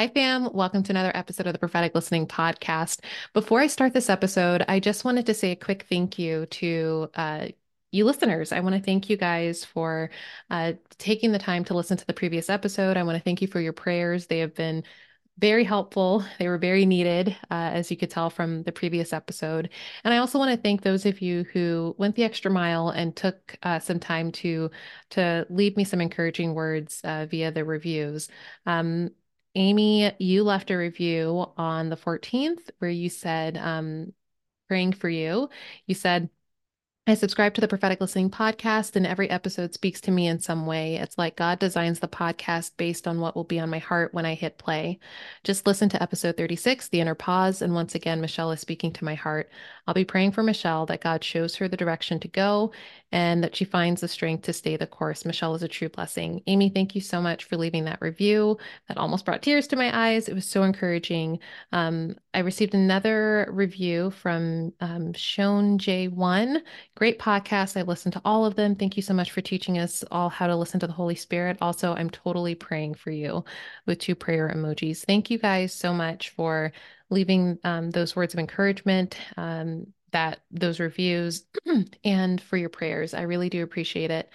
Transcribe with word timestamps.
Hi, 0.00 0.08
fam. 0.08 0.50
Welcome 0.54 0.82
to 0.84 0.92
another 0.92 1.14
episode 1.14 1.46
of 1.46 1.52
the 1.52 1.58
Prophetic 1.58 1.94
Listening 1.94 2.26
Podcast. 2.26 3.00
Before 3.34 3.60
I 3.60 3.66
start 3.66 3.92
this 3.92 4.08
episode, 4.08 4.64
I 4.66 4.80
just 4.80 5.04
wanted 5.04 5.26
to 5.26 5.34
say 5.34 5.50
a 5.50 5.56
quick 5.56 5.84
thank 5.90 6.18
you 6.18 6.46
to 6.46 7.10
uh, 7.14 7.48
you 7.92 8.06
listeners. 8.06 8.50
I 8.50 8.60
want 8.60 8.74
to 8.76 8.80
thank 8.80 9.10
you 9.10 9.18
guys 9.18 9.62
for 9.62 10.08
uh, 10.48 10.72
taking 10.96 11.32
the 11.32 11.38
time 11.38 11.66
to 11.66 11.74
listen 11.74 11.98
to 11.98 12.06
the 12.06 12.14
previous 12.14 12.48
episode. 12.48 12.96
I 12.96 13.02
want 13.02 13.18
to 13.18 13.22
thank 13.22 13.42
you 13.42 13.48
for 13.48 13.60
your 13.60 13.74
prayers. 13.74 14.26
They 14.26 14.38
have 14.38 14.54
been 14.54 14.84
very 15.38 15.64
helpful. 15.64 16.24
They 16.38 16.48
were 16.48 16.56
very 16.56 16.86
needed, 16.86 17.36
uh, 17.50 17.70
as 17.74 17.90
you 17.90 17.96
could 17.98 18.10
tell 18.10 18.30
from 18.30 18.62
the 18.62 18.72
previous 18.72 19.12
episode. 19.12 19.68
And 20.04 20.14
I 20.14 20.16
also 20.16 20.38
want 20.38 20.50
to 20.50 20.56
thank 20.56 20.80
those 20.80 21.04
of 21.04 21.20
you 21.20 21.44
who 21.52 21.94
went 21.98 22.16
the 22.16 22.24
extra 22.24 22.50
mile 22.50 22.88
and 22.88 23.14
took 23.14 23.58
uh, 23.62 23.78
some 23.80 24.00
time 24.00 24.32
to 24.32 24.70
to 25.10 25.46
leave 25.50 25.76
me 25.76 25.84
some 25.84 26.00
encouraging 26.00 26.54
words 26.54 27.02
uh, 27.04 27.26
via 27.26 27.52
the 27.52 27.66
reviews. 27.66 28.30
Um, 28.64 29.10
Amy, 29.54 30.12
you 30.18 30.44
left 30.44 30.70
a 30.70 30.76
review 30.76 31.46
on 31.56 31.88
the 31.90 31.96
14th 31.96 32.70
where 32.78 32.90
you 32.90 33.08
said, 33.08 33.56
um, 33.56 34.12
praying 34.68 34.92
for 34.92 35.08
you. 35.08 35.48
You 35.86 35.94
said, 35.94 36.30
I 37.06 37.14
subscribe 37.14 37.54
to 37.54 37.60
the 37.60 37.66
Prophetic 37.66 38.00
Listening 38.00 38.30
podcast, 38.30 38.94
and 38.94 39.04
every 39.04 39.28
episode 39.28 39.74
speaks 39.74 40.00
to 40.02 40.12
me 40.12 40.28
in 40.28 40.38
some 40.38 40.66
way. 40.66 40.94
It's 40.96 41.18
like 41.18 41.34
God 41.34 41.58
designs 41.58 41.98
the 41.98 42.06
podcast 42.06 42.76
based 42.76 43.08
on 43.08 43.18
what 43.18 43.34
will 43.34 43.42
be 43.42 43.58
on 43.58 43.68
my 43.68 43.80
heart 43.80 44.14
when 44.14 44.24
I 44.24 44.34
hit 44.34 44.58
play. 44.58 45.00
Just 45.42 45.66
listen 45.66 45.88
to 45.88 46.02
episode 46.02 46.36
36, 46.36 46.88
The 46.88 47.00
Inner 47.00 47.16
Pause, 47.16 47.62
and 47.62 47.74
once 47.74 47.96
again, 47.96 48.20
Michelle 48.20 48.52
is 48.52 48.60
speaking 48.60 48.92
to 48.92 49.04
my 49.04 49.14
heart. 49.14 49.50
I'll 49.88 49.94
be 49.94 50.04
praying 50.04 50.32
for 50.32 50.44
Michelle 50.44 50.86
that 50.86 51.00
God 51.00 51.24
shows 51.24 51.56
her 51.56 51.66
the 51.66 51.76
direction 51.76 52.20
to 52.20 52.28
go 52.28 52.70
and 53.12 53.42
that 53.42 53.56
she 53.56 53.64
finds 53.64 54.00
the 54.00 54.08
strength 54.08 54.42
to 54.44 54.52
stay 54.52 54.76
the 54.76 54.86
course. 54.86 55.24
Michelle 55.24 55.54
is 55.54 55.62
a 55.62 55.68
true 55.68 55.88
blessing. 55.88 56.42
Amy, 56.46 56.68
thank 56.68 56.94
you 56.94 57.00
so 57.00 57.20
much 57.20 57.44
for 57.44 57.56
leaving 57.56 57.84
that 57.84 58.00
review. 58.00 58.56
That 58.88 58.98
almost 58.98 59.24
brought 59.24 59.42
tears 59.42 59.66
to 59.68 59.76
my 59.76 60.08
eyes. 60.08 60.28
It 60.28 60.34
was 60.34 60.46
so 60.46 60.62
encouraging. 60.62 61.40
Um, 61.72 62.16
I 62.34 62.40
received 62.40 62.74
another 62.74 63.48
review 63.50 64.10
from 64.10 64.72
um, 64.80 65.12
Shone 65.14 65.78
J1. 65.78 66.60
Great 66.94 67.18
podcast. 67.18 67.76
I 67.76 67.82
listened 67.82 68.12
to 68.12 68.22
all 68.24 68.46
of 68.46 68.54
them. 68.54 68.76
Thank 68.76 68.96
you 68.96 69.02
so 69.02 69.14
much 69.14 69.32
for 69.32 69.40
teaching 69.40 69.78
us 69.78 70.04
all 70.10 70.28
how 70.28 70.46
to 70.46 70.56
listen 70.56 70.78
to 70.80 70.86
the 70.86 70.92
Holy 70.92 71.16
Spirit. 71.16 71.58
Also, 71.60 71.94
I'm 71.94 72.10
totally 72.10 72.54
praying 72.54 72.94
for 72.94 73.10
you 73.10 73.44
with 73.86 73.98
two 73.98 74.14
prayer 74.14 74.52
emojis. 74.54 75.04
Thank 75.04 75.30
you 75.30 75.38
guys 75.38 75.74
so 75.74 75.92
much 75.92 76.30
for 76.30 76.72
leaving 77.10 77.58
um, 77.64 77.90
those 77.90 78.14
words 78.14 78.34
of 78.34 78.40
encouragement. 78.40 79.16
Um, 79.36 79.88
that 80.12 80.40
those 80.50 80.80
reviews 80.80 81.44
and 82.04 82.40
for 82.40 82.56
your 82.56 82.68
prayers. 82.68 83.14
I 83.14 83.22
really 83.22 83.48
do 83.48 83.62
appreciate 83.62 84.10
it. 84.10 84.30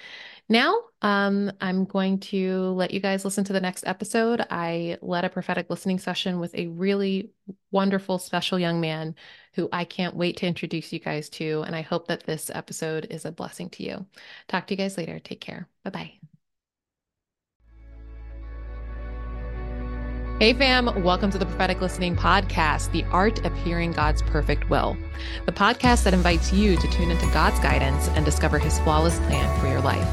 Now, 0.47 0.79
um, 1.01 1.51
I'm 1.59 1.85
going 1.85 2.19
to 2.19 2.69
let 2.71 2.91
you 2.91 2.99
guys 2.99 3.25
listen 3.25 3.43
to 3.45 3.53
the 3.53 3.59
next 3.59 3.87
episode. 3.87 4.45
I 4.51 4.97
led 5.01 5.25
a 5.25 5.29
prophetic 5.29 5.69
listening 5.69 5.97
session 5.97 6.39
with 6.39 6.53
a 6.53 6.67
really 6.67 7.31
wonderful, 7.71 8.19
special 8.19 8.59
young 8.59 8.79
man 8.79 9.15
who 9.53 9.69
I 9.71 9.85
can't 9.85 10.15
wait 10.15 10.37
to 10.37 10.47
introduce 10.47 10.93
you 10.93 10.99
guys 10.99 11.29
to. 11.29 11.63
And 11.65 11.75
I 11.75 11.81
hope 11.81 12.07
that 12.07 12.23
this 12.23 12.51
episode 12.53 13.07
is 13.09 13.25
a 13.25 13.31
blessing 13.31 13.69
to 13.71 13.83
you. 13.83 14.05
Talk 14.47 14.67
to 14.67 14.73
you 14.73 14.77
guys 14.77 14.97
later. 14.97 15.17
Take 15.19 15.41
care. 15.41 15.67
Bye 15.83 15.89
bye. 15.91 16.34
Hey, 20.37 20.51
fam, 20.51 21.01
welcome 21.01 21.31
to 21.31 21.37
the 21.37 21.45
Prophetic 21.45 21.79
Listening 21.79 22.13
Podcast, 22.13 22.91
the 22.91 23.05
art 23.05 23.45
of 23.45 23.55
hearing 23.63 23.93
God's 23.93 24.21
perfect 24.21 24.69
will. 24.69 24.97
The 25.45 25.53
podcast 25.53 26.03
that 26.03 26.13
invites 26.13 26.51
you 26.51 26.75
to 26.75 26.87
tune 26.89 27.09
into 27.09 27.25
God's 27.27 27.57
guidance 27.61 28.09
and 28.09 28.25
discover 28.25 28.59
his 28.59 28.77
flawless 28.79 29.17
plan 29.19 29.61
for 29.61 29.67
your 29.67 29.79
life. 29.79 30.05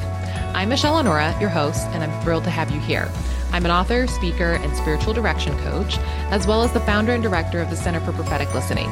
I'm 0.55 0.69
Michelle 0.69 0.95
Onuorah, 0.95 1.41
your 1.41 1.50
host, 1.50 1.89
and 1.89 2.05
I'm 2.05 2.23
thrilled 2.23 2.45
to 2.45 2.50
have 2.50 2.70
you 2.70 2.78
here. 2.78 3.11
I'm 3.50 3.65
an 3.65 3.73
author, 3.73 4.06
speaker, 4.06 4.53
and 4.53 4.77
spiritual 4.77 5.12
direction 5.12 5.59
coach, 5.59 5.98
as 6.31 6.47
well 6.47 6.62
as 6.62 6.73
the 6.73 6.78
founder 6.78 7.12
and 7.12 7.23
director 7.23 7.61
of 7.61 7.69
the 7.69 7.77
Center 7.77 7.98
for 7.98 8.12
Prophetic 8.12 8.55
Listening. 8.55 8.91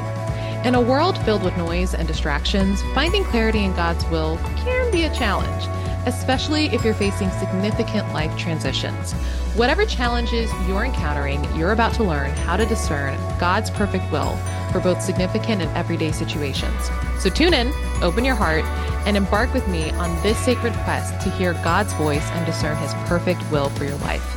In 0.65 0.75
a 0.75 0.81
world 0.81 1.17
filled 1.25 1.43
with 1.43 1.57
noise 1.57 1.95
and 1.95 2.07
distractions, 2.07 2.83
finding 2.95 3.25
clarity 3.25 3.65
in 3.65 3.75
God's 3.75 4.05
will 4.07 4.37
can 4.65 4.91
be 4.91 5.05
a 5.05 5.15
challenge 5.15 5.67
especially 6.07 6.67
if 6.67 6.85
you're 6.85 6.95
facing 6.95 7.31
significant 7.33 8.13
life 8.13 8.37
transitions. 8.39 9.13
Whatever 9.55 9.85
challenges 9.85 10.51
you're 10.67 10.85
encountering, 10.85 11.45
you're 11.57 11.73
about 11.73 11.95
to 11.95 12.05
learn 12.05 12.31
how 12.31 12.57
to 12.57 12.65
discern 12.67 13.19
God's 13.39 13.71
perfect 13.71 14.11
will 14.11 14.37
for 14.73 14.81
both 14.81 15.03
significant 15.03 15.61
and 15.61 15.77
everyday 15.77 16.13
situations. 16.13 16.91
So 17.19 17.29
tune 17.29 17.55
in, 17.55 17.73
open 18.03 18.25
your 18.25 18.35
heart, 18.35 18.65
and 19.07 19.17
embark 19.17 19.53
with 19.53 19.67
me 19.69 19.91
on 19.93 20.23
this 20.23 20.39
sacred 20.39 20.73
quest 20.85 21.21
to 21.23 21.31
hear 21.31 21.55
God's 21.55 21.93
voice 21.95 22.29
and 22.31 22.47
discern 22.47 22.77
his 22.77 22.95
perfect 23.07 23.43
will 23.51 23.69
for 23.71 23.85
your 23.85 23.97
life. 23.99 24.37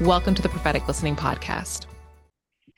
Welcome 0.00 0.34
to 0.34 0.42
the 0.42 0.48
Prophetic 0.48 0.86
Listening 0.88 1.16
Podcast. 1.16 1.91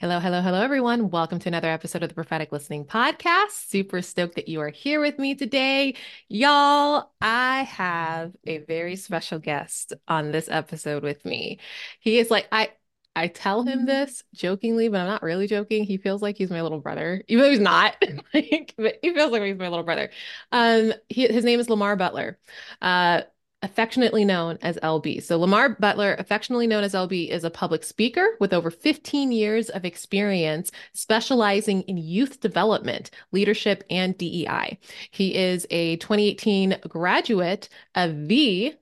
Hello, 0.04 0.20
hello, 0.20 0.42
hello, 0.42 0.60
everyone. 0.60 1.08
Welcome 1.08 1.38
to 1.38 1.48
another 1.48 1.70
episode 1.70 2.02
of 2.02 2.10
the 2.10 2.14
Prophetic 2.14 2.52
Listening 2.52 2.84
Podcast. 2.84 3.52
Super 3.52 4.02
stoked 4.02 4.34
that 4.34 4.48
you 4.48 4.60
are 4.60 4.68
here 4.68 5.00
with 5.00 5.18
me 5.18 5.34
today. 5.34 5.94
Y'all, 6.28 7.10
I 7.22 7.62
have 7.62 8.32
a 8.46 8.58
very 8.58 8.96
special 8.96 9.38
guest 9.38 9.94
on 10.06 10.30
this 10.30 10.46
episode 10.50 11.04
with 11.04 11.24
me. 11.24 11.58
He 12.00 12.18
is 12.18 12.30
like, 12.30 12.46
I, 12.52 12.72
I 13.16 13.28
tell 13.28 13.62
him 13.62 13.86
this 13.86 14.22
jokingly, 14.34 14.90
but 14.90 15.00
I'm 15.00 15.06
not 15.06 15.22
really 15.22 15.46
joking. 15.46 15.84
He 15.84 15.96
feels 15.96 16.20
like 16.20 16.36
he's 16.36 16.50
my 16.50 16.60
little 16.60 16.80
brother, 16.80 17.22
even 17.26 17.42
though 17.42 17.50
he's 17.50 17.58
not. 17.58 17.96
like, 18.34 18.74
but 18.76 18.98
he 19.00 19.14
feels 19.14 19.32
like 19.32 19.40
he's 19.40 19.56
my 19.56 19.68
little 19.68 19.86
brother. 19.86 20.10
Um, 20.52 20.92
he, 21.08 21.28
his 21.28 21.46
name 21.46 21.60
is 21.60 21.70
Lamar 21.70 21.96
Butler. 21.96 22.38
Uh, 22.82 23.22
affectionately 23.64 24.24
known 24.24 24.58
as 24.62 24.76
LB. 24.82 25.22
So, 25.22 25.38
Lamar 25.38 25.70
Butler, 25.70 26.14
affectionately 26.18 26.66
known 26.66 26.84
as 26.84 26.92
LB, 26.92 27.30
is 27.30 27.42
a 27.42 27.50
public 27.50 27.82
speaker 27.82 28.36
with 28.38 28.52
over 28.52 28.70
15 28.70 29.32
years 29.32 29.70
of 29.70 29.84
experience 29.84 30.70
specializing 30.92 31.80
in 31.82 31.96
youth 31.96 32.40
development, 32.40 33.10
leadership, 33.32 33.82
and 33.90 34.16
DEI. 34.16 34.78
He 35.10 35.34
is 35.34 35.66
a 35.70 35.96
2018 35.96 36.76
graduate 36.86 37.68
of 37.94 38.28
the 38.28 38.74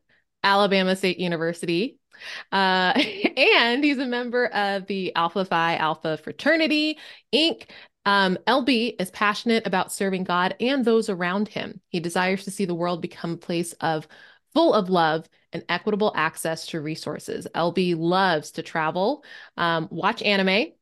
Alabama 0.43 0.97
State 0.97 1.21
University. 1.21 1.99
Uh, 2.51 2.93
and 3.37 3.85
he's 3.85 3.99
a 3.99 4.07
member 4.07 4.47
of 4.47 4.87
the 4.87 5.15
Alpha 5.15 5.45
Phi 5.45 5.77
Alpha 5.77 6.17
Fraternity, 6.19 6.99
Inc., 7.33 7.69
um, 8.05 8.37
LB 8.49 9.01
is 9.01 9.11
passionate 9.13 9.67
about 9.67 9.93
serving 9.93 10.25
God 10.25 10.57
and 10.59 10.85
those 10.85 11.09
around 11.09 11.49
him. 11.49 11.81
He 11.89 12.01
desires 12.01 12.45
to 12.45 12.51
see 12.51 12.65
the 12.65 12.75
world 12.75 13.01
become 13.01 13.33
a 13.33 13.37
place 13.37 13.75
of 13.75 14.09
full 14.55 14.75
of 14.75 14.91
love 14.91 15.29
and 15.53 15.65
equitable 15.69 16.13
access 16.17 16.67
to 16.67 16.81
resources. 16.81 17.47
LB 17.55 17.97
loves 17.97 18.53
to 18.53 18.63
travel, 18.63 19.25
um, 19.57 19.89
watch 19.91 20.23
anime. 20.23 20.73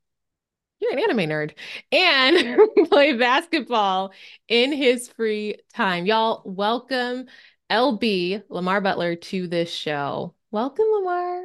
You're 0.78 0.92
an 0.92 0.98
anime 0.98 1.28
nerd 1.28 1.52
and 1.92 2.58
play 2.88 3.12
basketball 3.12 4.12
in 4.48 4.72
his 4.72 5.08
free 5.08 5.56
time. 5.74 6.06
Y'all, 6.06 6.42
welcome 6.46 7.26
LB 7.70 8.44
Lamar 8.48 8.80
Butler 8.80 9.16
to 9.16 9.46
this 9.46 9.70
show. 9.70 10.34
Welcome, 10.50 10.86
Lamar. 10.90 11.42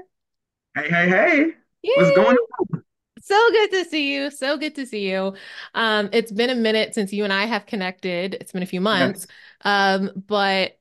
Hey, 0.75 0.90
hey, 0.90 1.09
hey. 1.09 1.46
Yay. 1.84 1.94
What's 1.97 2.16
going 2.16 2.38
on? 2.38 2.84
So 3.22 3.50
good 3.52 3.72
to 3.72 3.85
see 3.85 4.14
you. 4.14 4.31
So 4.31 4.58
good 4.58 4.75
to 4.75 4.85
see 4.85 5.09
you. 5.09 5.34
Um, 5.74 6.09
it's 6.14 6.31
been 6.31 6.50
a 6.50 6.56
minute 6.56 6.94
since 6.94 7.12
you 7.12 7.24
and 7.24 7.34
I 7.34 7.46
have 7.46 7.66
connected. 7.66 8.35
It's 8.35 8.52
been 8.52 8.64
a 8.64 8.68
few 8.68 8.81
months. 8.81 9.28
Yes. 9.66 10.00
Um, 10.02 10.12
but 10.28 10.78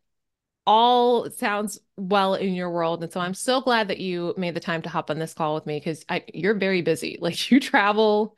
all 0.67 1.31
sounds 1.31 1.79
well 1.97 2.35
in 2.35 2.55
your 2.55 2.71
world. 2.71 3.03
And 3.03 3.13
so 3.13 3.21
I'm 3.21 3.35
so 3.35 3.61
glad 3.61 3.89
that 3.89 4.01
you 4.01 4.35
made 4.37 4.55
the 4.55 4.61
time 4.61 4.83
to 4.83 4.89
hop 4.89 5.11
on 5.11 5.19
this 5.19 5.35
call 5.35 5.55
with 5.55 5.67
me 5.67 5.79
because 5.79 6.05
you're 6.33 6.55
very 6.55 6.83
busy. 6.83 7.19
Like 7.25 7.51
you 7.51 7.61
travel 7.61 8.37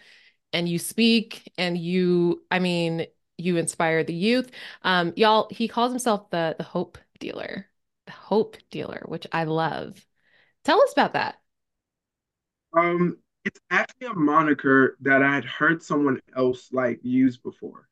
and 0.53 0.69
you 0.69 0.79
speak 0.79 1.51
and 1.59 1.77
you, 1.77 2.43
I 2.51 2.59
mean, 2.59 3.07
you 3.39 3.57
inspire 3.57 4.05
the 4.05 4.15
youth. 4.15 4.51
Um, 4.83 5.13
y'all, 5.17 5.49
he 5.51 5.69
calls 5.69 5.91
himself 5.93 6.31
the 6.31 6.55
the 6.57 6.65
hope 6.65 6.99
dealer, 7.19 7.67
the 8.07 8.13
hope 8.13 8.57
dealer, 8.71 9.03
which 9.07 9.27
I 9.33 9.45
love. 9.45 10.05
Tell 10.65 10.81
us 10.83 10.93
about 10.93 11.13
that. 11.15 11.37
Um, 12.77 13.19
it's 13.45 13.61
actually 13.71 14.09
a 14.09 14.15
moniker 14.15 14.97
that 15.01 15.23
I 15.23 15.35
had 15.35 15.45
heard 15.45 15.83
someone 15.83 16.21
else 16.37 16.69
like 16.73 17.01
use 17.03 17.37
before. 17.37 17.89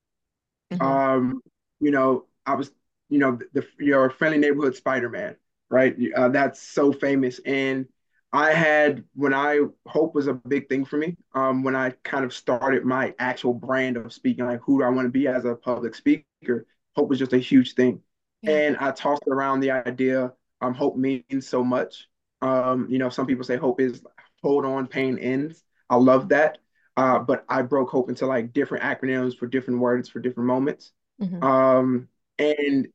Mm-hmm. 0.73 0.83
Um, 0.83 1.41
you 1.81 1.91
know, 1.91 2.27
I 2.47 2.55
was 2.55 2.73
you 3.15 3.21
know, 3.21 3.39
the, 3.53 3.65
your 3.79 4.11
friendly 4.11 4.39
neighborhood 4.39 4.75
Spider-Man, 4.75 5.37
right? 5.71 5.97
Uh, 6.17 6.31
that's 6.31 6.61
so 6.61 6.93
famous. 6.93 7.39
And 7.47 7.87
I 8.33 8.51
had 8.51 9.05
when 9.15 9.33
I 9.33 9.61
hope 9.87 10.17
was 10.17 10.27
a 10.27 10.35
big 10.35 10.69
thing 10.69 10.85
for 10.85 10.97
me. 10.97 11.17
Um, 11.33 11.63
when 11.63 11.77
I 11.77 11.91
kind 12.03 12.25
of 12.25 12.35
started 12.35 12.85
my 12.85 13.15
actual 13.21 13.55
brand 13.55 13.97
of 13.97 14.13
speaking, 14.13 14.45
like 14.47 14.61
who 14.65 14.81
do 14.81 14.85
I 14.85 14.89
want 14.89 15.07
to 15.07 15.13
be 15.13 15.29
as 15.29 15.45
a 15.45 15.55
public 15.55 15.95
speaker? 15.95 16.67
Hope 16.97 17.09
was 17.09 17.21
just 17.21 17.33
a 17.33 17.39
huge 17.39 17.75
thing. 17.75 18.01
Yeah. 18.43 18.51
And 18.51 18.77
I 18.79 18.91
tossed 18.91 19.29
around 19.29 19.61
the 19.61 19.71
idea. 19.71 20.33
Um, 20.61 20.75
hope 20.75 20.97
means 20.97 21.47
so 21.47 21.63
much. 21.63 22.09
Um, 22.43 22.89
you 22.91 22.99
know, 22.99 23.11
some 23.11 23.27
people 23.27 23.45
say 23.45 23.57
hope 23.57 23.81
is 23.81 24.03
hold 24.43 24.65
on, 24.65 24.89
pain 24.89 25.19
ends. 25.19 25.63
I 25.89 25.97
love 25.97 26.31
that. 26.31 26.59
Uh, 26.97 27.21
but 27.21 27.45
I 27.49 27.63
broke 27.63 27.91
hope 27.91 28.09
into 28.09 28.27
like 28.27 28.53
different 28.53 28.83
acronyms 28.83 29.37
for 29.37 29.47
different 29.47 29.79
words 29.79 30.09
for 30.09 30.19
different 30.19 30.49
moments. 30.49 30.91
Mm-hmm. 31.21 31.43
Um, 31.45 32.09
and 32.39 32.89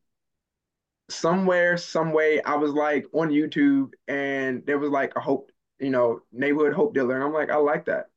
somewhere, 1.09 1.77
some 1.77 2.11
way, 2.13 2.41
I 2.43 2.55
was 2.55 2.71
like 2.73 3.05
on 3.13 3.29
YouTube 3.29 3.93
and 4.07 4.65
there 4.65 4.79
was 4.79 4.91
like 4.91 5.13
a 5.15 5.19
hope 5.21 5.51
you 5.79 5.89
know, 5.89 6.21
neighborhood 6.33 6.73
hope 6.73 6.93
dealer. 6.93 7.15
And 7.15 7.23
I'm 7.23 7.33
like, 7.33 7.49
I 7.49 7.55
like 7.57 7.85
that. 7.85 8.07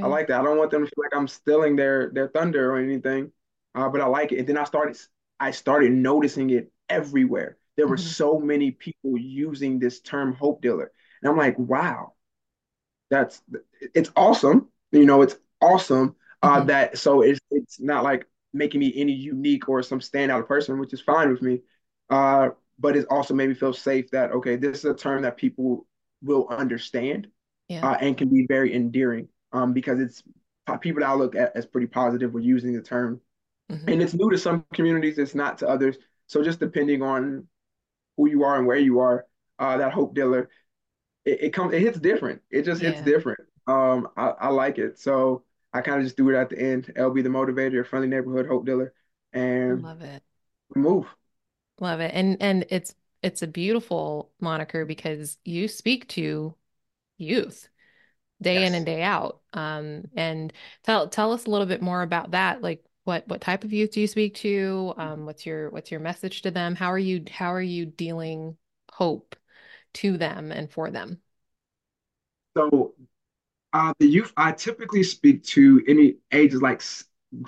I 0.00 0.06
like 0.08 0.28
that. 0.28 0.40
I 0.40 0.44
don't 0.44 0.56
want 0.58 0.70
them 0.70 0.82
to 0.84 0.86
feel 0.86 1.04
like 1.04 1.14
I'm 1.14 1.28
stealing 1.28 1.76
their 1.76 2.10
their 2.10 2.28
thunder 2.28 2.72
or 2.72 2.78
anything. 2.78 3.32
Uh, 3.74 3.88
but 3.88 4.00
I 4.00 4.06
like 4.06 4.32
it. 4.32 4.38
And 4.38 4.48
then 4.48 4.56
I 4.58 4.64
started 4.64 4.98
I 5.38 5.50
started 5.50 5.92
noticing 5.92 6.50
it 6.50 6.72
everywhere. 6.88 7.58
There 7.76 7.86
were 7.88 7.96
hmm 7.96 8.12
so 8.20 8.38
many 8.38 8.70
people 8.70 9.16
using 9.18 9.78
this 9.78 10.00
term 10.00 10.34
hope 10.34 10.62
dealer. 10.62 10.90
And 11.22 11.30
I'm 11.30 11.36
like, 11.36 11.58
wow, 11.58 12.14
that's 13.10 13.42
it's 13.80 14.10
awesome. 14.16 14.68
You 14.92 15.06
know, 15.06 15.22
it's 15.22 15.36
awesome. 15.60 16.16
Uh, 16.42 16.60
hmm 16.60 16.64
that 16.64 16.98
so 16.98 17.22
it's 17.22 17.40
it's 17.50 17.80
not 17.80 18.04
like 18.04 18.26
making 18.52 18.80
me 18.80 18.92
any 18.96 19.12
unique 19.12 19.68
or 19.68 19.82
some 19.82 20.00
standout 20.00 20.46
person, 20.48 20.78
which 20.78 20.92
is 20.92 21.00
fine 21.00 21.30
with 21.30 21.42
me. 21.42 21.60
Uh, 22.10 22.50
but 22.78 22.96
it 22.96 23.06
also 23.10 23.34
made 23.34 23.48
me 23.48 23.54
feel 23.56 23.74
safe 23.74 24.10
that 24.12 24.32
okay, 24.32 24.56
this 24.56 24.78
is 24.80 24.86
a 24.86 24.94
term 24.94 25.22
that 25.22 25.38
people 25.38 25.86
will 26.22 26.48
understand 26.48 27.28
Yeah. 27.68 27.84
uh, 27.84 27.96
and 28.00 28.16
can 28.18 28.28
be 28.28 28.46
very 28.48 28.74
endearing 28.74 29.28
um, 29.52 29.72
because 29.72 30.00
it's 30.00 30.22
uh, 30.68 30.76
people 30.78 31.00
that 31.00 31.10
I 31.10 31.14
look 31.14 31.36
at 31.36 31.56
as 31.56 31.66
pretty 31.66 31.86
positive 31.88 32.34
were 32.34 32.40
using 32.40 32.74
the 32.74 32.82
term. 32.82 33.20
hmm 33.70 33.92
And 33.92 34.02
it's 34.02 34.14
new 34.14 34.30
to 34.30 34.38
some 34.38 34.66
communities, 34.74 35.18
it's 35.18 35.34
not 35.34 35.58
to 35.58 35.68
others. 35.68 35.98
So 36.26 36.42
just 36.42 36.60
depending 36.60 37.02
on 37.02 37.48
who 38.16 38.28
you 38.28 38.44
are 38.44 38.58
and 38.58 38.66
where 38.66 38.78
you 38.78 39.00
are, 39.00 39.26
uh, 39.58 39.78
that 39.78 39.92
hope 39.92 40.14
dealer, 40.14 40.50
it, 41.24 41.42
it 41.44 41.50
comes, 41.52 41.74
it 41.74 41.82
hits 41.82 41.98
different. 41.98 42.42
It 42.50 42.62
just 42.64 42.80
hits 42.82 43.00
Yeah. 43.00 43.02
different. 43.02 43.40
Um, 43.66 44.08
I, 44.16 44.28
I 44.28 44.48
like 44.48 44.78
it. 44.78 44.98
So 44.98 45.44
I 45.72 45.80
kind 45.82 45.98
of 45.98 46.04
just 46.04 46.16
do 46.16 46.30
it 46.30 46.36
at 46.36 46.50
the 46.50 46.58
end. 46.58 46.92
LB 46.96 47.22
the 47.22 47.28
motivator, 47.28 47.86
friendly 47.86 48.08
neighborhood 48.08 48.46
hope 48.46 48.66
dealer, 48.66 48.92
and 49.32 49.84
Love 49.84 50.02
it. 50.02 50.22
we 50.74 50.82
move. 50.82 51.06
Love 51.80 52.00
it. 52.00 52.12
And 52.14 52.36
and 52.40 52.66
it's 52.70 52.94
it's 53.22 53.42
a 53.42 53.46
beautiful 53.46 54.32
moniker 54.40 54.84
because 54.84 55.38
you 55.44 55.68
speak 55.68 56.08
to 56.08 56.54
youth 57.18 57.68
day 58.42 58.64
in 58.64 58.74
and 58.74 58.86
day 58.86 59.02
out. 59.02 59.42
Um, 59.54 60.04
and 60.16 60.52
tell 60.84 61.08
tell 61.08 61.32
us 61.32 61.46
a 61.46 61.50
little 61.50 61.66
bit 61.66 61.82
more 61.82 62.02
about 62.02 62.32
that. 62.32 62.62
Like 62.62 62.84
what 63.04 63.28
what 63.28 63.40
type 63.42 63.64
of 63.64 63.72
youth 63.72 63.92
do 63.92 64.00
you 64.02 64.08
speak 64.08 64.36
to? 64.36 64.94
Um, 64.98 65.26
what's 65.26 65.46
your 65.46 65.70
what's 65.70 65.90
your 65.90 66.00
message 66.00 66.42
to 66.42 66.50
them? 66.52 66.74
How 66.76 66.92
are 66.92 66.98
you 66.98 67.24
how 67.30 67.54
are 67.54 67.62
you 67.62 67.86
dealing 67.86 68.58
hope 68.92 69.36
to 69.94 70.18
them 70.18 70.52
and 70.52 70.70
for 70.72 70.90
them? 70.90 71.20
So 72.56 72.94
Uh, 73.72 73.92
the 74.00 74.06
youth, 74.06 74.32
I 74.36 74.52
typically 74.52 75.02
speak 75.04 75.44
to 75.56 75.82
any 75.88 76.16
ages 76.32 76.62
like 76.62 76.82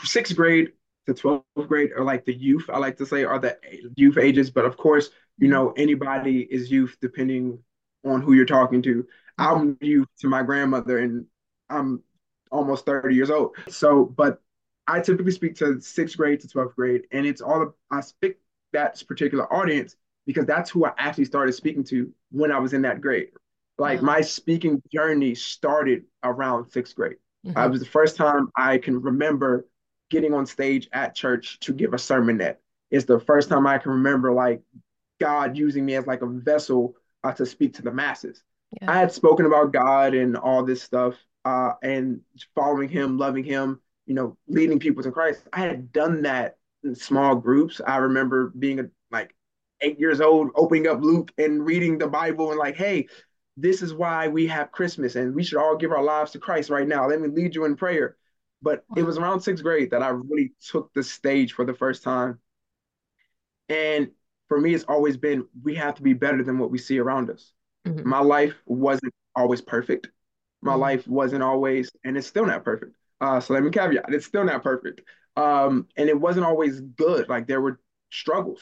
sixth 0.05 0.37
grade 0.37 0.73
to 1.06 1.14
12th 1.14 1.69
grade, 1.69 1.90
or 1.96 2.04
like 2.04 2.25
the 2.25 2.34
youth, 2.34 2.69
I 2.72 2.78
like 2.78 2.96
to 2.99 3.06
say, 3.06 3.25
are 3.25 3.38
the 3.38 3.58
youth 3.96 4.19
ages. 4.19 4.50
But 4.50 4.64
of 4.64 4.76
course, 4.76 5.10
you 5.38 5.49
hmm 5.49 5.49
know, 5.49 5.72
anybody 5.76 6.43
is 6.50 6.70
youth 6.70 6.96
depending 7.00 7.58
on 8.04 8.22
who 8.22 8.32
you're 8.34 8.44
talking 8.46 8.82
to. 8.82 9.06
hmm 9.38 9.58
I'm 9.58 9.76
youth 9.81 10.08
to 10.20 10.28
my 10.28 10.43
grandmother, 10.43 10.99
and 10.99 11.26
I'm 11.70 12.02
almost 12.50 12.84
30 12.87 13.14
years 13.14 13.31
old. 13.31 13.56
So, 13.69 14.04
but 14.04 14.40
I 14.87 15.00
typically 15.00 15.32
speak 15.32 15.56
to 15.56 15.81
sixth 15.81 16.16
grade 16.16 16.40
to 16.40 16.49
12th 16.49 16.75
grade, 16.76 17.02
and 17.12 17.26
it's 17.26 17.40
all 17.40 17.75
I 17.90 18.00
speak 18.00 18.37
that 18.72 19.02
particular 19.06 19.52
audience 19.52 19.96
because 20.26 20.46
that's 20.46 20.70
who 20.70 20.84
I 20.87 20.93
actually 20.99 21.25
started 21.26 21.52
speaking 21.52 21.84
to 21.84 22.12
when 22.31 22.52
I 22.52 22.58
was 22.58 22.72
in 22.72 22.82
that 22.82 23.00
grade. 23.00 23.28
Like 23.78 24.02
Wow. 24.02 24.02
my 24.02 24.20
speaking 24.20 24.82
journey 24.93 25.34
started 25.34 26.04
around 26.22 26.70
sixth 26.70 26.94
grade. 26.94 27.16
Uh, 27.56 27.66
it 27.66 27.70
hmm 27.70 27.70
was 27.70 27.81
the 27.81 27.87
first 27.87 28.16
time 28.16 28.49
I 28.56 28.78
can 28.78 29.00
remember 29.00 29.66
getting 30.12 30.35
on 30.35 30.44
stage 30.44 30.88
at 30.93 31.14
church 31.14 31.59
to 31.61 31.73
give 31.73 31.94
a 31.94 31.97
sermonette. 31.97 32.56
It's 32.91 33.06
the 33.06 33.19
first 33.19 33.49
time 33.49 33.67
I 33.67 33.79
can 33.79 33.93
remember 33.93 34.31
like 34.31 34.61
God 35.19 35.56
using 35.56 35.87
me 35.87 35.94
as 35.94 36.06
like 36.06 36.20
a 36.20 36.26
vessel 36.26 36.94
uh, 37.25 37.32
to 37.32 37.47
speak 37.47 37.73
to 37.75 37.82
the 37.82 37.91
masses. 37.91 38.43
Yeah. 38.81 38.93
I 38.93 38.99
had 38.99 39.11
spoken 39.11 39.47
about 39.47 39.73
God 39.73 40.12
and 40.14 40.37
all 40.37 40.64
this 40.64 40.82
stuff 40.82 41.14
uh, 41.47 41.73
and 41.82 42.20
following 42.55 42.91
Him, 42.91 43.17
loving 43.17 43.43
Him, 43.43 43.81
you 44.05 44.14
know, 44.14 44.37
leading 44.47 44.79
people 44.79 45.03
to 45.03 45.11
Christ. 45.11 45.49
I 45.55 45.61
had 45.61 45.93
done 45.93 46.20
that 46.23 46.59
in 46.85 46.94
small 46.94 47.35
groups. 47.35 47.81
I 47.87 47.97
remember 47.97 48.53
being 48.59 48.81
a, 48.81 48.85
like 49.11 49.35
eight 49.81 49.99
years 49.99 50.20
old, 50.20 50.50
opening 50.55 50.88
up 50.88 51.00
Luke 51.00 51.32
and 51.38 51.64
reading 51.64 51.97
the 51.97 52.06
Bible 52.06 52.50
and 52.50 52.59
like, 52.59 52.76
hey, 52.76 53.09
this 53.56 53.81
is 53.81 53.94
why 53.94 54.29
we 54.29 54.47
have 54.49 54.73
Christmas 54.73 55.17
and 55.17 55.35
we 55.35 55.43
should 55.43 55.59
all 55.59 55.76
give 55.76 55.93
our 55.93 56.03
lives 56.03 56.32
to 56.32 56.38
Christ 56.38 56.69
right 56.69 56.87
now. 56.87 57.09
Let 57.09 57.20
me 57.23 57.29
lead 57.29 57.55
you 57.55 57.64
in 57.64 57.76
prayer. 57.76 58.17
But 58.62 58.85
it 58.94 59.03
was 59.03 59.19
around 59.19 59.41
sixth 59.41 59.62
grade 59.64 59.91
that 59.91 60.03
I 60.03 60.09
really 60.11 60.53
took 60.70 60.93
the 60.94 61.03
stage 61.03 61.53
for 61.53 61.64
the 61.64 61.75
first 61.75 62.03
time. 62.03 62.38
And 63.69 64.11
for 64.49 64.61
me, 64.61 64.75
it's 64.75 64.85
always 64.85 65.17
been 65.17 65.47
we 65.62 65.75
have 65.76 65.94
to 65.97 66.03
be 66.03 66.12
better 66.12 66.43
than 66.43 66.59
what 66.59 66.70
we 66.70 66.79
see 66.79 66.99
around 66.99 67.31
us. 67.31 67.53
hmm 67.85 68.03
My 68.03 68.20
life 68.20 68.55
wasn't 68.67 69.14
always 69.35 69.61
perfect. 69.61 70.09
My 70.62 70.75
hmm 70.75 70.79
life 70.79 71.06
wasn't 71.09 71.43
always, 71.43 71.91
and 72.05 72.17
it's 72.17 72.26
still 72.26 72.47
not 72.47 72.64
perfect. 72.64 72.94
Uh, 73.20 73.41
so 73.41 73.55
let 73.55 73.62
me 73.62 73.70
caveat, 73.70 74.06
it's 74.09 74.26
still 74.26 74.44
not 74.44 74.62
perfect. 74.62 75.00
Um, 75.37 75.88
and 75.97 76.09
it 76.09 76.20
wasn't 76.20 76.47
always 76.47 76.81
good. 76.81 77.29
Like 77.29 77.47
there 77.47 77.61
were 77.61 77.81
struggles. 78.11 78.61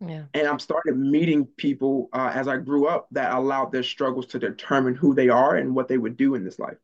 Yeah. 0.00 0.24
And 0.34 0.46
I'm 0.48 0.58
started 0.60 0.96
meeting 0.98 1.46
people 1.46 2.08
uh, 2.12 2.32
as 2.34 2.48
I 2.48 2.58
grew 2.58 2.86
up 2.88 3.08
that 3.12 3.32
allowed 3.34 3.72
their 3.72 3.82
struggles 3.84 4.26
to 4.28 4.38
determine 4.38 4.94
who 4.94 5.14
they 5.14 5.28
are 5.30 5.56
and 5.56 5.74
what 5.74 5.88
they 5.88 5.98
would 5.98 6.16
do 6.16 6.34
in 6.36 6.44
this 6.44 6.58
life. 6.58 6.78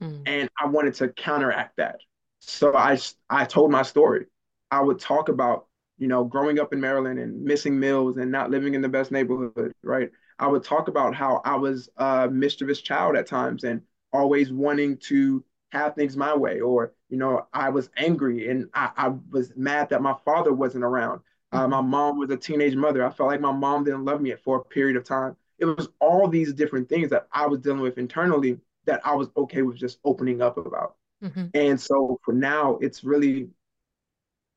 Mm. 0.00 0.24
And 0.26 0.50
I 0.60 0.66
wanted 0.68 0.94
to 0.96 1.08
counteract 1.10 1.78
that. 1.78 2.00
So 2.40 2.74
I, 2.74 2.98
I 3.28 3.44
told 3.44 3.70
my 3.70 3.82
story. 3.82 4.26
I 4.70 4.80
would 4.80 4.98
talk 4.98 5.28
about, 5.28 5.66
you 5.98 6.08
know, 6.08 6.24
growing 6.24 6.58
up 6.58 6.72
in 6.72 6.80
Maryland 6.80 7.18
and 7.18 7.42
missing 7.42 7.78
meals 7.78 8.16
and 8.16 8.30
not 8.30 8.50
living 8.50 8.74
in 8.74 8.82
the 8.82 8.88
best 8.88 9.10
neighborhood, 9.10 9.72
right? 9.82 10.10
I 10.38 10.46
would 10.46 10.62
talk 10.64 10.88
about 10.88 11.14
how 11.14 11.42
I 11.44 11.56
was 11.56 11.88
a 11.96 12.28
mischievous 12.30 12.80
child 12.80 13.16
at 13.16 13.26
times 13.26 13.64
and 13.64 13.82
always 14.12 14.52
wanting 14.52 14.96
to 14.98 15.44
have 15.72 15.94
things 15.94 16.16
my 16.16 16.34
way. 16.34 16.60
Or, 16.60 16.94
you 17.10 17.18
know, 17.18 17.46
I 17.52 17.68
was 17.70 17.90
angry 17.96 18.48
and 18.48 18.68
I, 18.74 18.90
I 18.96 19.08
was 19.30 19.52
mad 19.56 19.90
that 19.90 20.02
my 20.02 20.14
father 20.24 20.52
wasn't 20.52 20.84
around. 20.84 21.20
Uh, 21.52 21.66
my 21.68 21.80
hmm 21.80 21.82
mom 21.82 22.16
was 22.18 22.30
a 22.30 22.36
teenage 22.36 22.76
mother. 22.76 23.04
I 23.04 23.10
felt 23.10 23.28
like 23.28 23.40
my 23.40 23.52
mom 23.52 23.84
didn't 23.84 24.04
love 24.04 24.20
me 24.20 24.34
for 24.44 24.58
a 24.58 24.64
period 24.64 24.96
of 24.96 25.04
time. 25.04 25.36
It 25.58 25.66
was 25.66 25.88
all 26.00 26.28
these 26.28 26.52
different 26.54 26.88
things 26.88 27.10
that 27.10 27.26
I 27.32 27.46
was 27.46 27.60
dealing 27.60 27.80
with 27.80 27.98
internally 27.98 28.58
that 28.86 29.00
I 29.04 29.14
was 29.14 29.28
okay 29.36 29.62
with 29.62 29.76
just 29.76 29.98
opening 30.04 30.40
up 30.40 30.56
about. 30.56 30.94
Hmm 31.22 31.52
And 31.54 31.80
so 31.80 32.20
for 32.24 32.32
now, 32.32 32.78
it's 32.80 33.04
really 33.04 33.50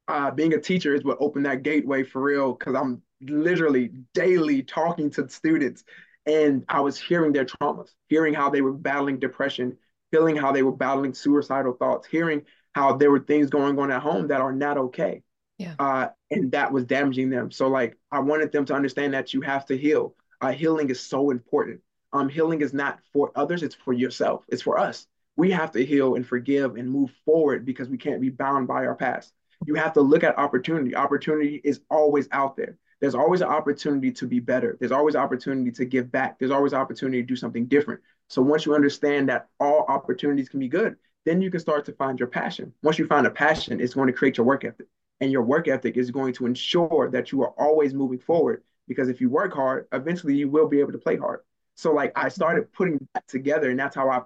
uh, 0.07 0.31
being 0.31 0.53
a 0.53 0.59
teacher 0.59 0.93
is 0.93 1.03
what 1.03 1.17
opened 1.19 1.45
that 1.45 1.63
gateway 1.63 2.03
for 2.03 2.21
real 2.21 2.53
because 2.53 2.75
I'm 2.75 3.01
literally 3.21 3.91
daily 4.13 4.61
talking 4.63 5.09
to 5.11 5.27
students 5.29 5.83
and 6.25 6.63
I 6.69 6.81
was 6.81 6.99
hearing 6.99 7.31
their 7.33 7.45
traumas, 7.45 7.89
hearing 8.07 8.33
how 8.33 8.49
they 8.49 8.61
were 8.61 8.73
battling 8.73 9.19
depression, 9.19 9.77
feeling 10.11 10.35
how 10.35 10.51
they 10.51 10.63
were 10.63 10.71
battling 10.75 11.13
suicidal 11.13 11.73
thoughts, 11.73 12.07
hearing 12.07 12.43
how 12.75 12.97
there 12.97 13.11
were 13.11 13.19
things 13.19 13.49
going 13.49 13.79
on 13.79 13.91
at 13.91 14.01
home 14.01 14.27
that 14.27 14.41
are 14.41 14.53
not 14.53 14.77
okay 14.77 15.23
Yeah. 15.57 15.75
uh, 15.79 16.07
and 16.31 16.51
that 16.51 16.71
was 16.71 16.85
damaging 16.85 17.29
them. 17.29 17.51
So 17.51 17.67
like 17.67 17.97
I 18.11 18.19
wanted 18.19 18.51
them 18.51 18.65
to 18.65 18.75
understand 18.75 19.13
that 19.13 19.33
you 19.33 19.41
have 19.41 19.65
to 19.67 19.77
heal. 19.77 20.15
Uh, 20.41 20.51
healing 20.51 20.89
is 20.89 21.01
so 21.01 21.31
important. 21.31 21.81
Um, 22.13 22.29
healing 22.29 22.61
is 22.61 22.73
not 22.73 22.99
for 23.13 23.31
others; 23.35 23.63
it's 23.63 23.75
for 23.75 23.93
yourself. 23.93 24.45
It's 24.49 24.61
for 24.63 24.77
us. 24.79 25.07
We 25.35 25.51
have 25.51 25.71
to 25.71 25.85
heal 25.85 26.15
and 26.15 26.25
forgive 26.25 26.75
and 26.75 26.89
move 26.89 27.11
forward 27.25 27.65
because 27.65 27.89
we 27.89 27.97
can't 27.97 28.21
be 28.21 28.29
bound 28.29 28.67
by 28.67 28.85
our 28.85 28.95
past. 28.95 29.33
You 29.65 29.75
have 29.75 29.93
to 29.93 30.01
look 30.01 30.23
at 30.23 30.37
opportunity. 30.37 30.95
Opportunity 30.95 31.61
is 31.63 31.81
always 31.89 32.27
out 32.31 32.55
there. 32.55 32.77
There's 32.99 33.15
always 33.15 33.41
an 33.41 33.47
opportunity 33.47 34.11
to 34.11 34.27
be 34.27 34.39
better. 34.39 34.77
There's 34.79 34.91
always 34.91 35.15
opportunity 35.15 35.71
to 35.71 35.85
give 35.85 36.11
back. 36.11 36.39
There's 36.39 36.51
always 36.51 36.73
opportunity 36.73 37.21
to 37.21 37.27
do 37.27 37.35
something 37.35 37.65
different. 37.65 38.01
So 38.29 38.41
once 38.41 38.65
you 38.65 38.75
understand 38.75 39.29
that 39.29 39.47
all 39.59 39.85
opportunities 39.87 40.49
can 40.49 40.59
be 40.59 40.67
good, 40.67 40.95
then 41.25 41.41
you 41.41 41.49
can 41.49 41.59
start 41.59 41.85
to 41.85 41.93
find 41.93 42.19
your 42.19 42.27
passion. 42.27 42.73
Once 42.81 42.99
you 42.99 43.07
find 43.07 43.25
a 43.25 43.31
passion, 43.31 43.79
it's 43.79 43.93
going 43.93 44.07
to 44.07 44.13
create 44.13 44.37
your 44.37 44.45
work 44.45 44.63
ethic 44.65 44.87
and 45.21 45.31
your 45.31 45.43
work 45.43 45.67
ethic 45.67 45.97
is 45.97 46.11
going 46.11 46.33
to 46.33 46.45
ensure 46.45 47.09
that 47.11 47.31
you 47.31 47.41
are 47.43 47.53
always 47.57 47.93
moving 47.93 48.19
forward. 48.19 48.63
Because 48.87 49.07
if 49.07 49.21
you 49.21 49.29
work 49.29 49.53
hard, 49.53 49.87
eventually 49.93 50.35
you 50.35 50.49
will 50.49 50.67
be 50.67 50.81
able 50.81 50.91
to 50.91 50.97
play 50.97 51.15
hard. 51.15 51.39
So 51.75 51.93
like 51.93 52.11
I 52.15 52.27
started 52.29 52.71
putting 52.73 53.07
that 53.13 53.27
together, 53.27 53.69
and 53.69 53.79
that's 53.79 53.95
how 53.95 54.09
I 54.09 54.21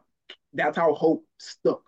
that's 0.54 0.77
how 0.77 0.94
hope 0.94 1.25
stuck 1.39 1.82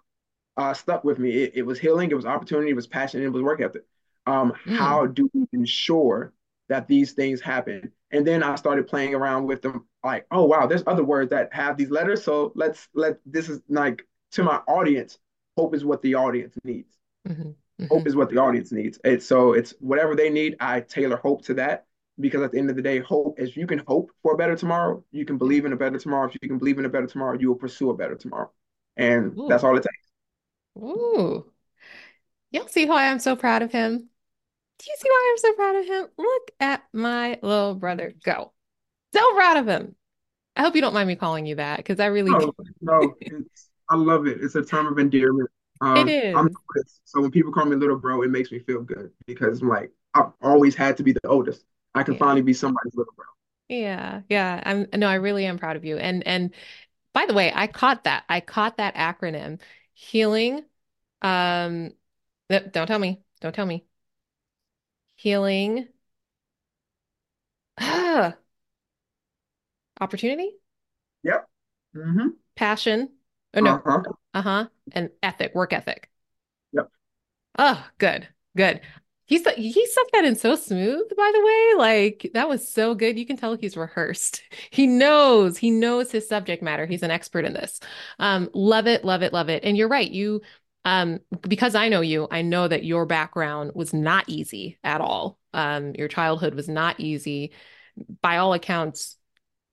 uh, 0.58 0.74
stuck 0.74 1.04
with 1.04 1.20
me. 1.20 1.32
It, 1.32 1.54
it 1.56 1.64
was 1.64 1.80
healing, 1.80 2.12
it 2.12 2.16
was 2.16 2.26
opportunity, 2.26 2.72
it 2.72 2.76
was 2.76 2.88
passion, 2.88 3.24
it 3.24 3.30
was 3.34 3.42
work 3.42 3.62
ethic. 3.62 3.84
Um, 4.26 4.54
Mm. 4.66 5.00
how 5.00 5.08
do 5.08 5.30
we 5.34 5.46
ensure 5.54 6.34
that 6.70 6.88
these 6.88 7.14
things 7.14 7.42
happen? 7.42 7.92
And 8.12 8.26
then 8.28 8.44
I 8.44 8.56
started 8.56 8.88
playing 8.88 9.16
around 9.16 9.46
with 9.48 9.62
them, 9.62 9.86
like, 10.04 10.26
oh 10.32 10.46
wow, 10.46 10.68
there's 10.68 10.84
other 10.88 11.04
words 11.04 11.30
that 11.32 11.54
have 11.54 11.78
these 11.78 11.92
letters. 11.92 12.24
So 12.24 12.52
let's 12.56 12.88
let 12.94 13.20
this 13.26 13.50
is 13.50 13.62
like 13.70 14.06
to 14.34 14.44
my 14.44 14.58
audience, 14.68 15.20
hope 15.58 15.76
is 15.76 15.86
what 15.86 16.02
the 16.02 16.16
audience 16.16 16.56
needs 16.64 16.98
hmm 17.26 17.54
hope 17.90 18.04
hmm 18.04 18.08
is 18.08 18.16
what 18.16 18.30
the 18.30 18.38
audience 18.38 18.72
needs. 18.72 19.00
It's 19.04 19.26
so 19.26 19.54
it's 19.54 19.74
whatever 19.80 20.16
they 20.16 20.30
need. 20.30 20.56
I 20.60 20.82
tailor 20.82 21.18
hope 21.18 21.44
to 21.46 21.56
that 21.56 21.86
because 22.20 22.42
at 22.42 22.52
the 22.52 22.60
end 22.60 22.70
of 22.70 22.76
the 22.76 22.82
day, 22.82 23.00
hope 23.00 23.40
is 23.40 23.56
you 23.56 23.68
can 23.68 23.80
hope 23.88 24.12
for 24.24 24.34
a 24.34 24.38
better 24.38 24.56
tomorrow. 24.56 25.04
You 25.12 25.26
can 25.26 25.38
believe 25.38 25.66
in 25.66 25.74
a 25.74 25.78
better 25.78 25.98
tomorrow. 25.98 26.28
If 26.28 26.38
you 26.42 26.48
can 26.50 26.58
believe 26.60 26.80
in 26.80 26.86
a 26.86 26.90
better 26.90 27.08
tomorrow, 27.08 27.38
you 27.40 27.50
will 27.50 27.56
pursue 27.56 27.90
a 27.90 27.96
better 27.98 28.16
tomorrow, 28.16 28.52
and 28.98 29.42
that's 29.48 29.64
all 29.64 29.78
it 29.78 29.84
takes. 29.84 30.10
Ooh. 30.78 31.52
You'll 32.52 32.68
see 32.68 32.86
why 32.86 33.08
I'm 33.08 33.20
so 33.20 33.36
proud 33.36 33.62
of 33.62 33.72
him. 33.72 33.98
Do 34.80 34.86
you 34.88 34.96
see 34.98 35.10
why 35.10 35.30
I'm 35.32 35.38
so 35.40 35.54
proud 35.54 35.76
of 35.76 35.86
him? 35.86 36.08
Look 36.18 36.52
at 36.60 36.84
my 36.94 37.40
little 37.42 37.76
brother 37.76 38.14
go. 38.24 38.54
So 39.14 39.36
proud 39.36 39.58
of 39.58 39.68
him. 39.68 39.96
I 40.56 40.64
hope 40.64 40.76
you 40.76 40.82
don't 40.82 40.94
mind 40.94 41.08
me 41.08 41.16
calling 41.16 41.46
you 41.46 41.56
that 41.56 41.78
because 41.78 42.00
I 42.00 42.08
really 42.08 42.34
no, 42.34 42.54
no, 42.82 43.16
I 43.90 43.96
love 43.96 44.28
it. 44.28 44.40
It's 44.42 44.56
a 44.56 44.64
term 44.64 44.88
of 44.88 45.00
endearment. 45.00 45.50
It 45.96 46.08
Um, 46.08 46.16
I'm 46.34 46.46
the 46.46 46.52
is. 46.52 46.58
oldest, 46.76 47.02
so 47.06 47.22
when 47.22 47.32
people 47.32 47.52
call 47.54 47.66
me 47.66 47.76
little 47.76 47.98
bro, 47.98 48.22
it 48.24 48.30
makes 48.30 48.52
me 48.52 48.60
feel 48.60 48.82
good 48.82 49.12
because 49.26 49.62
I'm 49.62 49.70
like 49.70 49.92
I've 50.14 50.32
always 50.42 50.76
had 50.76 50.98
to 50.98 51.04
be 51.04 51.14
the 51.14 51.28
oldest. 51.28 51.64
I 52.00 52.04
can 52.04 52.16
Yeah. 52.16 52.18
finally 52.18 52.42
be 52.42 52.54
somebody's 52.54 52.96
little 52.96 53.14
bro. 53.16 53.26
Yeah. 53.68 54.22
Yeah. 54.30 54.62
I'm 54.66 54.88
no, 55.00 55.08
I 55.08 55.16
really 55.16 55.46
am 55.46 55.58
proud 55.60 55.76
of 55.76 55.86
you. 55.86 55.98
And 55.98 56.26
and 56.28 56.54
by 57.14 57.26
the 57.26 57.34
way, 57.34 57.52
I 57.54 57.68
caught 57.68 58.06
that. 58.06 58.26
I 58.30 58.42
caught 58.42 58.78
that 58.78 58.96
acronym. 58.96 59.62
Healing. 59.94 60.66
Um, 61.22 61.94
don't 62.50 62.88
tell 62.88 63.00
me. 63.00 63.24
Don't 63.42 63.56
tell 63.56 63.66
me. 63.68 63.86
Healing. 65.16 65.90
Ah, 67.78 68.38
opportunity, 70.02 70.58
Yep. 71.24 71.48
Mm-hmm. 71.96 72.30
passion. 72.56 73.10
Oh 73.54 73.60
no. 73.62 73.82
Uh-huh. 73.86 74.04
Uh-huh. 74.34 74.68
And 74.94 75.12
ethic, 75.24 75.56
work 75.56 75.74
ethic. 75.74 76.10
Yep. 76.72 76.90
Oh, 77.58 77.88
good, 77.98 78.28
good. 78.56 78.82
He 79.30 79.38
said 79.38 79.58
he 79.58 79.86
said 79.86 80.04
that 80.14 80.26
in 80.26 80.36
so 80.36 80.56
smooth, 80.56 81.08
by 81.16 81.32
the 81.32 81.46
way. 81.46 81.74
Like 81.78 82.32
that 82.34 82.50
was 82.50 82.68
so 82.68 82.96
good. 82.96 83.20
You 83.20 83.28
can 83.28 83.38
tell 83.38 83.56
he's 83.56 83.78
rehearsed. 83.78 84.42
He 84.72 84.88
knows, 84.88 85.58
he 85.58 85.70
knows 85.72 86.12
his 86.12 86.28
subject 86.28 86.64
matter. 86.64 86.86
He's 86.86 87.04
an 87.04 87.12
expert 87.12 87.46
in 87.46 87.54
this. 87.54 87.80
Um, 88.18 88.50
love 88.54 88.88
it, 88.88 89.06
love 89.06 89.22
it, 89.22 89.34
love 89.34 89.50
it. 89.50 89.64
And 89.64 89.78
you're 89.78 89.88
right. 89.88 90.10
You, 90.10 90.42
um, 90.86 91.20
because 91.42 91.76
I 91.76 91.90
know 91.90 92.02
you, 92.02 92.28
I 92.32 92.42
know 92.42 92.68
that 92.68 92.84
your 92.84 93.06
background 93.06 93.72
was 93.76 93.94
not 93.94 94.26
easy 94.28 94.80
at 94.84 95.02
all. 95.02 95.38
Um, 95.54 95.94
your 95.96 96.08
childhood 96.08 96.56
was 96.56 96.68
not 96.68 97.00
easy. 97.00 97.52
By 98.22 98.38
all 98.38 98.54
accounts, 98.54 99.18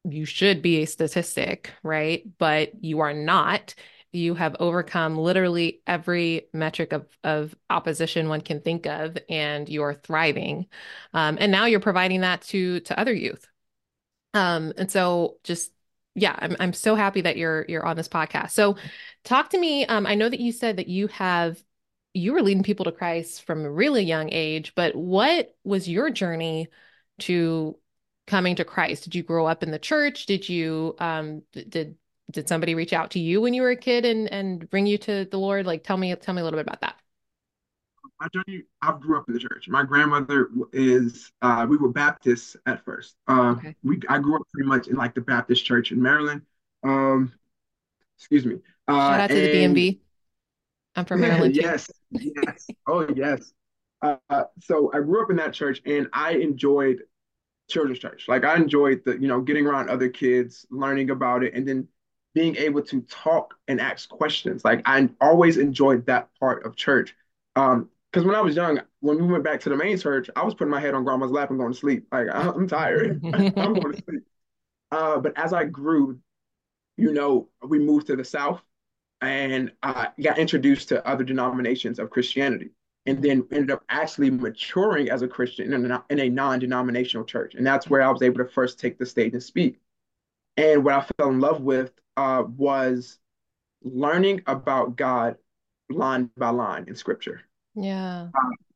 you 0.05 0.27
should 0.27 0.61
be 0.61 0.83
a 0.83 0.87
statistic, 0.87 1.73
right? 1.83 2.25
But 2.39 2.85
you 2.85 3.01
are 3.01 3.15
not. 3.15 3.75
You 4.17 4.35
have 4.35 4.57
overcome 4.59 5.19
literally 5.19 5.83
every 5.87 6.49
metric 6.53 6.93
of, 6.93 7.07
of 7.23 7.55
opposition 7.69 8.29
one 8.29 8.41
can 8.41 8.61
think 8.61 8.87
of, 8.87 9.19
and 9.29 9.69
you 9.69 9.83
are 9.83 9.95
thriving. 9.95 10.67
Um, 11.13 11.37
and 11.39 11.53
now 11.53 11.67
you're 11.67 11.81
providing 11.81 12.23
that 12.23 12.43
to 12.43 12.81
to 12.81 12.99
other 12.99 13.13
youth. 13.13 13.47
Um, 14.35 14.73
and 14.79 14.91
so 14.91 15.37
just 15.45 15.71
yeah, 16.15 16.35
I'm 16.39 16.57
I'm 16.59 16.73
so 16.73 16.95
happy 16.95 17.21
that 17.23 17.37
you're 17.37 17.67
you're 17.69 17.85
on 17.85 17.97
this 17.97 18.09
podcast. 18.09 18.53
So 18.53 18.77
talk 19.25 19.51
to 19.51 19.59
me. 19.59 19.85
Um, 19.85 20.07
I 20.07 20.15
know 20.15 20.29
that 20.29 20.41
you 20.41 20.51
said 20.51 20.79
that 20.79 20.89
you 20.89 21.09
have 21.09 21.63
you 22.15 22.33
were 22.33 22.43
leading 22.43 22.63
people 22.63 22.87
to 22.87 22.93
Christ 22.93 23.43
from 23.45 23.65
a 23.65 23.71
really 23.71 24.03
young 24.03 24.31
age, 24.33 24.75
but 24.75 24.97
what 24.97 25.55
was 25.63 25.87
your 25.87 26.09
journey 26.09 26.69
to 27.21 27.79
coming 28.27 28.57
to 28.57 28.65
Christ? 28.65 29.05
Did 29.05 29.15
you 29.15 29.23
grow 29.23 29.47
up 29.47 29.63
in 29.63 29.71
the 29.71 29.79
church? 29.79 30.25
Did 30.25 30.49
you 30.49 30.97
um 30.99 31.43
did 31.53 31.97
did 32.31 32.49
somebody 32.49 32.75
reach 32.75 32.93
out 32.93 33.11
to 33.13 33.21
you 33.21 33.41
when 33.41 33.55
you 33.55 33.63
were 33.63 33.71
a 33.71 33.77
kid 33.77 34.05
and 34.05 34.31
and 34.33 34.69
bring 34.71 34.87
you 34.87 34.99
to 34.99 35.25
the 35.27 35.39
Lord? 35.39 35.67
Like 35.67 35.85
tell 35.85 35.97
me 35.97 36.15
tell 36.17 36.35
me 36.35 36.41
a 36.41 36.45
little 36.45 36.59
bit 36.59 36.67
about 36.67 36.81
that. 36.83 37.01
My 38.21 38.29
journey, 38.29 38.63
I 38.81 38.93
grew 38.99 39.19
up 39.19 39.29
in 39.29 39.35
the 39.35 39.41
church. 39.41 39.69
My 39.69 39.83
grandmother 39.85 40.49
is, 40.73 41.33
uh, 41.43 41.67
we 41.69 41.77
were 41.77 41.91
Baptists 41.91 42.57
at 42.65 42.83
first. 42.85 43.17
Uh, 43.29 43.57
Okay. 43.57 43.77
we, 43.83 44.01
I 44.09 44.19
grew 44.19 44.37
up 44.37 44.43
pretty 44.53 44.67
much 44.69 44.89
in 44.89 44.97
like 44.97 45.15
the 45.15 45.21
Baptist 45.21 45.65
church 45.65 45.93
in 45.93 46.01
Maryland. 46.01 46.43
Um, 46.83 47.33
excuse 48.19 48.47
me. 48.47 48.61
Shout 48.99 49.21
Uh, 49.21 49.21
out 49.21 49.31
to 49.33 49.41
the 49.41 49.49
and 49.49 49.49
DMV. 49.49 50.01
I'm 50.97 51.07
from 51.07 51.21
Maryland 51.21 51.55
too. 51.55 51.73
yes, 51.75 51.91
yes, 52.19 52.73
oh 52.87 53.07
yes. 53.15 53.53
Uh, 54.03 54.17
so 54.61 54.91
I 54.95 55.01
grew 55.01 55.23
up 55.23 55.31
in 55.31 55.37
that 55.37 55.55
church, 55.55 55.81
and 55.87 56.09
I 56.13 56.33
enjoyed 56.33 57.03
children's 57.71 58.01
church. 58.01 58.27
Like 58.29 58.45
I 58.45 58.57
enjoyed 58.57 59.03
the, 59.05 59.15
you 59.21 59.29
know, 59.29 59.41
getting 59.43 59.67
around 59.67 59.91
other 59.91 60.09
kids, 60.09 60.67
learning 60.71 61.11
about 61.11 61.45
it, 61.45 61.55
and 61.55 61.69
then 61.69 61.89
being 62.37 62.55
able 62.57 62.83
to 62.83 63.01
talk 63.09 63.55
and 63.67 63.81
ask 63.81 64.11
questions. 64.11 64.63
Like 64.63 64.83
I 64.85 65.09
always 65.23 65.57
enjoyed 65.57 66.05
that 66.05 66.29
part 66.39 66.67
of 66.67 66.77
church. 66.77 67.17
Um, 67.57 67.89
because 68.13 68.27
when 68.27 68.37
I 68.37 68.43
was 68.43 68.55
young, 68.55 68.79
when 69.01 69.17
we 69.17 69.27
went 69.27 69.43
back 69.43 69.61
to 69.61 69.71
the 69.71 69.77
main 69.77 69.99
church, 69.99 70.29
I 70.37 70.45
was 70.45 70.53
putting 70.53 70.71
my 70.71 70.81
head 70.81 70.93
on 70.93 71.03
grandma's 71.03 71.31
lap 71.31 71.49
and 71.49 71.59
going 71.59 71.73
to 71.73 71.79
sleep. 71.79 72.07
Like 72.13 72.29
I'm 72.31 72.69
tired. 72.69 73.23
I'm 73.35 73.75
going 73.75 73.95
to 73.95 74.03
sleep. 74.03 74.23
Uh, 74.91 75.19
but 75.19 75.33
as 75.39 75.55
I 75.55 75.65
grew, 75.65 76.19
you 76.99 77.15
know, 77.15 77.49
we 77.67 77.79
moved 77.79 78.09
to 78.09 78.17
the 78.17 78.25
South 78.25 78.61
and 79.23 79.73
I 79.83 80.09
got 80.23 80.39
introduced 80.39 80.91
to 80.91 81.07
other 81.09 81.25
denominations 81.25 81.99
of 81.99 82.11
Christianity, 82.11 82.71
and 83.07 83.23
then 83.23 83.47
ended 83.51 83.71
up 83.71 83.83
actually 83.89 84.29
maturing 84.29 85.09
as 85.11 85.23
a 85.23 85.29
Christian 85.29 85.73
in 85.73 85.91
a, 85.91 86.05
in 86.11 86.21
a 86.21 86.29
non-denominational 86.29 87.25
church, 87.25 87.55
and 87.55 87.67
that's 87.67 87.89
where 87.89 88.03
I 88.03 88.11
was 88.11 88.21
able 88.21 88.39
to 88.39 88.51
first 88.51 88.79
take 88.79 88.99
the 88.99 89.07
stage 89.07 89.33
and 89.33 89.43
speak. 89.43 89.81
And 90.59 90.85
what 90.85 90.95
I 90.95 91.07
fell 91.17 91.31
in 91.31 91.41
love 91.41 91.63
with 91.63 91.93
uh, 92.17 92.45
was 92.47 93.19
learning 93.83 94.43
about 94.47 94.97
God 94.97 95.37
line 95.91 96.31
by 96.37 96.51
line 96.51 96.87
in 96.89 96.95
Scripture 96.97 97.43
Yeah. 97.75 98.29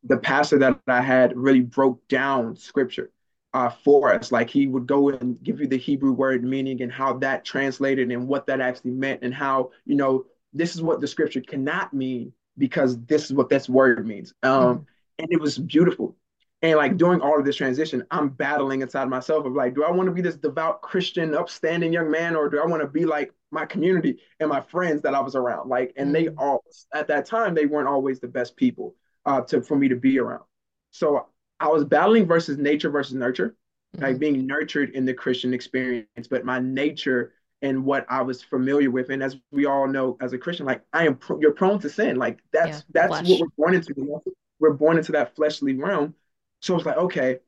the 0.04 0.16
pastor 0.16 0.58
that 0.58 0.80
I 0.86 1.00
had 1.02 1.36
really 1.36 1.60
broke 1.60 2.06
down 2.08 2.56
scripture 2.56 3.10
uh, 3.52 3.68
for 3.68 4.14
us. 4.14 4.32
Like 4.32 4.48
he 4.48 4.66
would 4.66 4.86
go 4.86 5.10
and 5.10 5.42
give 5.42 5.60
you 5.60 5.66
the 5.66 5.76
Hebrew 5.76 6.12
word 6.12 6.42
meaning 6.44 6.80
and 6.82 6.90
how 6.92 7.14
that 7.18 7.44
translated 7.44 8.10
and 8.10 8.26
what 8.28 8.46
that 8.46 8.60
actually 8.60 8.92
meant, 8.92 9.20
and 9.22 9.34
how, 9.34 9.70
you 9.84 9.96
know, 9.96 10.24
this 10.52 10.74
is 10.74 10.82
what 10.82 11.00
the 11.00 11.06
scripture 11.06 11.40
cannot 11.40 11.92
mean 11.92 12.32
because 12.58 12.98
this 13.04 13.24
is 13.24 13.32
what 13.32 13.48
this 13.48 13.68
word 13.68 14.06
means. 14.06 14.32
Um, 14.42 14.78
Mhm. 14.78 14.86
and 15.18 15.28
it 15.32 15.40
was 15.40 15.58
beautiful. 15.58 16.16
And 16.62 16.76
like 16.76 16.98
during 16.98 17.22
all 17.22 17.38
of 17.38 17.44
this 17.46 17.56
transition, 17.56 18.04
I'm 18.10 18.28
battling 18.28 18.82
inside 18.82 19.08
myself 19.08 19.46
of 19.46 19.54
like, 19.54 19.74
do 19.74 19.82
I 19.82 19.90
want 19.90 20.08
to 20.08 20.12
be 20.12 20.20
this 20.20 20.36
devout 20.36 20.82
Christian, 20.82 21.34
upstanding 21.34 21.92
young 21.92 22.10
man, 22.10 22.36
or 22.36 22.50
do 22.50 22.60
I 22.60 22.66
want 22.66 22.82
to 22.82 22.88
be 22.88 23.06
like 23.06 23.32
my 23.50 23.64
community 23.64 24.18
and 24.40 24.48
my 24.48 24.60
friends 24.60 25.00
that 25.02 25.14
I 25.14 25.20
was 25.20 25.34
around? 25.34 25.70
Like, 25.70 25.92
and 25.96 26.14
they 26.14 26.26
Mm. 26.26 26.34
all 26.38 26.62
at 26.92 27.08
that 27.08 27.24
time 27.26 27.54
they 27.54 27.66
weren't 27.66 27.88
always 27.88 28.20
the 28.20 28.28
best 28.28 28.56
people 28.56 28.94
uh, 29.24 29.40
to 29.42 29.62
for 29.62 29.76
me 29.76 29.88
to 29.88 29.96
be 29.96 30.18
around. 30.18 30.44
So 30.90 31.26
I 31.60 31.68
was 31.68 31.84
battling 31.84 32.26
versus 32.26 32.58
nature 32.58 32.90
versus 32.90 33.14
nurture, 33.14 33.56
like 34.00 34.16
Mhm. 34.16 34.20
being 34.20 34.46
nurtured 34.46 34.90
in 34.90 35.04
the 35.04 35.14
Christian 35.14 35.54
experience, 35.54 36.28
but 36.28 36.44
my 36.44 36.58
nature 36.58 37.32
and 37.62 37.84
what 37.84 38.06
I 38.08 38.22
was 38.22 38.42
familiar 38.42 38.90
with, 38.90 39.10
and 39.10 39.22
as 39.22 39.36
we 39.50 39.66
all 39.66 39.86
know, 39.86 40.16
as 40.20 40.32
a 40.32 40.38
Christian, 40.38 40.64
like 40.66 40.82
I 40.92 41.06
am, 41.06 41.18
you're 41.38 41.52
prone 41.52 41.78
to 41.80 41.88
sin. 41.90 42.16
Like 42.16 42.40
Yeah. 42.52 42.62
that's 42.62 42.84
that's 42.92 43.22
what 43.22 43.40
we're 43.40 43.46
born 43.56 43.74
into. 43.74 44.22
We're 44.58 44.72
born 44.72 44.98
into 44.98 45.12
that 45.12 45.34
fleshly 45.36 45.74
realm. 45.74 46.14
So 46.60 46.76
it's 46.76 46.86
like, 46.86 46.96
okay, 46.96 47.38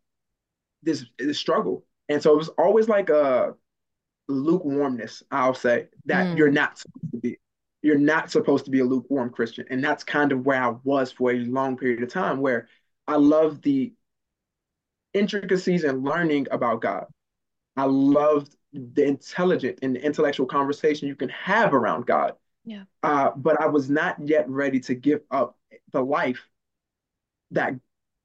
this 0.82 1.06
is 1.18 1.38
struggle, 1.38 1.84
and 2.08 2.22
so 2.22 2.32
it 2.32 2.38
was 2.38 2.48
always 2.50 2.88
like 2.88 3.10
a 3.10 3.54
lukewarmness, 4.28 5.22
I'll 5.30 5.54
say, 5.54 5.88
that 6.06 6.36
you're 6.36 6.50
Mm. 6.50 6.54
not 6.54 6.78
supposed 6.78 7.12
to 7.12 7.18
be. 7.18 7.38
You're 7.82 7.98
not 7.98 8.30
supposed 8.30 8.64
to 8.66 8.70
be 8.70 8.80
a 8.80 8.84
lukewarm 8.84 9.30
Christian. 9.30 9.66
And 9.70 9.82
that's 9.82 10.04
kind 10.04 10.32
of 10.32 10.46
where 10.46 10.62
I 10.62 10.70
was 10.84 11.12
for 11.12 11.32
a 11.32 11.38
long 11.40 11.76
period 11.76 12.02
of 12.02 12.10
time, 12.10 12.40
where 12.40 12.68
I 13.08 13.16
love 13.16 13.62
the 13.62 13.92
intricacies 15.14 15.84
and 15.84 16.04
learning 16.04 16.46
about 16.50 16.80
God. 16.80 17.06
I 17.76 17.84
loved 17.84 18.56
the 18.72 19.04
intelligent 19.04 19.80
and 19.82 19.96
the 19.96 20.04
intellectual 20.04 20.46
conversation 20.46 21.08
you 21.08 21.16
can 21.16 21.28
have 21.30 21.74
around 21.74 22.06
God. 22.06 22.34
Yeah. 22.64 22.84
Uh, 23.02 23.30
but 23.36 23.60
I 23.60 23.66
was 23.66 23.90
not 23.90 24.16
yet 24.26 24.48
ready 24.48 24.80
to 24.80 24.94
give 24.94 25.20
up 25.30 25.56
the 25.92 26.02
life 26.02 26.48
that 27.50 27.74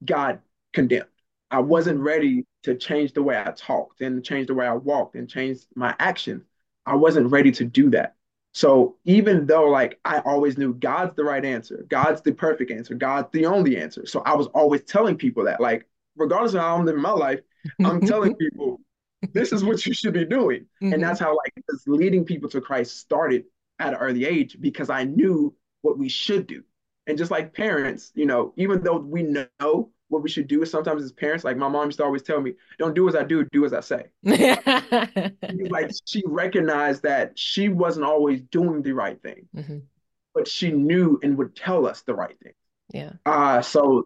God 0.04 0.40
condemned. 0.78 1.08
I 1.50 1.60
wasn't 1.60 2.00
ready 2.00 2.44
to 2.64 2.76
change 2.76 3.12
the 3.12 3.22
way 3.22 3.36
I 3.38 3.50
talked 3.52 4.00
and 4.00 4.24
change 4.24 4.46
the 4.48 4.54
way 4.54 4.66
I 4.66 4.74
walked 4.74 5.14
and 5.16 5.28
change 5.28 5.60
my 5.74 5.94
actions. 5.98 6.44
I 6.86 6.94
wasn't 6.94 7.30
ready 7.30 7.50
to 7.52 7.64
do 7.64 7.90
that. 7.90 8.14
So 8.52 8.96
even 9.04 9.46
though 9.46 9.68
like 9.68 9.98
I 10.04 10.18
always 10.20 10.58
knew 10.58 10.74
God's 10.74 11.14
the 11.16 11.24
right 11.24 11.44
answer, 11.44 11.84
God's 11.88 12.22
the 12.22 12.32
perfect 12.32 12.70
answer, 12.70 12.94
God's 12.94 13.28
the 13.32 13.46
only 13.46 13.76
answer. 13.76 14.06
So 14.06 14.22
I 14.26 14.34
was 14.34 14.46
always 14.48 14.82
telling 14.84 15.16
people 15.16 15.44
that, 15.44 15.60
like, 15.60 15.86
regardless 16.16 16.54
of 16.54 16.60
how 16.60 16.76
I'm 16.76 16.84
living 16.84 17.02
my 17.02 17.10
life, 17.10 17.40
I'm 17.84 18.02
telling 18.02 18.34
people 18.38 18.80
this 19.34 19.52
is 19.52 19.64
what 19.64 19.84
you 19.86 19.92
should 19.94 20.14
be 20.14 20.24
doing. 20.24 20.66
And 20.90 21.02
Mhm. 21.02 21.06
that's 21.06 21.20
how 21.20 21.36
like 21.36 21.52
this 21.68 21.86
leading 21.86 22.24
people 22.24 22.48
to 22.50 22.60
Christ 22.60 22.96
started 22.98 23.44
at 23.78 23.94
an 23.94 24.00
early 24.00 24.24
age 24.24 24.56
because 24.60 24.90
I 24.90 25.04
knew 25.04 25.54
what 25.82 25.98
we 25.98 26.08
should 26.08 26.46
do. 26.46 26.62
And 27.06 27.16
just 27.18 27.30
like 27.30 27.54
parents, 27.54 28.12
you 28.14 28.26
know, 28.26 28.52
even 28.56 28.82
though 28.82 28.98
we 28.98 29.22
know 29.60 29.90
what 30.08 30.22
we 30.22 30.28
should 30.28 30.48
do, 30.48 30.64
sometimes 30.64 31.02
as 31.02 31.12
parents, 31.12 31.44
like 31.44 31.56
my 31.56 31.68
mom 31.68 31.86
used 31.86 31.98
to 31.98 32.04
always 32.04 32.22
tell 32.22 32.40
me, 32.40 32.54
don't 32.78 32.94
do 32.94 33.08
as 33.08 33.14
I 33.16 33.24
do, 33.24 33.44
do 33.52 33.64
as 33.64 33.72
I 33.72 33.80
say. 33.80 34.06
Like 35.70 35.90
she 36.06 36.22
recognized 36.26 37.02
that 37.02 37.38
she 37.38 37.68
wasn't 37.68 38.06
always 38.06 38.40
doing 38.42 38.82
the 38.82 38.92
right 38.92 39.20
thing, 39.22 39.48
Mhm. 39.54 39.82
but 40.34 40.48
she 40.48 40.72
knew 40.72 41.18
and 41.22 41.36
would 41.38 41.54
tell 41.56 41.86
us 41.86 42.02
the 42.02 42.14
right 42.14 42.38
thing. 42.42 42.52
Yeah. 42.92 43.12
Uh, 43.26 43.60
so 43.62 44.04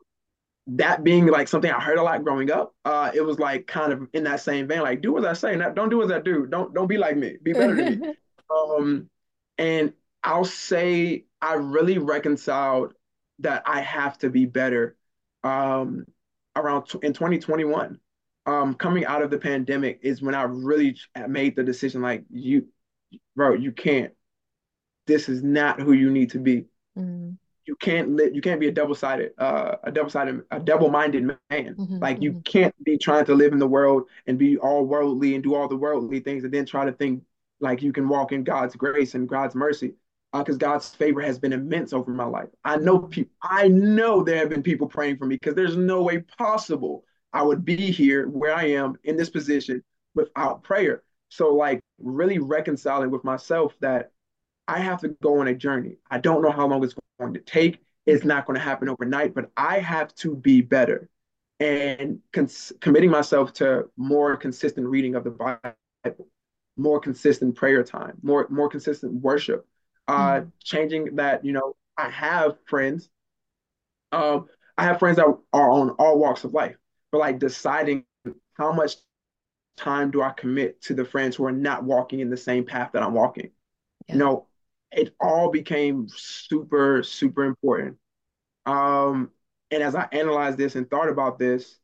that 0.68 1.02
being 1.04 1.26
like 1.26 1.48
something 1.48 1.70
I 1.70 1.80
heard 1.80 1.98
a 1.98 2.02
lot 2.02 2.22
growing 2.24 2.50
up, 2.50 2.74
uh, 2.84 3.10
it 3.14 3.20
was 3.22 3.38
like 3.38 3.66
kind 3.66 3.92
of 3.92 4.08
in 4.12 4.24
that 4.24 4.40
same 4.40 4.66
vein, 4.68 4.80
like 4.82 5.00
do 5.00 5.18
as 5.18 5.24
I 5.24 5.32
say, 5.32 5.56
not 5.56 5.74
don't 5.74 5.88
do 5.88 6.02
as 6.02 6.10
I 6.10 6.20
do. 6.20 6.46
Don't 6.46 6.72
don't 6.74 6.86
be 6.88 6.98
like 6.98 7.16
me. 7.16 7.36
Be 7.42 7.52
better 7.52 7.74
than 7.74 8.00
me. 8.00 8.14
Um, 8.50 9.08
and 9.56 9.94
I'll 10.22 10.44
say 10.44 11.24
I 11.40 11.54
really 11.54 11.96
reconciled 11.96 12.92
that 13.38 13.62
I 13.66 13.80
have 13.80 14.18
to 14.18 14.28
be 14.28 14.44
better 14.44 14.94
um, 15.44 16.06
around 16.56 16.86
in 17.02 17.12
2021. 17.12 17.98
um, 18.46 18.74
coming 18.74 19.04
out 19.04 19.22
of 19.22 19.30
the 19.30 19.38
pandemic 19.38 20.00
is 20.02 20.20
when 20.20 20.34
I 20.34 20.42
really 20.42 20.96
made 21.28 21.56
the 21.56 21.62
decision 21.62 22.02
like 22.02 22.24
you, 22.30 22.66
bro, 23.36 23.54
you 23.54 23.72
can't. 23.72 24.12
This 25.06 25.28
is 25.28 25.42
not 25.42 25.80
who 25.80 25.92
you 25.92 26.10
need 26.10 26.30
to 26.30 26.38
be. 26.38 26.64
Mm 26.96 27.36
you 27.64 27.76
can't 27.76 28.10
live 28.10 28.34
you 28.34 28.40
can't 28.40 28.60
be 28.60 28.68
a 28.68 28.72
double-sided 28.72 29.32
uh, 29.38 29.76
a 29.84 29.92
double-sided 29.92 30.42
a 30.50 30.60
double-minded 30.60 31.24
man 31.24 31.38
mm-hmm, 31.50 31.98
like 31.98 32.16
mm-hmm. 32.16 32.22
you 32.22 32.42
can't 32.44 32.74
be 32.84 32.98
trying 32.98 33.24
to 33.24 33.34
live 33.34 33.52
in 33.52 33.58
the 33.58 33.66
world 33.66 34.04
and 34.26 34.38
be 34.38 34.56
all 34.58 34.84
worldly 34.84 35.34
and 35.34 35.44
do 35.44 35.54
all 35.54 35.68
the 35.68 35.76
worldly 35.76 36.20
things 36.20 36.44
and 36.44 36.52
then 36.52 36.66
try 36.66 36.84
to 36.84 36.92
think 36.92 37.22
like 37.60 37.82
you 37.82 37.92
can 37.92 38.08
walk 38.08 38.32
in 38.32 38.42
God's 38.42 38.74
grace 38.74 39.14
and 39.14 39.28
God's 39.28 39.54
mercy 39.54 39.94
because 40.32 40.56
uh, 40.56 40.58
God's 40.58 40.88
favor 40.88 41.20
has 41.20 41.38
been 41.38 41.52
immense 41.52 41.92
over 41.92 42.10
my 42.10 42.24
life. 42.24 42.48
I 42.64 42.76
know 42.76 42.98
people 42.98 43.32
I 43.42 43.68
know 43.68 44.22
there 44.22 44.38
have 44.38 44.48
been 44.48 44.62
people 44.62 44.86
praying 44.86 45.18
for 45.18 45.26
me 45.26 45.36
because 45.36 45.54
there's 45.54 45.76
no 45.76 46.02
way 46.02 46.20
possible 46.20 47.04
I 47.32 47.42
would 47.42 47.64
be 47.64 47.90
here 47.90 48.28
where 48.28 48.54
I 48.54 48.64
am 48.70 48.96
in 49.04 49.16
this 49.16 49.30
position 49.30 49.82
without 50.14 50.62
prayer. 50.62 51.02
So 51.28 51.54
like 51.54 51.80
really 51.98 52.38
reconciling 52.38 53.10
with 53.10 53.24
myself 53.24 53.74
that 53.80 54.12
I 54.68 54.78
have 54.78 55.00
to 55.00 55.08
go 55.22 55.40
on 55.40 55.48
a 55.48 55.54
journey. 55.54 55.96
I 56.10 56.18
don't 56.18 56.42
know 56.42 56.50
how 56.50 56.66
long 56.66 56.84
it's 56.84 56.94
going 57.18 57.34
to 57.34 57.40
take. 57.40 57.82
It's 58.06 58.24
not 58.24 58.46
going 58.46 58.58
to 58.58 58.64
happen 58.64 58.88
overnight, 58.88 59.34
but 59.34 59.50
I 59.56 59.78
have 59.78 60.14
to 60.16 60.34
be 60.34 60.60
better. 60.60 61.08
And 61.60 62.18
cons- 62.32 62.72
committing 62.80 63.10
myself 63.10 63.52
to 63.54 63.88
more 63.96 64.36
consistent 64.36 64.86
reading 64.86 65.14
of 65.14 65.24
the 65.24 65.30
Bible, 65.30 66.28
more 66.76 67.00
consistent 67.00 67.54
prayer 67.54 67.84
time, 67.84 68.18
more 68.22 68.46
more 68.50 68.68
consistent 68.68 69.12
worship, 69.12 69.66
uh, 70.08 70.40
mm 70.40 70.50
changing 70.62 71.16
that. 71.16 71.44
You 71.44 71.52
know, 71.52 71.76
I 71.96 72.08
have 72.08 72.56
friends. 72.66 73.08
Um, 74.12 74.48
I 74.78 74.84
have 74.84 74.98
friends 74.98 75.16
that 75.16 75.26
are 75.26 75.70
on 75.70 75.90
all 75.90 76.18
walks 76.18 76.44
of 76.44 76.54
life, 76.54 76.76
but 77.10 77.18
like 77.18 77.38
deciding 77.38 78.04
how 78.54 78.72
much 78.72 78.96
time 79.76 80.10
do 80.10 80.22
I 80.22 80.30
commit 80.30 80.80
to 80.82 80.94
the 80.94 81.04
friends 81.04 81.36
who 81.36 81.44
are 81.44 81.52
not 81.52 81.84
walking 81.84 82.20
in 82.20 82.30
the 82.30 82.36
same 82.36 82.64
path 82.64 82.90
that 82.92 83.02
I'm 83.02 83.14
walking. 83.14 83.50
Yeah. 84.08 84.14
You 84.14 84.18
know, 84.20 84.46
it 84.90 85.14
all 85.20 85.50
became 85.50 86.08
super, 86.08 87.02
super 87.02 87.44
important. 87.44 87.96
Um, 88.66 89.30
and 89.70 89.82
as 89.82 89.94
I 89.94 90.06
analyzed 90.12 90.58
this 90.58 90.76
and 90.76 90.88
thought 90.88 91.08
about 91.08 91.38
this, 91.38 91.78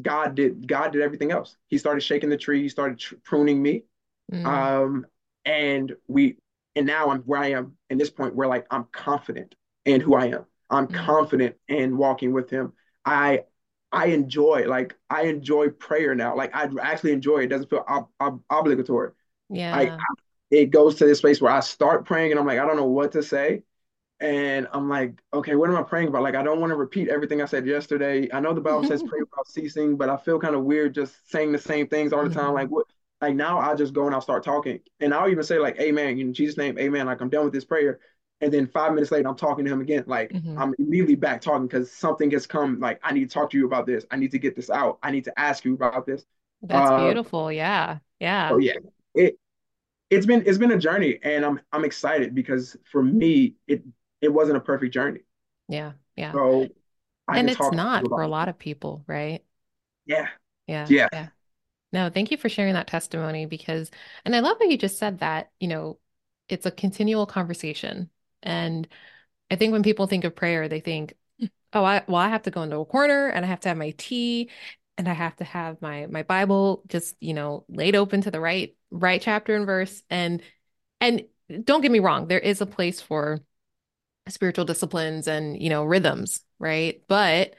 God 0.00 0.34
did 0.34 0.66
God 0.66 0.92
did 0.92 1.02
everything 1.02 1.30
else. 1.30 1.56
He 1.68 1.78
started 1.78 2.00
shaking 2.00 2.30
the 2.30 2.36
tree. 2.36 2.62
He 2.62 2.68
started 2.68 2.98
tr- 2.98 3.14
pruning 3.22 3.62
me, 3.62 3.84
mm. 4.32 4.44
um, 4.44 5.06
and 5.44 5.94
we 6.08 6.36
and 6.76 6.86
now 6.86 7.10
I'm 7.10 7.20
where 7.20 7.40
I 7.40 7.52
am 7.52 7.76
in 7.90 7.98
this 7.98 8.10
point 8.10 8.34
where 8.34 8.48
like 8.48 8.66
I'm 8.70 8.84
confident 8.92 9.54
in 9.84 10.00
who 10.00 10.14
I 10.14 10.26
am. 10.26 10.46
I'm 10.70 10.88
mm. 10.88 10.94
confident 10.94 11.56
in 11.68 11.96
walking 11.96 12.32
with 12.32 12.50
Him. 12.50 12.72
I 13.04 13.44
I 13.92 14.06
enjoy 14.06 14.66
like 14.66 14.96
I 15.08 15.22
enjoy 15.22 15.68
prayer 15.70 16.14
now. 16.14 16.36
Like 16.36 16.54
I 16.54 16.68
actually 16.82 17.12
enjoy 17.12 17.38
it. 17.38 17.44
it 17.44 17.48
doesn't 17.48 17.70
feel 17.70 17.84
ob- 17.88 18.08
ob- 18.20 18.42
obligatory. 18.50 19.12
Yeah. 19.50 19.74
I, 19.74 19.98
it 20.50 20.66
goes 20.66 20.96
to 20.96 21.06
this 21.06 21.20
place 21.20 21.40
where 21.40 21.52
I 21.52 21.60
start 21.60 22.04
praying 22.04 22.32
and 22.32 22.40
I'm 22.40 22.46
like, 22.46 22.58
I 22.58 22.66
don't 22.66 22.76
know 22.76 22.84
what 22.84 23.12
to 23.12 23.22
say. 23.22 23.62
And 24.20 24.68
I'm 24.72 24.88
like, 24.88 25.20
okay, 25.32 25.54
what 25.54 25.68
am 25.68 25.76
I 25.76 25.82
praying 25.82 26.08
about? 26.08 26.22
Like, 26.22 26.36
I 26.36 26.42
don't 26.42 26.60
want 26.60 26.70
to 26.70 26.76
repeat 26.76 27.08
everything 27.08 27.42
I 27.42 27.46
said 27.46 27.66
yesterday. 27.66 28.28
I 28.32 28.40
know 28.40 28.54
the 28.54 28.60
Bible 28.60 28.84
says 28.84 29.02
pray 29.08 29.20
without 29.20 29.48
ceasing, 29.48 29.96
but 29.96 30.08
I 30.08 30.16
feel 30.16 30.38
kind 30.38 30.54
of 30.54 30.64
weird 30.64 30.94
just 30.94 31.30
saying 31.30 31.52
the 31.52 31.58
same 31.58 31.88
things 31.88 32.12
all 32.12 32.26
the 32.26 32.34
time. 32.34 32.46
Mm-hmm. 32.46 32.54
Like, 32.54 32.68
what? 32.70 32.86
Like 33.20 33.34
now, 33.34 33.58
I 33.58 33.74
just 33.74 33.94
go 33.94 34.06
and 34.06 34.14
I'll 34.14 34.20
start 34.20 34.44
talking, 34.44 34.80
and 35.00 35.14
I'll 35.14 35.28
even 35.28 35.44
say 35.44 35.58
like, 35.58 35.78
Amen, 35.80 36.18
in 36.18 36.34
Jesus' 36.34 36.56
name, 36.56 36.78
Amen. 36.78 37.06
Like 37.06 37.20
I'm 37.20 37.30
done 37.30 37.44
with 37.44 37.54
this 37.54 37.64
prayer, 37.64 38.00
and 38.40 38.52
then 38.52 38.66
five 38.66 38.92
minutes 38.92 39.10
later, 39.10 39.28
I'm 39.28 39.36
talking 39.36 39.64
to 39.64 39.72
him 39.72 39.80
again. 39.80 40.04
Like 40.06 40.30
mm-hmm. 40.30 40.58
I'm 40.58 40.74
immediately 40.78 41.14
back 41.14 41.40
talking 41.40 41.66
because 41.66 41.90
something 41.90 42.30
has 42.32 42.46
come. 42.46 42.80
Like 42.80 43.00
I 43.02 43.12
need 43.12 43.28
to 43.28 43.32
talk 43.32 43.50
to 43.50 43.58
you 43.58 43.66
about 43.66 43.86
this. 43.86 44.04
I 44.10 44.16
need 44.16 44.32
to 44.32 44.38
get 44.38 44.56
this 44.56 44.68
out. 44.68 44.98
I 45.02 45.10
need 45.10 45.24
to 45.24 45.38
ask 45.38 45.64
you 45.64 45.74
about 45.74 46.06
this. 46.06 46.24
That's 46.62 46.90
uh, 46.90 47.04
beautiful. 47.04 47.50
Yeah, 47.50 47.98
yeah. 48.20 48.50
Oh 48.52 48.58
yeah. 48.58 48.74
It 49.14 49.38
it's 50.10 50.26
been 50.26 50.44
it's 50.46 50.58
been 50.58 50.72
a 50.72 50.78
journey 50.78 51.18
and 51.22 51.44
I'm 51.44 51.60
I'm 51.72 51.84
excited 51.84 52.34
because 52.34 52.76
for 52.90 53.02
me 53.02 53.54
it 53.66 53.82
it 54.20 54.28
wasn't 54.28 54.56
a 54.56 54.60
perfect 54.60 54.92
journey. 54.92 55.20
Yeah. 55.68 55.92
Yeah. 56.16 56.32
So 56.32 56.68
I 57.28 57.38
and 57.38 57.48
it's 57.48 57.72
not 57.72 58.06
for 58.06 58.22
a 58.22 58.28
lot 58.28 58.48
of 58.48 58.58
people, 58.58 59.04
right? 59.06 59.42
Yeah. 60.06 60.28
Yeah. 60.66 60.86
Yeah. 60.88 61.08
Yeah. 61.12 61.28
No, 61.94 62.10
thank 62.10 62.32
you 62.32 62.36
for 62.36 62.48
sharing 62.48 62.74
that 62.74 62.88
testimony 62.88 63.46
because 63.46 63.88
and 64.24 64.34
I 64.34 64.40
love 64.40 64.58
how 64.60 64.66
you 64.66 64.76
just 64.76 64.98
said 64.98 65.20
that, 65.20 65.52
you 65.60 65.68
know, 65.68 66.00
it's 66.48 66.66
a 66.66 66.72
continual 66.72 67.24
conversation. 67.24 68.10
And 68.42 68.88
I 69.50 69.56
think 69.56 69.72
when 69.72 69.84
people 69.84 70.08
think 70.08 70.24
of 70.24 70.36
prayer, 70.36 70.68
they 70.68 70.80
think, 70.80 71.14
oh, 71.72 71.84
I 71.84 72.02
well, 72.08 72.16
I 72.16 72.30
have 72.30 72.42
to 72.44 72.50
go 72.52 72.62
into 72.62 72.78
a 72.78 72.84
corner 72.86 73.28
and 73.28 73.44
I 73.44 73.48
have 73.48 73.60
to 73.60 73.68
have 73.70 73.78
my 73.78 73.92
tea 73.98 74.50
and 74.98 75.08
I 75.08 75.14
have 75.14 75.36
to 75.36 75.44
have 75.44 75.82
my 75.82 76.06
my 76.08 76.24
Bible 76.24 76.82
just, 76.88 77.16
you 77.20 77.34
know, 77.34 77.64
laid 77.68 77.96
open 77.96 78.22
to 78.22 78.30
the 78.32 78.40
right 78.40 78.76
right 78.90 79.22
chapter 79.22 79.56
and 79.56 79.66
verse 79.66 80.02
and 80.10 80.42
and 81.00 81.24
don't 81.64 81.82
get 81.82 81.92
me 81.92 82.00
wrong, 82.00 82.28
there 82.28 82.40
is 82.40 82.60
a 82.60 82.66
place 82.66 83.00
for 83.00 83.40
spiritual 84.28 84.64
disciplines 84.64 85.28
and, 85.28 85.60
you 85.60 85.70
know, 85.70 85.84
rhythms, 85.84 86.40
right? 86.58 87.02
But 87.08 87.54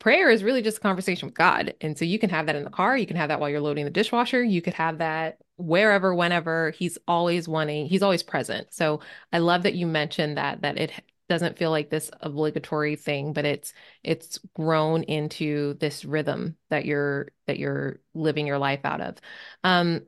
prayer 0.00 0.30
is 0.30 0.42
really 0.42 0.62
just 0.62 0.78
a 0.78 0.80
conversation 0.80 1.28
with 1.28 1.36
God. 1.36 1.74
And 1.80 1.96
so 1.96 2.04
you 2.04 2.18
can 2.18 2.30
have 2.30 2.46
that 2.46 2.56
in 2.56 2.64
the 2.64 2.70
car, 2.70 2.96
you 2.96 3.06
can 3.06 3.16
have 3.16 3.28
that 3.28 3.38
while 3.40 3.50
you're 3.50 3.60
loading 3.60 3.84
the 3.84 3.90
dishwasher, 3.90 4.42
you 4.42 4.62
could 4.62 4.74
have 4.74 4.98
that 4.98 5.38
wherever 5.56 6.14
whenever. 6.14 6.72
He's 6.72 6.98
always 7.06 7.46
wanting, 7.48 7.86
he's 7.86 8.02
always 8.02 8.22
present. 8.24 8.72
So 8.74 9.00
I 9.32 9.38
love 9.38 9.62
that 9.64 9.74
you 9.74 9.86
mentioned 9.86 10.36
that 10.38 10.62
that 10.62 10.78
it 10.78 10.92
doesn't 11.28 11.58
feel 11.58 11.70
like 11.70 11.90
this 11.90 12.10
obligatory 12.22 12.96
thing 12.96 13.32
but 13.32 13.44
it's 13.44 13.72
it's 14.02 14.38
grown 14.56 15.04
into 15.04 15.74
this 15.74 16.04
rhythm 16.04 16.56
that 16.70 16.84
you're 16.84 17.28
that 17.46 17.56
you're 17.56 18.00
living 18.14 18.48
your 18.48 18.58
life 18.58 18.80
out 18.84 19.00
of. 19.00 19.16
Um 19.62 20.02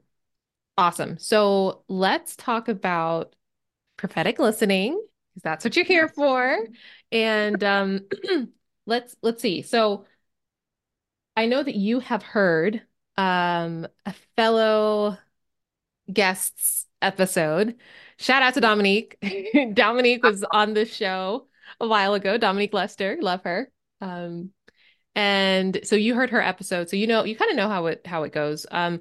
awesome. 0.79 1.19
So 1.19 1.85
let's 1.89 2.37
talk 2.37 2.69
about 2.69 3.35
prophetic 3.97 4.39
listening 4.39 5.01
because 5.35 5.43
that's 5.43 5.65
what 5.65 5.77
you're 5.77 5.85
here 5.85 6.09
for. 6.09 6.59
And 7.13 7.63
um 7.65 8.01
let's 8.87 9.17
let's 9.23 9.43
see 9.43 9.63
so 9.63 10.05
i 11.37 11.47
know 11.47 11.63
that 11.63 11.75
you 11.77 12.01
have 12.01 12.23
heard 12.23 12.83
um 13.17 13.87
a 14.07 14.15
fellow 14.37 15.17
guest's 16.13 16.87
episode 17.01 17.77
Shout 18.23 18.43
out 18.45 18.55
to 18.55 18.61
Dominique. 18.61 19.17
Dominique 19.75 20.23
was 20.23 20.45
on 20.45 20.75
the 20.75 20.85
show 20.85 21.49
a 21.81 21.89
while 21.89 22.15
ago. 22.15 22.39
Dominique 22.39 22.73
Lester, 22.73 23.19
love 23.21 23.43
her. 23.43 23.69
Um, 24.01 24.51
and 25.17 25.81
so 25.83 25.97
you 25.97 26.15
heard 26.15 26.31
her 26.31 26.41
episode, 26.41 26.89
so 26.89 26.95
you 26.95 27.09
know 27.09 27.25
you 27.25 27.35
kind 27.35 27.51
of 27.51 27.57
know 27.57 27.69
how 27.69 27.87
it 27.87 28.07
how 28.07 28.23
it 28.23 28.33
goes. 28.33 28.65
Um, 28.71 29.01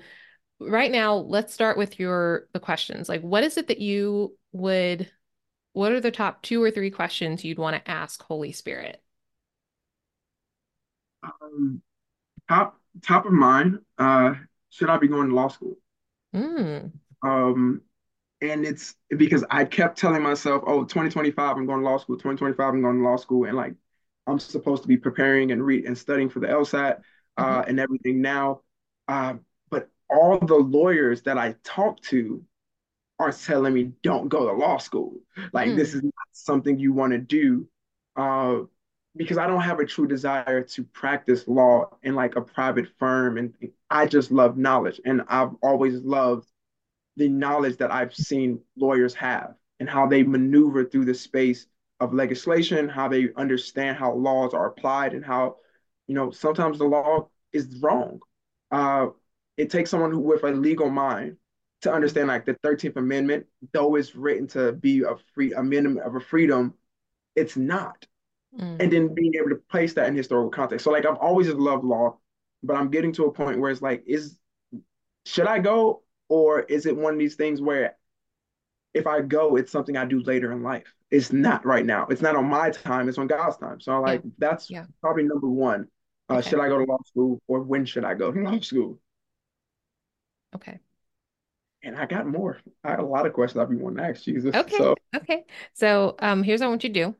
right 0.59 0.91
now, 0.91 1.17
let's 1.17 1.53
start 1.53 1.77
with 1.77 1.99
your 1.99 2.47
the 2.53 2.59
questions. 2.59 3.07
Like, 3.07 3.21
what 3.21 3.43
is 3.43 3.57
it 3.57 3.67
that 3.67 3.79
you 3.79 4.35
would? 4.53 5.11
What 5.73 5.91
are 5.91 6.01
the 6.01 6.11
top 6.11 6.41
two 6.41 6.61
or 6.61 6.71
three 6.71 6.89
questions 6.89 7.45
you'd 7.45 7.59
want 7.59 7.75
to 7.75 7.91
ask 7.91 8.23
Holy 8.23 8.51
Spirit? 8.53 9.03
Um, 11.23 11.81
top 12.47 12.79
top 13.01 13.25
of 13.25 13.33
mind. 13.33 13.79
Uh, 13.97 14.33
should 14.69 14.89
I 14.89 14.97
be 14.97 15.07
going 15.07 15.29
to 15.29 15.35
law 15.35 15.47
school? 15.49 15.77
Mm. 16.35 16.91
Um, 17.23 17.81
and 18.41 18.65
it's 18.65 18.95
because 19.15 19.43
I 19.51 19.65
kept 19.65 19.97
telling 19.97 20.23
myself, 20.23 20.63
oh, 20.65 20.83
2025, 20.83 21.57
I'm 21.57 21.65
going 21.65 21.81
to 21.81 21.85
law 21.85 21.97
school. 21.97 22.15
2025, 22.15 22.73
I'm 22.73 22.81
going 22.81 22.97
to 22.97 23.03
law 23.03 23.17
school. 23.17 23.45
And 23.45 23.55
like, 23.55 23.75
I'm 24.25 24.39
supposed 24.39 24.81
to 24.81 24.87
be 24.87 24.97
preparing 24.97 25.51
and 25.51 25.63
read 25.63 25.85
and 25.85 25.97
studying 25.97 26.29
for 26.29 26.39
the 26.39 26.47
LSAT 26.47 27.01
uh, 27.37 27.43
mm-hmm. 27.43 27.69
and 27.69 27.79
everything 27.79 28.21
now. 28.21 28.61
Uh, 29.07 29.35
but 29.69 29.89
all 30.09 30.39
the 30.39 30.55
lawyers 30.55 31.21
that 31.23 31.37
I 31.37 31.55
talk 31.63 32.01
to 32.03 32.43
are 33.19 33.31
telling 33.31 33.73
me, 33.73 33.91
don't 34.01 34.29
go 34.29 34.47
to 34.47 34.53
law 34.53 34.77
school. 34.77 35.17
Like, 35.53 35.69
mm. 35.69 35.75
this 35.75 35.93
is 35.93 36.01
not 36.01 36.13
something 36.31 36.79
you 36.79 36.93
want 36.93 37.13
to 37.13 37.19
do. 37.19 37.67
Uh, 38.15 38.61
because 39.15 39.37
I 39.37 39.47
don't 39.47 39.61
have 39.61 39.79
a 39.79 39.85
true 39.85 40.07
desire 40.07 40.63
to 40.63 40.83
practice 40.83 41.47
law 41.47 41.89
in 42.03 42.15
like 42.15 42.35
a 42.35 42.41
private 42.41 42.87
firm. 42.97 43.37
And 43.37 43.53
I 43.89 44.05
just 44.05 44.31
love 44.31 44.57
knowledge. 44.57 45.01
And 45.05 45.21
I've 45.27 45.51
always 45.61 45.95
loved 46.01 46.47
the 47.17 47.27
knowledge 47.27 47.77
that 47.77 47.91
I've 47.91 48.15
seen 48.15 48.61
lawyers 48.77 49.13
have 49.15 49.55
and 49.79 49.89
how 49.89 50.07
they 50.07 50.23
maneuver 50.23 50.85
through 50.85 51.05
the 51.05 51.13
space 51.13 51.67
of 51.99 52.13
legislation, 52.13 52.87
how 52.87 53.07
they 53.07 53.29
understand 53.35 53.97
how 53.97 54.13
laws 54.13 54.53
are 54.53 54.67
applied, 54.67 55.13
and 55.13 55.25
how, 55.25 55.57
you 56.07 56.15
know, 56.15 56.31
sometimes 56.31 56.77
the 56.77 56.85
law 56.85 57.27
is 57.51 57.79
wrong. 57.81 58.19
Uh, 58.71 59.07
it 59.57 59.69
takes 59.69 59.89
someone 59.89 60.11
who, 60.11 60.19
with 60.19 60.43
a 60.43 60.51
legal 60.51 60.89
mind 60.89 61.37
to 61.81 61.91
understand, 61.91 62.27
like 62.27 62.45
the 62.45 62.55
Thirteenth 62.63 62.95
Amendment, 62.95 63.45
though 63.73 63.95
it's 63.95 64.15
written 64.15 64.47
to 64.47 64.71
be 64.71 65.01
a 65.01 65.15
free 65.33 65.53
amendment 65.53 66.05
of 66.05 66.15
a 66.15 66.19
freedom, 66.19 66.73
it's 67.35 67.57
not. 67.57 68.05
Mm. 68.59 68.81
And 68.81 68.91
then 68.91 69.13
being 69.13 69.33
able 69.35 69.49
to 69.49 69.61
place 69.69 69.93
that 69.93 70.07
in 70.07 70.15
historical 70.15 70.49
context. 70.49 70.83
So, 70.83 70.91
like, 70.91 71.05
I've 71.05 71.17
always 71.17 71.47
loved 71.49 71.85
law, 71.85 72.17
but 72.63 72.75
I'm 72.75 72.89
getting 72.89 73.13
to 73.13 73.25
a 73.25 73.31
point 73.31 73.59
where 73.59 73.71
it's 73.71 73.81
like, 73.81 74.03
is 74.05 74.37
should 75.25 75.47
I 75.47 75.59
go 75.59 76.03
or 76.29 76.61
is 76.61 76.85
it 76.85 76.95
one 76.95 77.13
of 77.13 77.19
these 77.19 77.35
things 77.35 77.61
where 77.61 77.95
if 78.93 79.07
I 79.07 79.21
go, 79.21 79.55
it's 79.55 79.71
something 79.71 79.95
I 79.95 80.05
do 80.05 80.21
later 80.23 80.51
in 80.51 80.63
life? 80.63 80.93
It's 81.09 81.31
not 81.31 81.65
right 81.65 81.85
now. 81.85 82.07
It's 82.09 82.21
not 82.21 82.35
on 82.35 82.45
my 82.45 82.71
time. 82.71 83.09
It's 83.09 83.17
on 83.17 83.27
God's 83.27 83.57
time. 83.57 83.79
So 83.79 83.99
like 84.01 84.21
yeah. 84.23 84.31
that's 84.37 84.69
yeah. 84.69 84.85
probably 85.01 85.23
number 85.23 85.47
one. 85.47 85.87
Uh, 86.29 86.35
okay. 86.35 86.49
Should 86.49 86.59
I 86.59 86.69
go 86.69 86.77
to 86.77 86.85
law 86.85 86.99
school 87.05 87.41
or 87.47 87.61
when 87.61 87.85
should 87.85 88.05
I 88.05 88.13
go 88.13 88.31
to 88.31 88.39
law 88.43 88.59
school? 88.59 88.99
Okay. 90.55 90.79
And 91.83 91.97
I 91.97 92.05
got 92.05 92.27
more. 92.27 92.59
I 92.83 92.91
had 92.91 92.99
a 92.99 93.05
lot 93.05 93.25
of 93.25 93.33
questions 93.33 93.59
I've 93.59 93.69
been 93.69 93.79
wanting 93.79 93.97
to 93.97 94.09
ask 94.09 94.23
Jesus. 94.23 94.55
Okay. 94.55 94.77
So. 94.77 94.95
Okay. 95.15 95.43
So 95.73 96.15
um, 96.19 96.43
here's 96.43 96.61
what 96.61 96.67
I 96.67 96.69
want 96.69 96.83
you 96.83 96.89
to 96.89 96.93
do. 96.93 97.15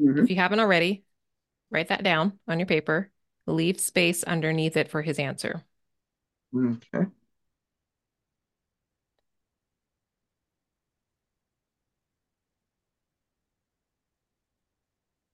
Mm-hmm. 0.00 0.24
If 0.24 0.30
you 0.30 0.36
haven't 0.36 0.60
already, 0.60 1.04
write 1.70 1.88
that 1.88 2.02
down 2.02 2.38
on 2.48 2.58
your 2.58 2.66
paper. 2.66 3.10
Leave 3.46 3.78
space 3.80 4.24
underneath 4.24 4.76
it 4.76 4.90
for 4.90 5.02
his 5.02 5.18
answer. 5.18 5.62
Okay. 6.56 7.06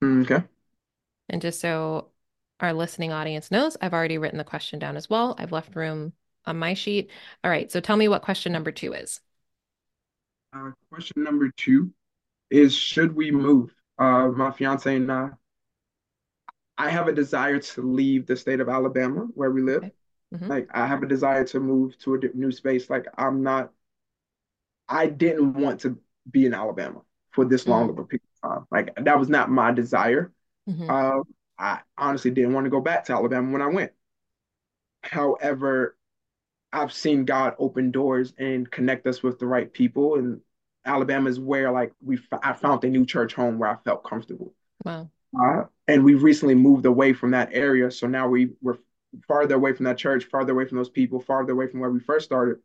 Okay. 0.02 0.42
And 1.28 1.42
just 1.42 1.60
so 1.60 2.08
our 2.58 2.72
listening 2.72 3.12
audience 3.12 3.50
knows, 3.50 3.76
I've 3.80 3.92
already 3.92 4.18
written 4.18 4.38
the 4.38 4.44
question 4.44 4.78
down 4.78 4.96
as 4.96 5.10
well. 5.10 5.34
I've 5.38 5.52
left 5.52 5.76
room 5.76 6.12
on 6.46 6.58
my 6.58 6.74
sheet. 6.74 7.10
All 7.44 7.50
right. 7.50 7.70
So 7.70 7.80
tell 7.80 7.96
me 7.96 8.08
what 8.08 8.22
question 8.22 8.52
number 8.52 8.72
two 8.72 8.92
is. 8.92 9.20
Uh, 10.52 10.70
question 10.90 11.22
number 11.22 11.50
two 11.56 11.92
is 12.50 12.74
Should 12.74 13.14
we 13.14 13.30
move? 13.30 13.72
Uh, 14.00 14.28
my 14.28 14.50
fiance 14.50 14.96
and 14.96 15.12
I, 15.12 15.28
I 16.78 16.88
have 16.88 17.06
a 17.06 17.12
desire 17.12 17.58
to 17.58 17.82
leave 17.82 18.26
the 18.26 18.34
state 18.34 18.60
of 18.60 18.68
Alabama 18.70 19.28
where 19.34 19.50
we 19.50 19.60
live. 19.60 19.84
Okay. 19.84 19.92
Mm-hmm. 20.34 20.48
Like, 20.48 20.68
I 20.72 20.86
have 20.86 21.02
a 21.02 21.06
desire 21.06 21.44
to 21.44 21.60
move 21.60 21.98
to 21.98 22.14
a 22.14 22.18
new 22.34 22.50
space. 22.50 22.88
Like, 22.88 23.06
I'm 23.18 23.42
not, 23.42 23.72
I 24.88 25.06
didn't 25.06 25.52
want 25.52 25.80
to 25.80 25.98
be 26.30 26.46
in 26.46 26.54
Alabama 26.54 27.02
for 27.32 27.44
this 27.44 27.66
long 27.66 27.88
mm-hmm. 27.88 27.98
of 27.98 27.98
a 27.98 28.04
period 28.06 28.22
of 28.42 28.50
time. 28.50 28.66
Like, 28.70 29.04
that 29.04 29.18
was 29.18 29.28
not 29.28 29.50
my 29.50 29.70
desire. 29.70 30.32
Mm-hmm. 30.66 30.88
Uh, 30.88 31.22
I 31.58 31.80
honestly 31.98 32.30
didn't 32.30 32.54
want 32.54 32.64
to 32.64 32.70
go 32.70 32.80
back 32.80 33.04
to 33.04 33.12
Alabama 33.12 33.52
when 33.52 33.60
I 33.60 33.66
went. 33.66 33.92
However, 35.02 35.98
I've 36.72 36.92
seen 36.92 37.26
God 37.26 37.54
open 37.58 37.90
doors 37.90 38.32
and 38.38 38.70
connect 38.70 39.06
us 39.06 39.22
with 39.22 39.38
the 39.38 39.46
right 39.46 39.70
people, 39.70 40.14
and 40.14 40.40
Alabama 40.84 41.28
is 41.28 41.38
where 41.38 41.70
like 41.70 41.92
we 42.02 42.18
I 42.42 42.52
found 42.52 42.84
a 42.84 42.88
new 42.88 43.04
church 43.04 43.34
home 43.34 43.58
where 43.58 43.70
I 43.70 43.76
felt 43.84 44.04
comfortable. 44.04 44.54
Wow. 44.84 45.10
Uh, 45.38 45.64
and 45.86 46.04
we've 46.04 46.22
recently 46.22 46.54
moved 46.54 46.86
away 46.86 47.12
from 47.12 47.30
that 47.32 47.50
area, 47.52 47.90
so 47.90 48.06
now 48.06 48.28
we 48.28 48.50
we're 48.60 48.78
farther 49.28 49.54
away 49.54 49.72
from 49.72 49.84
that 49.84 49.98
church, 49.98 50.24
farther 50.24 50.52
away 50.52 50.66
from 50.66 50.78
those 50.78 50.90
people, 50.90 51.20
farther 51.20 51.52
away 51.52 51.66
from 51.66 51.80
where 51.80 51.90
we 51.90 52.00
first 52.00 52.24
started. 52.24 52.58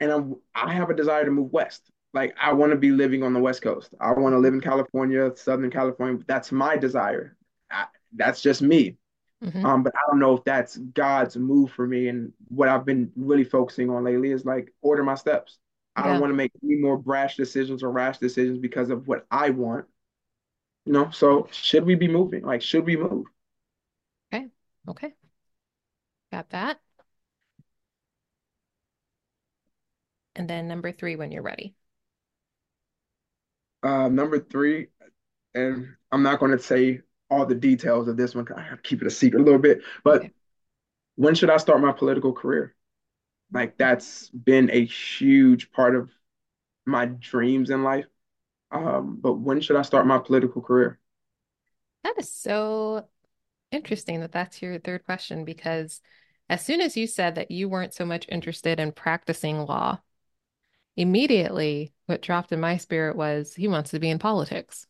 And 0.00 0.12
I'm, 0.12 0.36
I 0.54 0.72
have 0.74 0.90
a 0.90 0.94
desire 0.94 1.24
to 1.24 1.30
move 1.30 1.52
west. 1.52 1.90
Like 2.14 2.34
I 2.40 2.52
want 2.52 2.72
to 2.72 2.78
be 2.78 2.90
living 2.90 3.22
on 3.22 3.32
the 3.32 3.40
West 3.40 3.62
Coast. 3.62 3.94
I 4.00 4.12
want 4.12 4.34
to 4.34 4.38
live 4.38 4.54
in 4.54 4.60
California, 4.60 5.32
Southern 5.36 5.70
California. 5.70 6.22
That's 6.26 6.52
my 6.52 6.76
desire. 6.76 7.36
I, 7.70 7.86
that's 8.14 8.40
just 8.40 8.62
me. 8.62 8.96
Mm-hmm. 9.44 9.64
Um, 9.64 9.82
but 9.82 9.94
I 9.94 10.00
don't 10.10 10.18
know 10.18 10.36
if 10.36 10.44
that's 10.44 10.76
God's 10.76 11.36
move 11.36 11.70
for 11.70 11.86
me. 11.86 12.08
And 12.08 12.32
what 12.48 12.68
I've 12.68 12.86
been 12.86 13.12
really 13.16 13.44
focusing 13.44 13.90
on 13.90 14.04
lately 14.04 14.30
is 14.30 14.44
like 14.44 14.72
order 14.82 15.04
my 15.04 15.14
steps. 15.14 15.58
I 15.98 16.06
yeah. 16.06 16.12
don't 16.12 16.20
want 16.20 16.30
to 16.30 16.36
make 16.36 16.52
any 16.62 16.76
more 16.76 16.96
brash 16.96 17.36
decisions 17.36 17.82
or 17.82 17.90
rash 17.90 18.18
decisions 18.18 18.58
because 18.58 18.88
of 18.88 19.08
what 19.08 19.26
I 19.32 19.50
want. 19.50 19.86
You 20.86 20.92
know, 20.92 21.10
so 21.10 21.48
should 21.50 21.84
we 21.84 21.96
be 21.96 22.06
moving? 22.06 22.44
Like, 22.44 22.62
should 22.62 22.86
we 22.86 22.96
move? 22.96 23.26
Okay. 24.32 24.46
Okay. 24.88 25.14
Got 26.30 26.50
that. 26.50 26.78
And 30.36 30.48
then 30.48 30.68
number 30.68 30.92
three, 30.92 31.16
when 31.16 31.32
you're 31.32 31.42
ready. 31.42 31.74
Uh, 33.82 34.08
number 34.08 34.38
three, 34.38 34.86
and 35.54 35.96
I'm 36.12 36.22
not 36.22 36.38
going 36.38 36.52
to 36.52 36.60
say 36.60 37.00
all 37.28 37.44
the 37.44 37.56
details 37.56 38.06
of 38.06 38.16
this 38.16 38.36
one. 38.36 38.46
I 38.56 38.62
have 38.62 38.82
to 38.82 38.88
keep 38.88 39.02
it 39.02 39.08
a 39.08 39.10
secret 39.10 39.40
a 39.40 39.44
little 39.44 39.58
bit. 39.58 39.82
But 40.04 40.18
okay. 40.18 40.30
when 41.16 41.34
should 41.34 41.50
I 41.50 41.56
start 41.56 41.80
my 41.80 41.90
political 41.90 42.32
career? 42.32 42.76
Like 43.52 43.78
that's 43.78 44.28
been 44.30 44.70
a 44.70 44.84
huge 44.84 45.72
part 45.72 45.94
of 45.96 46.10
my 46.86 47.06
dreams 47.06 47.70
in 47.70 47.82
life. 47.84 48.06
Um, 48.72 49.18
but 49.20 49.34
when 49.34 49.60
should 49.60 49.76
I 49.76 49.82
start 49.82 50.06
my 50.06 50.18
political 50.18 50.62
career? 50.62 51.00
That 52.04 52.18
is 52.18 52.30
so 52.32 53.08
interesting 53.72 54.20
that 54.20 54.32
that's 54.32 54.62
your 54.62 54.78
third 54.80 55.04
question 55.04 55.44
because 55.44 56.02
as 56.48 56.64
soon 56.64 56.80
as 56.80 56.96
you 56.96 57.06
said 57.06 57.36
that 57.36 57.50
you 57.50 57.68
weren't 57.68 57.94
so 57.94 58.04
much 58.06 58.26
interested 58.30 58.80
in 58.80 58.92
practicing 58.92 59.58
law, 59.66 60.00
immediately 60.96 61.94
what 62.06 62.22
dropped 62.22 62.52
in 62.52 62.60
my 62.60 62.76
spirit 62.76 63.16
was 63.16 63.54
he 63.54 63.68
wants 63.68 63.90
to 63.92 63.98
be 64.00 64.10
in 64.10 64.18
politics. 64.18 64.86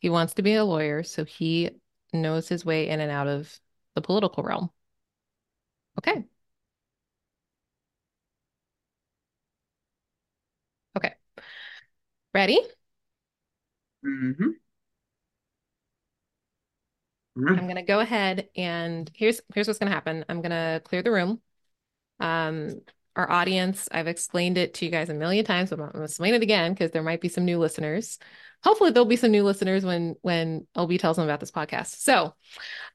He 0.00 0.10
wants 0.10 0.34
to 0.34 0.42
be 0.42 0.54
a 0.54 0.64
lawyer, 0.64 1.04
so 1.04 1.24
he 1.24 1.70
knows 2.12 2.48
his 2.48 2.64
way 2.64 2.88
in 2.88 2.98
and 3.00 3.12
out 3.12 3.28
of 3.28 3.60
the 3.94 4.00
political 4.00 4.42
realm. 4.42 4.70
Okay. 5.98 6.12
Okay. 6.12 6.24
Ready? 12.34 12.60
Mm-hmm. 14.04 14.50
I'm 17.48 17.68
gonna 17.68 17.84
go 17.84 18.00
ahead 18.00 18.48
and 18.56 19.10
here's 19.14 19.40
here's 19.54 19.66
what's 19.66 19.78
gonna 19.78 19.92
happen. 19.92 20.24
I'm 20.28 20.42
gonna 20.42 20.80
clear 20.84 21.02
the 21.02 21.12
room. 21.12 21.40
Um, 22.20 22.80
our 23.14 23.30
audience, 23.30 23.88
I've 23.90 24.08
explained 24.08 24.58
it 24.58 24.74
to 24.74 24.84
you 24.84 24.90
guys 24.90 25.08
a 25.08 25.14
million 25.14 25.44
times, 25.44 25.70
but 25.70 25.80
I'm 25.80 25.90
gonna 25.92 26.04
explain 26.04 26.34
it 26.34 26.42
again 26.42 26.72
because 26.72 26.90
there 26.90 27.02
might 27.02 27.20
be 27.20 27.28
some 27.28 27.44
new 27.44 27.58
listeners 27.58 28.18
hopefully 28.62 28.90
there'll 28.90 29.06
be 29.06 29.16
some 29.16 29.30
new 29.30 29.44
listeners 29.44 29.84
when 29.84 30.16
when 30.22 30.66
LB 30.76 30.98
tells 30.98 31.16
them 31.16 31.24
about 31.24 31.40
this 31.40 31.50
podcast. 31.50 31.96
So, 32.00 32.34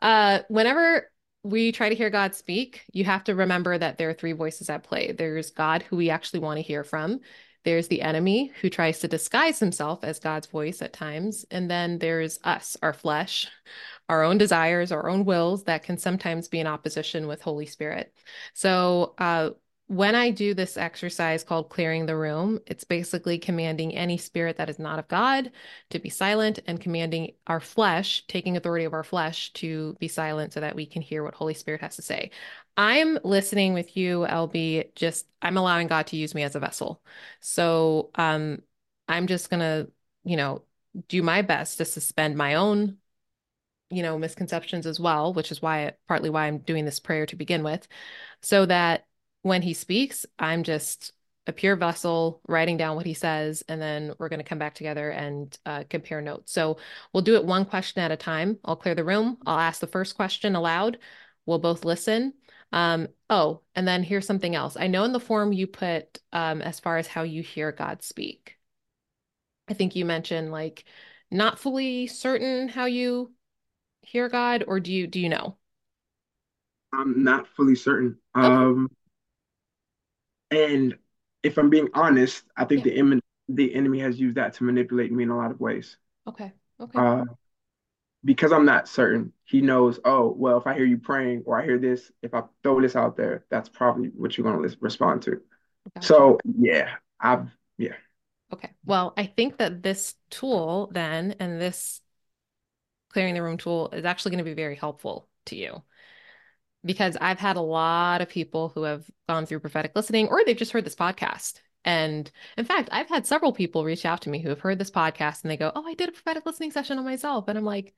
uh, 0.02 0.40
whenever 0.50 1.12
we 1.44 1.72
try 1.72 1.90
to 1.90 1.96
hear 1.96 2.10
God 2.10 2.36
speak, 2.36 2.84
you 2.92 3.04
have 3.06 3.26
to 3.26 3.36
remember 3.36 3.78
that 3.78 3.98
there 3.98 4.10
are 4.10 4.14
three 4.14 4.32
voices 4.32 4.70
at 4.70 4.84
play. 4.84 5.12
There's 5.12 5.52
God, 5.52 5.84
who 5.84 5.98
we 5.98 6.10
actually 6.10 6.40
want 6.40 6.58
to 6.58 6.62
hear 6.64 6.84
from. 6.84 7.20
There's 7.64 7.88
the 7.88 8.02
enemy, 8.02 8.52
who 8.62 8.70
tries 8.70 9.00
to 9.00 9.08
disguise 9.08 9.60
himself 9.60 10.04
as 10.04 10.20
God's 10.20 10.48
voice 10.48 10.82
at 10.82 10.94
times. 10.94 11.46
And 11.52 11.70
then 11.70 12.00
there's 12.00 12.40
us, 12.44 12.76
our 12.82 12.94
flesh, 12.94 13.48
our 14.10 14.24
own 14.24 14.38
desires, 14.38 14.92
our 14.92 15.10
own 15.10 15.26
wills 15.26 15.64
that 15.64 15.84
can 15.84 15.98
sometimes 15.98 16.48
be 16.48 16.60
in 16.60 16.68
opposition 16.68 17.28
with 17.28 17.42
Holy 17.42 17.66
Spirit. 17.66 18.14
So, 18.54 19.16
uh, 19.18 19.52
when 19.88 20.16
I 20.16 20.32
do 20.32 20.54
this 20.54 20.78
exercise 20.78 21.44
called 21.44 21.70
clearing 21.70 22.06
the 22.06 22.16
room, 22.16 22.60
it's 22.66 22.86
basically 22.86 23.38
commanding 23.38 23.94
any 23.94 24.18
spirit 24.18 24.58
that 24.58 24.70
is 24.70 24.80
not 24.80 24.98
of 24.98 25.10
God 25.10 25.52
to 25.90 26.00
be 26.00 26.10
silent 26.10 26.60
and 26.68 26.80
commanding 26.80 27.34
our 27.48 27.60
flesh, 27.60 28.26
taking 28.28 28.56
authority 28.56 28.86
of 28.86 28.94
our 28.94 29.04
flesh 29.04 29.52
to 29.54 29.96
be 30.00 30.08
silent 30.08 30.54
so 30.54 30.62
that 30.62 30.76
we 30.76 30.86
can 30.86 31.02
hear 31.02 31.22
what 31.24 31.36
Holy 31.36 31.54
Spirit 31.54 31.82
has 31.82 31.98
to 31.98 32.02
say. 32.02 32.32
I'm 32.76 33.20
listening 33.24 33.74
with 33.74 33.96
you, 33.96 34.26
LB, 34.26 34.86
just 34.96 35.28
I'm 35.42 35.58
allowing 35.58 35.88
God 35.88 36.08
to 36.08 36.18
use 36.18 36.34
me 36.34 36.44
as 36.44 36.56
a 36.56 36.60
vessel. 36.60 37.02
So 37.40 38.12
um 38.16 38.62
I'm 39.08 39.28
just 39.28 39.50
gonna, 39.50 39.88
you 40.24 40.38
know, 40.38 40.64
do 41.08 41.22
my 41.22 41.42
best 41.42 41.78
to 41.80 41.86
suspend 41.86 42.36
my 42.38 42.56
own 42.56 42.98
you 43.90 44.02
know 44.02 44.18
misconceptions 44.18 44.86
as 44.88 45.00
well 45.00 45.34
which 45.34 45.52
is 45.52 45.62
why 45.62 45.94
partly 46.08 46.30
why 46.30 46.48
i'm 46.48 46.60
doing 46.60 46.86
this 46.86 47.00
prayer 47.00 47.26
to 47.26 47.36
begin 47.36 47.64
with 47.64 47.88
so 48.42 48.66
that 48.68 49.06
when 49.44 49.62
he 49.62 49.76
speaks, 49.76 50.26
I'm 50.40 50.64
just 50.64 51.14
a 51.48 51.54
pure 51.54 51.78
vessel 51.78 52.42
writing 52.50 52.78
down 52.78 52.98
what 52.98 53.06
he 53.06 53.14
says, 53.14 53.64
and 53.70 53.82
then 53.82 54.14
we're 54.20 54.32
going 54.32 54.40
to 54.40 54.46
come 54.46 54.60
back 54.60 54.76
together 54.76 55.12
and 55.12 55.58
uh, 55.68 55.86
compare 55.90 56.22
notes. 56.24 56.52
So 56.52 56.80
we'll 57.14 57.24
do 57.24 57.36
it 57.36 57.46
one 57.46 57.66
question 57.68 58.04
at 58.04 58.12
a 58.12 58.18
time. 58.18 58.60
I'll 58.66 58.76
clear 58.78 58.96
the 58.96 59.06
room. 59.06 59.38
I'll 59.46 59.60
ask 59.60 59.82
the 59.82 59.88
first 59.88 60.16
question 60.18 60.56
aloud. 60.58 60.98
We'll 61.46 61.60
both 61.60 61.86
listen. 61.86 62.34
Um, 62.74 63.08
oh, 63.30 63.62
and 63.76 63.88
then 63.88 64.02
here's 64.02 64.26
something 64.26 64.56
else. 64.56 64.76
I 64.78 64.88
know 64.88 65.04
in 65.04 65.14
the 65.14 65.20
form 65.20 65.54
you 65.54 65.68
put 65.68 66.20
um, 66.34 66.62
as 66.64 66.80
far 66.80 66.98
as 66.98 67.06
how 67.06 67.22
you 67.22 67.44
hear 67.44 67.72
God 67.72 68.02
speak. 68.02 68.58
I 69.68 69.76
think 69.76 69.96
you 69.96 70.06
mentioned 70.06 70.52
like 70.52 70.84
not 71.30 71.60
fully 71.60 72.08
certain 72.08 72.68
how 72.68 72.86
you 72.86 73.32
hear 74.02 74.28
God, 74.28 74.66
or 74.68 74.80
do 74.80 74.92
you 74.92 75.06
do 75.06 75.20
you 75.20 75.30
know? 75.30 75.56
I'm 76.92 77.24
not 77.24 77.48
fully 77.48 77.76
certain. 77.76 78.18
Okay. 78.36 78.48
Um, 78.48 78.90
and 80.50 80.98
if 81.44 81.58
I'm 81.58 81.70
being 81.70 81.90
honest, 81.94 82.44
I 82.58 82.66
think 82.66 82.86
yeah. 82.86 82.92
the 82.92 82.98
enemy 83.00 83.22
the 83.50 83.76
enemy 83.76 84.00
has 84.00 84.20
used 84.20 84.38
that 84.38 84.54
to 84.56 84.64
manipulate 84.64 85.12
me 85.12 85.24
in 85.24 85.30
a 85.30 85.38
lot 85.38 85.52
of 85.52 85.60
ways. 85.60 85.98
Okay. 86.28 86.52
Okay. 86.80 87.00
Uh, 87.00 87.24
because 88.26 88.52
I'm 88.52 88.66
not 88.66 88.88
certain, 88.88 89.34
he 89.46 89.62
knows, 89.62 90.00
oh, 90.06 90.34
well, 90.38 90.58
if 90.58 90.68
I 90.68 90.74
hear 90.74 90.86
you 90.86 90.98
praying 90.98 91.44
or 91.46 91.60
I 91.60 91.66
hear 91.66 91.78
this, 91.78 92.12
if 92.22 92.34
I 92.34 92.44
throw 92.64 92.82
this 92.82 92.96
out 92.96 93.18
there, 93.18 93.46
that's 93.50 93.70
probably 93.70 94.08
what 94.10 94.38
you're 94.38 94.50
going 94.50 94.68
to 94.68 94.78
respond 94.80 95.24
to. 95.24 95.42
Gotcha. 95.96 96.08
So, 96.08 96.40
yeah, 96.58 96.92
I've, 97.20 97.48
yeah. 97.78 97.96
Okay. 98.54 98.72
Well, 98.86 99.14
I 99.18 99.26
think 99.26 99.58
that 99.58 99.84
this 99.84 100.16
tool 100.30 100.90
then 100.94 101.36
and 101.40 101.60
this 101.60 102.02
clearing 103.10 103.34
the 103.34 103.44
room 103.44 103.58
tool 103.58 103.90
is 103.92 104.06
actually 104.06 104.32
going 104.32 104.44
to 104.44 104.50
be 104.50 104.54
very 104.54 104.76
helpful 104.76 105.28
to 105.48 105.56
you 105.56 105.84
because 106.86 107.18
I've 107.20 107.40
had 107.40 107.58
a 107.58 107.62
lot 107.62 108.22
of 108.22 108.30
people 108.30 108.70
who 108.70 108.84
have 108.84 109.10
gone 109.28 109.46
through 109.46 109.60
prophetic 109.60 109.94
listening 109.96 110.28
or 110.28 110.44
they've 110.44 110.58
just 110.58 110.72
heard 110.72 110.86
this 110.86 110.96
podcast. 110.96 111.60
And 111.86 112.30
in 112.58 112.66
fact, 112.66 112.90
I've 112.92 113.10
had 113.10 113.28
several 113.28 113.54
people 113.54 113.84
reach 113.84 114.06
out 114.06 114.22
to 114.22 114.30
me 114.30 114.40
who 114.40 114.50
have 114.50 114.62
heard 114.62 114.80
this 114.80 114.92
podcast 114.92 115.44
and 115.44 115.52
they 115.52 115.58
go, 115.58 115.72
Oh, 115.76 115.86
I 115.86 115.94
did 115.94 116.10
a 116.10 116.14
prophetic 116.14 116.46
listening 116.46 116.72
session 116.72 116.98
on 116.98 117.06
myself. 117.06 117.46
And 117.48 117.58
I'm 117.58 117.66
like, 117.66 117.94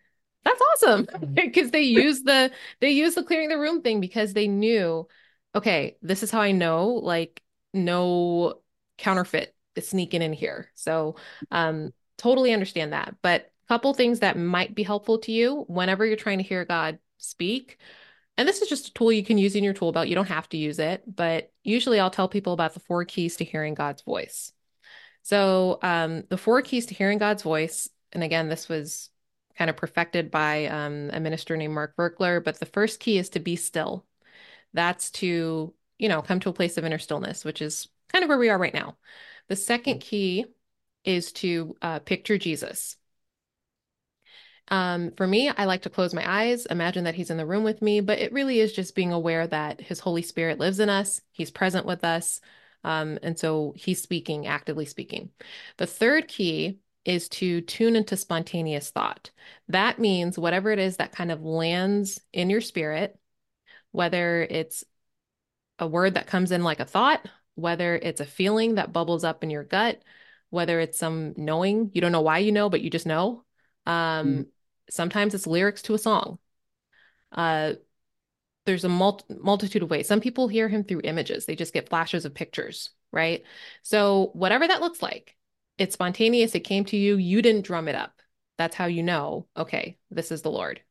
That's 0.45 0.61
awesome 0.61 1.07
because 1.33 1.71
they 1.71 1.81
use 1.81 2.21
the 2.23 2.51
they 2.79 2.91
use 2.91 3.15
the 3.15 3.23
clearing 3.23 3.49
the 3.49 3.59
room 3.59 3.81
thing 3.81 3.99
because 3.99 4.33
they 4.33 4.47
knew, 4.47 5.07
okay, 5.53 5.97
this 6.01 6.23
is 6.23 6.31
how 6.31 6.41
I 6.41 6.51
know 6.51 6.87
like 6.87 7.41
no 7.73 8.61
counterfeit 8.97 9.53
is 9.75 9.87
sneaking 9.87 10.21
in 10.21 10.33
here. 10.33 10.71
So, 10.75 11.15
um, 11.51 11.93
totally 12.17 12.53
understand 12.53 12.93
that. 12.93 13.15
But 13.21 13.51
a 13.65 13.67
couple 13.67 13.93
things 13.93 14.19
that 14.19 14.37
might 14.37 14.73
be 14.75 14.83
helpful 14.83 15.19
to 15.19 15.31
you 15.31 15.65
whenever 15.67 16.05
you're 16.05 16.15
trying 16.15 16.37
to 16.37 16.43
hear 16.43 16.63
God 16.63 16.99
speak. 17.17 17.77
And 18.37 18.47
this 18.47 18.61
is 18.61 18.69
just 18.69 18.89
a 18.89 18.93
tool 18.93 19.11
you 19.11 19.23
can 19.23 19.37
use 19.37 19.55
in 19.55 19.63
your 19.63 19.73
tool 19.73 19.91
belt. 19.91 20.07
You 20.07 20.15
don't 20.15 20.27
have 20.27 20.47
to 20.49 20.57
use 20.57 20.79
it, 20.79 21.03
but 21.07 21.51
usually 21.63 21.99
I'll 21.99 22.09
tell 22.09 22.27
people 22.27 22.53
about 22.53 22.73
the 22.73 22.81
four 22.81 23.05
keys 23.05 23.37
to 23.37 23.45
hearing 23.45 23.73
God's 23.73 24.01
voice. 24.01 24.51
So, 25.23 25.79
um, 25.81 26.23
the 26.29 26.37
four 26.37 26.61
keys 26.61 26.85
to 26.87 26.93
hearing 26.93 27.17
God's 27.17 27.43
voice, 27.43 27.89
and 28.11 28.23
again, 28.23 28.47
this 28.49 28.69
was 28.69 29.09
kind 29.57 29.69
of 29.69 29.77
perfected 29.77 30.31
by 30.31 30.65
um, 30.65 31.09
a 31.13 31.19
minister 31.19 31.55
named 31.57 31.73
Mark 31.73 31.95
Virkler. 31.95 32.43
But 32.43 32.59
the 32.59 32.65
first 32.65 32.99
key 32.99 33.17
is 33.17 33.29
to 33.29 33.39
be 33.39 33.55
still. 33.55 34.05
That's 34.73 35.11
to, 35.11 35.73
you 35.97 36.09
know, 36.09 36.21
come 36.21 36.39
to 36.41 36.49
a 36.49 36.53
place 36.53 36.77
of 36.77 36.85
inner 36.85 36.99
stillness, 36.99 37.45
which 37.45 37.61
is 37.61 37.87
kind 38.09 38.23
of 38.23 38.29
where 38.29 38.37
we 38.37 38.49
are 38.49 38.57
right 38.57 38.73
now. 38.73 38.97
The 39.47 39.55
second 39.55 39.99
key 39.99 40.45
is 41.03 41.31
to 41.33 41.75
uh, 41.81 41.99
picture 41.99 42.37
Jesus. 42.37 42.97
Um, 44.67 45.11
for 45.11 45.27
me, 45.27 45.49
I 45.49 45.65
like 45.65 45.83
to 45.83 45.91
close 45.91 46.13
my 46.13 46.27
eyes, 46.27 46.65
imagine 46.65 47.03
that 47.03 47.13
he's 47.13 47.29
in 47.29 47.37
the 47.37 47.45
room 47.45 47.63
with 47.63 47.83
me, 47.83 48.01
but 48.01 48.17
it 48.17 48.33
really 48.33 48.59
is 48.59 48.73
just 48.73 48.95
being 48.95 49.13
aware 49.13 49.45
that 49.45 49.79
his 49.79 49.99
Holy 49.99 50.23
Spirit 50.23 50.57
lives 50.57 50.79
in 50.79 50.89
us, 50.89 51.21
he's 51.31 51.51
present 51.51 51.85
with 51.85 52.03
us. 52.03 52.41
Um, 52.83 53.19
and 53.21 53.37
so 53.37 53.73
he's 53.75 54.01
speaking, 54.01 54.47
actively 54.47 54.85
speaking. 54.85 55.29
The 55.77 55.87
third 55.87 56.27
key 56.27 56.79
is 57.05 57.29
to 57.29 57.61
tune 57.61 57.95
into 57.95 58.17
spontaneous 58.17 58.89
thought. 58.89 59.29
That 59.69 59.99
means 59.99 60.37
whatever 60.37 60.71
it 60.71 60.79
is 60.79 60.97
that 60.97 61.11
kind 61.11 61.31
of 61.31 61.43
lands 61.43 62.19
in 62.33 62.49
your 62.49 62.61
spirit, 62.61 63.17
whether 63.91 64.41
it's 64.41 64.83
a 65.79 65.87
word 65.87 66.15
that 66.15 66.27
comes 66.27 66.51
in 66.51 66.63
like 66.63 66.79
a 66.79 66.85
thought, 66.85 67.27
whether 67.53 67.95
it's 67.95 68.21
a 68.21 68.25
feeling 68.25 68.75
that 68.75 68.91
bubbles 68.91 69.23
up 69.23 69.43
in 69.43 69.49
your 69.49 69.63
gut, 69.63 70.01
whether 70.49 70.79
it's 70.79 70.97
some 70.97 71.33
knowing, 71.37 71.91
you 71.93 72.01
don't 72.01 72.11
know 72.11 72.21
why 72.21 72.39
you 72.39 72.51
know, 72.51 72.69
but 72.69 72.81
you 72.81 72.89
just 72.89 73.05
know. 73.05 73.43
Um, 73.85 74.27
mm. 74.27 74.45
Sometimes 74.89 75.33
it's 75.33 75.47
lyrics 75.47 75.83
to 75.83 75.93
a 75.93 75.99
song. 75.99 76.39
Uh, 77.31 77.73
there's 78.65 78.83
a 78.83 78.89
mul- 78.89 79.25
multitude 79.29 79.83
of 79.83 79.89
ways. 79.89 80.07
Some 80.07 80.21
people 80.21 80.47
hear 80.47 80.67
him 80.67 80.83
through 80.83 81.01
images, 81.03 81.45
they 81.45 81.55
just 81.55 81.73
get 81.73 81.89
flashes 81.89 82.25
of 82.25 82.33
pictures, 82.33 82.89
right? 83.11 83.43
So, 83.83 84.31
whatever 84.33 84.67
that 84.67 84.81
looks 84.81 85.01
like, 85.01 85.34
it's 85.77 85.93
spontaneous. 85.93 86.55
It 86.55 86.61
came 86.61 86.85
to 86.85 86.97
you. 86.97 87.17
You 87.17 87.41
didn't 87.41 87.65
drum 87.65 87.87
it 87.87 87.95
up. 87.95 88.21
That's 88.57 88.75
how 88.75 88.85
you 88.85 89.03
know, 89.03 89.47
okay, 89.57 89.97
this 90.09 90.31
is 90.31 90.41
the 90.41 90.51
Lord. 90.51 90.81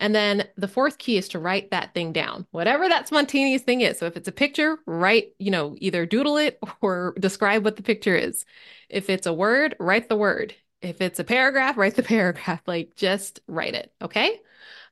And 0.00 0.14
then 0.14 0.48
the 0.56 0.68
fourth 0.68 0.98
key 0.98 1.16
is 1.16 1.28
to 1.28 1.38
write 1.38 1.70
that 1.70 1.92
thing 1.94 2.12
down, 2.12 2.46
whatever 2.50 2.88
that 2.88 3.08
spontaneous 3.08 3.62
thing 3.62 3.80
is. 3.80 3.98
So 3.98 4.06
if 4.06 4.16
it's 4.16 4.28
a 4.28 4.32
picture, 4.32 4.78
write, 4.86 5.32
you 5.38 5.50
know, 5.50 5.76
either 5.78 6.06
doodle 6.06 6.36
it 6.36 6.58
or 6.80 7.14
describe 7.18 7.64
what 7.64 7.76
the 7.76 7.82
picture 7.82 8.16
is. 8.16 8.44
If 8.88 9.10
it's 9.10 9.26
a 9.26 9.32
word, 9.32 9.76
write 9.78 10.08
the 10.08 10.16
word. 10.16 10.54
If 10.80 11.00
it's 11.00 11.18
a 11.18 11.24
paragraph, 11.24 11.76
write 11.76 11.96
the 11.96 12.02
paragraph. 12.04 12.62
Like 12.66 12.96
just 12.96 13.40
write 13.46 13.74
it. 13.74 13.92
Okay. 14.02 14.40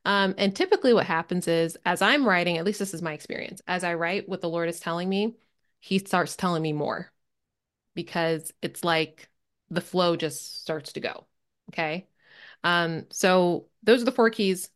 Um, 0.04 0.34
and 0.38 0.54
typically 0.54 0.94
what 0.94 1.06
happens 1.06 1.48
is 1.48 1.76
as 1.84 2.00
I'm 2.00 2.26
writing, 2.26 2.58
at 2.58 2.64
least 2.64 2.78
this 2.78 2.94
is 2.94 3.02
my 3.02 3.12
experience, 3.12 3.60
as 3.66 3.82
I 3.82 3.94
write 3.94 4.28
what 4.28 4.40
the 4.40 4.48
Lord 4.48 4.68
is 4.68 4.78
telling 4.78 5.08
me, 5.08 5.34
he 5.80 5.98
starts 5.98 6.36
telling 6.36 6.62
me 6.62 6.72
more 6.72 7.10
because 7.96 8.52
it's 8.62 8.84
like 8.84 9.28
the 9.70 9.80
flow 9.80 10.14
just 10.14 10.62
starts 10.62 10.92
to 10.92 11.00
go. 11.00 11.26
Okay. 11.70 12.06
Um, 12.62 13.06
so 13.10 13.66
those 13.82 14.02
are 14.02 14.04
the 14.04 14.12
four 14.12 14.30
keys. 14.30 14.70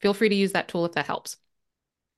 Feel 0.00 0.14
free 0.14 0.30
to 0.30 0.34
use 0.34 0.52
that 0.52 0.68
tool 0.68 0.86
if 0.86 0.92
that 0.92 1.06
helps. 1.06 1.36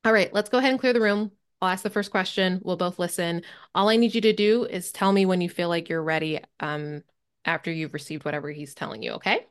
All 0.04 0.12
right, 0.12 0.33
let's 0.33 0.50
go 0.50 0.59
ahead 0.59 0.70
and 0.70 0.78
clear 0.78 0.92
the 0.92 1.00
room. 1.00 1.33
I'll 1.61 1.70
ask 1.70 1.83
the 1.83 1.90
first 1.90 2.11
question. 2.11 2.61
We'll 2.62 2.76
both 2.76 2.98
listen. 2.98 3.42
All 3.74 3.88
I 3.88 3.96
need 3.96 4.14
you 4.14 4.20
to 4.20 4.33
do 4.33 4.64
is 4.64 4.92
tell 4.92 5.12
me 5.12 5.26
when 5.26 5.40
you 5.40 5.48
feel 5.48 5.68
like 5.68 5.88
you're 5.88 6.02
ready 6.02 6.40
um, 6.61 7.02
after 7.44 7.72
you've 7.72 7.94
received 7.94 8.24
whatever 8.24 8.50
he's 8.50 8.74
telling 8.74 9.02
you, 9.02 9.12
okay? 9.12 9.46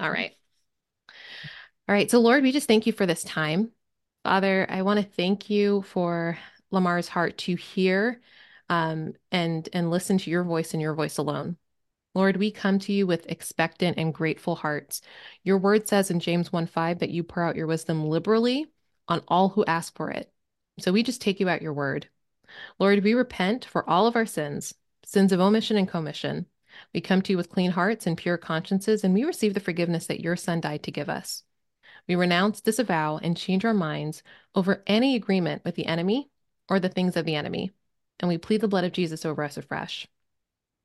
All 0.00 0.10
right. 0.10 0.32
All 1.88 1.94
right. 1.94 2.10
So, 2.10 2.20
Lord, 2.20 2.42
we 2.42 2.52
just 2.52 2.68
thank 2.68 2.86
you 2.86 2.92
for 2.92 3.04
this 3.04 3.24
time. 3.24 3.70
Father, 4.22 4.66
I 4.68 4.82
want 4.82 5.00
to 5.00 5.06
thank 5.06 5.50
you 5.50 5.82
for 5.82 6.38
Lamar's 6.70 7.08
heart 7.08 7.36
to 7.38 7.56
hear 7.56 8.20
um, 8.68 9.14
and 9.30 9.68
and 9.72 9.90
listen 9.90 10.18
to 10.18 10.30
your 10.30 10.44
voice 10.44 10.72
and 10.72 10.82
your 10.82 10.94
voice 10.94 11.18
alone. 11.18 11.56
Lord, 12.14 12.36
we 12.36 12.50
come 12.52 12.78
to 12.80 12.92
you 12.92 13.06
with 13.06 13.30
expectant 13.30 13.98
and 13.98 14.14
grateful 14.14 14.54
hearts. 14.54 15.02
Your 15.42 15.58
word 15.58 15.88
says 15.88 16.10
in 16.10 16.20
James 16.20 16.52
1 16.52 16.66
5 16.66 17.00
that 17.00 17.10
you 17.10 17.24
pour 17.24 17.42
out 17.42 17.56
your 17.56 17.66
wisdom 17.66 18.06
liberally 18.06 18.66
on 19.08 19.22
all 19.28 19.48
who 19.50 19.64
ask 19.64 19.96
for 19.96 20.10
it. 20.10 20.32
So 20.78 20.92
we 20.92 21.02
just 21.02 21.20
take 21.20 21.40
you 21.40 21.48
at 21.48 21.62
your 21.62 21.72
word. 21.72 22.08
Lord, 22.78 23.02
we 23.02 23.14
repent 23.14 23.64
for 23.64 23.88
all 23.88 24.06
of 24.06 24.16
our 24.16 24.26
sins, 24.26 24.74
sins 25.04 25.32
of 25.32 25.40
omission 25.40 25.76
and 25.76 25.88
commission. 25.88 26.46
We 26.92 27.00
come 27.00 27.22
to 27.22 27.32
you 27.32 27.36
with 27.36 27.50
clean 27.50 27.72
hearts 27.72 28.06
and 28.06 28.16
pure 28.16 28.36
consciences, 28.36 29.04
and 29.04 29.12
we 29.14 29.24
receive 29.24 29.54
the 29.54 29.60
forgiveness 29.60 30.06
that 30.06 30.20
your 30.20 30.36
Son 30.36 30.60
died 30.60 30.82
to 30.84 30.90
give 30.92 31.08
us. 31.08 31.42
We 32.06 32.14
renounce, 32.16 32.60
disavow, 32.60 33.18
and 33.18 33.36
change 33.36 33.64
our 33.64 33.74
minds 33.74 34.22
over 34.54 34.82
any 34.86 35.16
agreement 35.16 35.64
with 35.64 35.74
the 35.74 35.86
enemy 35.86 36.30
or 36.68 36.78
the 36.78 36.88
things 36.88 37.16
of 37.16 37.24
the 37.24 37.34
enemy 37.34 37.72
and 38.20 38.28
we 38.28 38.38
plead 38.38 38.60
the 38.60 38.68
blood 38.68 38.84
of 38.84 38.92
Jesus 38.92 39.24
over 39.24 39.42
us 39.42 39.56
afresh. 39.56 40.08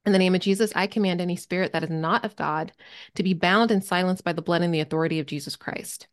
In 0.05 0.13
the 0.13 0.19
name 0.19 0.33
of 0.33 0.41
Jesus, 0.41 0.71
I 0.75 0.87
command 0.87 1.21
any 1.21 1.35
spirit 1.35 1.73
that 1.73 1.83
is 1.83 1.89
not 1.89 2.25
of 2.25 2.35
God 2.35 2.71
to 3.15 3.23
be 3.23 3.33
bound 3.33 3.69
and 3.69 3.83
silenced 3.83 4.23
by 4.23 4.33
the 4.33 4.41
blood 4.41 4.61
and 4.61 4.73
the 4.73 4.79
authority 4.79 5.19
of 5.19 5.25
Jesus 5.25 5.55
Christ. 5.55 6.07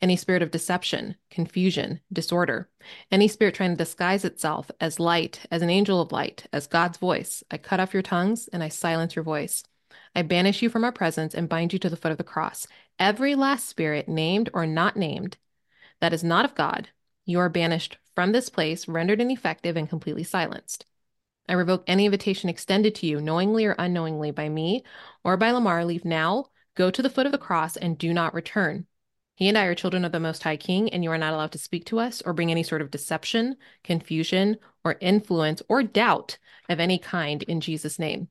Any 0.00 0.14
spirit 0.16 0.42
of 0.42 0.50
deception, 0.50 1.16
confusion, 1.30 2.00
disorder, 2.12 2.68
any 3.10 3.28
spirit 3.28 3.54
trying 3.54 3.70
to 3.70 3.76
disguise 3.76 4.24
itself 4.24 4.70
as 4.80 5.00
light, 5.00 5.40
as 5.50 5.62
an 5.62 5.70
angel 5.70 6.00
of 6.00 6.12
light, 6.12 6.46
as 6.52 6.66
God's 6.66 6.98
voice, 6.98 7.42
I 7.50 7.58
cut 7.58 7.80
off 7.80 7.92
your 7.92 8.02
tongues 8.02 8.48
and 8.52 8.62
I 8.62 8.68
silence 8.68 9.16
your 9.16 9.24
voice. 9.24 9.64
I 10.14 10.22
banish 10.22 10.62
you 10.62 10.68
from 10.68 10.84
our 10.84 10.92
presence 10.92 11.34
and 11.34 11.48
bind 11.48 11.72
you 11.72 11.78
to 11.80 11.88
the 11.88 11.96
foot 11.96 12.12
of 12.12 12.18
the 12.18 12.24
cross. 12.24 12.66
Every 12.98 13.34
last 13.34 13.68
spirit, 13.68 14.08
named 14.08 14.50
or 14.54 14.66
not 14.66 14.96
named, 14.96 15.38
that 16.00 16.12
is 16.12 16.22
not 16.22 16.44
of 16.44 16.54
God, 16.54 16.88
you 17.24 17.38
are 17.38 17.48
banished 17.48 17.98
from 18.14 18.32
this 18.32 18.48
place, 18.48 18.88
rendered 18.88 19.20
ineffective, 19.20 19.76
and 19.76 19.88
completely 19.88 20.24
silenced. 20.24 20.86
I 21.48 21.54
revoke 21.54 21.84
any 21.86 22.04
invitation 22.04 22.48
extended 22.48 22.94
to 22.96 23.06
you, 23.06 23.20
knowingly 23.20 23.66
or 23.66 23.74
unknowingly, 23.78 24.30
by 24.30 24.48
me 24.48 24.84
or 25.24 25.36
by 25.36 25.50
Lamar. 25.50 25.84
Leave 25.84 26.04
now, 26.04 26.46
go 26.76 26.90
to 26.90 27.02
the 27.02 27.10
foot 27.10 27.26
of 27.26 27.32
the 27.32 27.38
cross, 27.38 27.76
and 27.76 27.98
do 27.98 28.12
not 28.12 28.34
return. 28.34 28.86
He 29.34 29.48
and 29.48 29.56
I 29.56 29.64
are 29.64 29.74
children 29.74 30.04
of 30.04 30.12
the 30.12 30.20
Most 30.20 30.42
High 30.42 30.58
King, 30.58 30.90
and 30.90 31.02
you 31.02 31.10
are 31.10 31.18
not 31.18 31.32
allowed 31.32 31.52
to 31.52 31.58
speak 31.58 31.86
to 31.86 31.98
us 31.98 32.20
or 32.22 32.34
bring 32.34 32.50
any 32.50 32.62
sort 32.62 32.82
of 32.82 32.90
deception, 32.90 33.56
confusion, 33.82 34.58
or 34.84 34.96
influence 35.00 35.62
or 35.68 35.82
doubt 35.82 36.38
of 36.68 36.78
any 36.78 36.98
kind 36.98 37.42
in 37.44 37.60
Jesus' 37.60 37.98
name. 37.98 38.28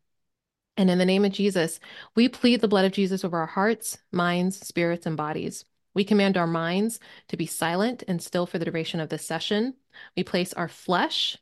And 0.77 0.89
in 0.89 0.97
the 0.97 1.05
name 1.05 1.25
of 1.25 1.31
Jesus, 1.33 1.79
we 2.15 2.29
plead 2.29 2.61
the 2.61 2.67
blood 2.67 2.85
of 2.85 2.91
Jesus 2.91 3.25
over 3.25 3.39
our 3.39 3.47
hearts, 3.47 3.97
minds, 4.11 4.65
spirits, 4.65 5.05
and 5.05 5.17
bodies. 5.17 5.65
We 5.99 6.05
command 6.05 6.37
our 6.37 6.47
minds 6.47 6.97
to 7.27 7.35
be 7.35 7.45
silent 7.45 8.05
and 8.07 8.21
still 8.21 8.45
for 8.45 8.57
the 8.57 8.63
duration 8.63 9.01
of 9.01 9.09
this 9.09 9.25
session. 9.25 9.73
We 10.15 10.23
place 10.23 10.53
our 10.53 10.69
flesh, 10.69 11.37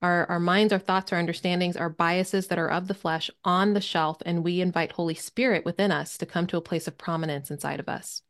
our, 0.00 0.26
our 0.26 0.38
minds, 0.38 0.72
our 0.72 0.78
thoughts, 0.78 1.12
our 1.12 1.18
understandings, 1.18 1.76
our 1.76 1.88
biases 1.88 2.46
that 2.46 2.58
are 2.60 2.70
of 2.70 2.86
the 2.86 2.94
flesh 2.94 3.32
on 3.44 3.74
the 3.74 3.80
shelf, 3.80 4.18
and 4.24 4.44
we 4.44 4.60
invite 4.60 4.92
Holy 4.92 5.16
Spirit 5.16 5.64
within 5.64 5.90
us 5.90 6.16
to 6.18 6.24
come 6.24 6.46
to 6.46 6.56
a 6.56 6.60
place 6.60 6.86
of 6.86 6.96
prominence 6.96 7.50
inside 7.50 7.80
of 7.80 7.88
us. 7.88 8.22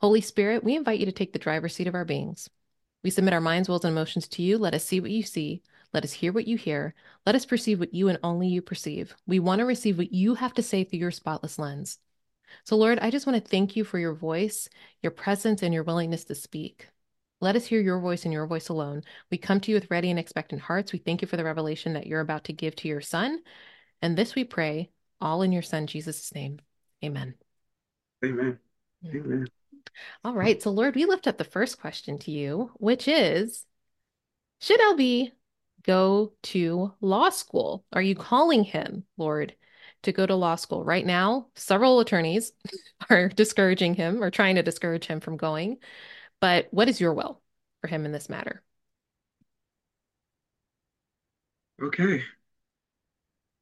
Holy 0.00 0.22
Spirit, 0.22 0.64
we 0.64 0.76
invite 0.76 0.98
you 0.98 1.04
to 1.04 1.12
take 1.12 1.34
the 1.34 1.38
driver's 1.38 1.74
seat 1.74 1.86
of 1.86 1.94
our 1.94 2.06
beings. 2.06 2.48
We 3.04 3.10
submit 3.10 3.34
our 3.34 3.40
minds, 3.42 3.68
wills, 3.68 3.84
and 3.84 3.92
emotions 3.92 4.28
to 4.28 4.42
you. 4.42 4.56
Let 4.56 4.72
us 4.72 4.82
see 4.82 4.98
what 4.98 5.10
you 5.10 5.24
see. 5.24 5.62
Let 5.92 6.04
us 6.04 6.12
hear 6.12 6.32
what 6.32 6.48
you 6.48 6.56
hear. 6.56 6.94
Let 7.26 7.34
us 7.34 7.44
perceive 7.44 7.80
what 7.80 7.92
you 7.92 8.08
and 8.08 8.18
only 8.22 8.48
you 8.48 8.62
perceive. 8.62 9.14
We 9.26 9.40
want 9.40 9.58
to 9.58 9.66
receive 9.66 9.98
what 9.98 10.14
you 10.14 10.36
have 10.36 10.54
to 10.54 10.62
say 10.62 10.84
through 10.84 11.00
your 11.00 11.10
spotless 11.10 11.58
lens. 11.58 11.98
So, 12.64 12.76
Lord, 12.76 12.98
I 13.00 13.10
just 13.10 13.26
want 13.26 13.42
to 13.42 13.50
thank 13.50 13.76
you 13.76 13.84
for 13.84 13.98
your 13.98 14.14
voice, 14.14 14.68
your 15.02 15.12
presence, 15.12 15.62
and 15.62 15.72
your 15.72 15.82
willingness 15.82 16.24
to 16.24 16.34
speak. 16.34 16.88
Let 17.40 17.56
us 17.56 17.66
hear 17.66 17.80
your 17.80 18.00
voice 18.00 18.24
and 18.24 18.32
your 18.32 18.46
voice 18.46 18.68
alone. 18.68 19.02
We 19.30 19.38
come 19.38 19.60
to 19.60 19.70
you 19.70 19.76
with 19.76 19.90
ready 19.90 20.10
and 20.10 20.18
expectant 20.18 20.60
hearts. 20.60 20.92
We 20.92 20.98
thank 20.98 21.22
you 21.22 21.28
for 21.28 21.36
the 21.36 21.44
revelation 21.44 21.94
that 21.94 22.06
you're 22.06 22.20
about 22.20 22.44
to 22.44 22.52
give 22.52 22.76
to 22.76 22.88
your 22.88 23.00
Son. 23.00 23.40
And 24.02 24.16
this 24.16 24.34
we 24.34 24.44
pray, 24.44 24.90
all 25.20 25.42
in 25.42 25.52
your 25.52 25.62
Son, 25.62 25.86
Jesus' 25.86 26.34
name. 26.34 26.60
Amen. 27.02 27.34
Amen. 28.24 28.58
Amen. 29.06 29.46
All 30.22 30.34
right. 30.34 30.60
So, 30.60 30.70
Lord, 30.70 30.94
we 30.94 31.06
lift 31.06 31.26
up 31.26 31.38
the 31.38 31.44
first 31.44 31.80
question 31.80 32.18
to 32.20 32.30
you, 32.30 32.70
which 32.74 33.08
is 33.08 33.64
Should 34.60 34.80
LB 34.80 35.32
go 35.82 36.34
to 36.42 36.92
law 37.00 37.30
school? 37.30 37.84
Are 37.92 38.02
you 38.02 38.14
calling 38.14 38.64
him, 38.64 39.04
Lord, 39.16 39.54
to 40.02 40.12
go 40.12 40.26
to 40.26 40.34
law 40.34 40.56
school. 40.56 40.84
Right 40.84 41.04
now, 41.06 41.48
several 41.54 42.00
attorneys 42.00 42.52
are 43.10 43.28
discouraging 43.28 43.94
him 43.94 44.22
or 44.22 44.30
trying 44.30 44.56
to 44.56 44.62
discourage 44.62 45.06
him 45.06 45.20
from 45.20 45.36
going. 45.36 45.78
But 46.40 46.68
what 46.72 46.88
is 46.88 47.00
your 47.00 47.14
will 47.14 47.40
for 47.82 47.88
him 47.88 48.04
in 48.06 48.12
this 48.12 48.28
matter? 48.28 48.62
Okay. 51.82 52.22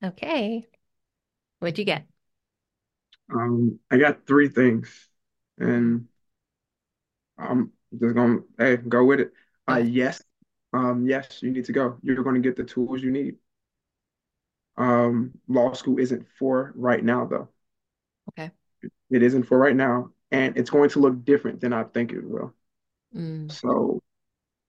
Okay. 0.03 0.66
What'd 1.61 1.79
you 1.79 1.85
get? 1.85 2.07
Um, 3.33 3.79
I 3.90 3.98
got 3.98 4.27
three 4.27 4.48
things. 4.48 5.09
and 5.59 6.09
I'm 7.38 7.72
just 7.98 8.14
gonna 8.14 8.40
hey 8.59 8.77
go 8.77 9.05
with 9.05 9.20
it. 9.20 9.33
Uh, 9.68 9.77
yes, 9.85 10.22
um, 10.72 11.07
yes, 11.07 11.42
you 11.42 11.51
need 11.51 11.64
to 11.66 11.72
go. 11.72 11.98
You're 12.03 12.22
going 12.22 12.35
to 12.35 12.40
get 12.40 12.57
the 12.57 12.64
tools 12.64 13.03
you 13.03 13.11
need. 13.11 13.37
Um, 14.79 15.33
law 15.49 15.73
school 15.73 15.99
isn't 15.99 16.27
for 16.38 16.73
right 16.77 17.05
now, 17.05 17.27
though. 17.27 17.49
Okay. 18.31 18.51
It 19.11 19.23
isn't 19.23 19.43
for 19.45 19.59
right 19.59 19.75
now, 19.75 20.11
and 20.31 20.57
it's 20.57 20.71
going 20.71 20.88
to 20.91 21.01
look 21.01 21.25
different 21.25 21.61
than 21.61 21.73
I 21.73 21.85
think 21.85 22.12
it 22.12 22.25
will. 22.25 22.55
Mm. 23.14 23.51
So 23.51 24.03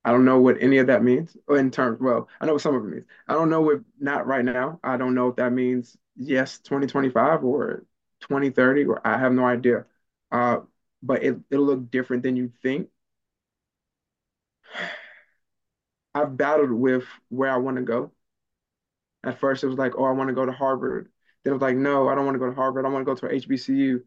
I 0.04 0.12
don't 0.12 0.26
know 0.26 0.39
what 0.39 0.62
any 0.62 0.80
of 0.80 0.88
that 0.88 1.04
means 1.04 1.38
in 1.50 1.69
terms, 1.72 2.00
well, 2.02 2.28
I 2.41 2.45
know 2.45 2.54
what 2.54 2.62
some 2.62 2.76
of 2.76 2.84
it 2.84 2.88
means. 2.88 3.06
I 3.28 3.34
don't 3.34 3.50
know 3.50 3.62
what 3.62 3.82
not 4.00 4.26
right 4.26 4.43
now. 4.43 4.80
I 4.84 4.98
don't 4.98 5.13
know 5.13 5.30
if 5.30 5.36
that 5.36 5.54
means 5.54 5.95
yes, 6.15 6.60
2025 6.60 7.43
or 7.43 7.86
2030, 8.22 8.86
or 8.86 9.06
I 9.06 9.17
have 9.17 9.34
no 9.34 9.45
idea. 9.45 9.86
Uh, 10.32 10.62
but 11.04 11.24
it, 11.24 11.38
it'll 11.52 11.65
look 11.65 11.91
different 11.91 12.24
than 12.24 12.36
you 12.36 12.52
think. 12.63 12.89
I've 16.15 16.36
battled 16.38 16.72
with 16.72 17.06
where 17.30 17.52
I 17.52 17.58
want 17.58 17.78
to 17.78 17.84
go. 17.84 18.12
At 19.23 19.39
first, 19.39 19.63
it 19.63 19.67
was 19.67 19.77
like, 19.77 19.93
oh, 19.97 20.05
I 20.05 20.12
want 20.12 20.29
to 20.29 20.36
go 20.36 20.45
to 20.45 20.51
Harvard. 20.51 21.10
Then 21.43 21.51
I 21.51 21.55
was 21.55 21.62
like, 21.62 21.75
no, 21.75 22.08
I 22.08 22.15
don't 22.15 22.25
want 22.25 22.36
to 22.36 22.39
go 22.39 22.49
to 22.49 22.55
Harvard. 22.55 22.86
I 22.86 22.89
want 22.89 23.05
to 23.05 23.15
go 23.15 23.15
to 23.15 23.36
HBCU. 23.36 24.01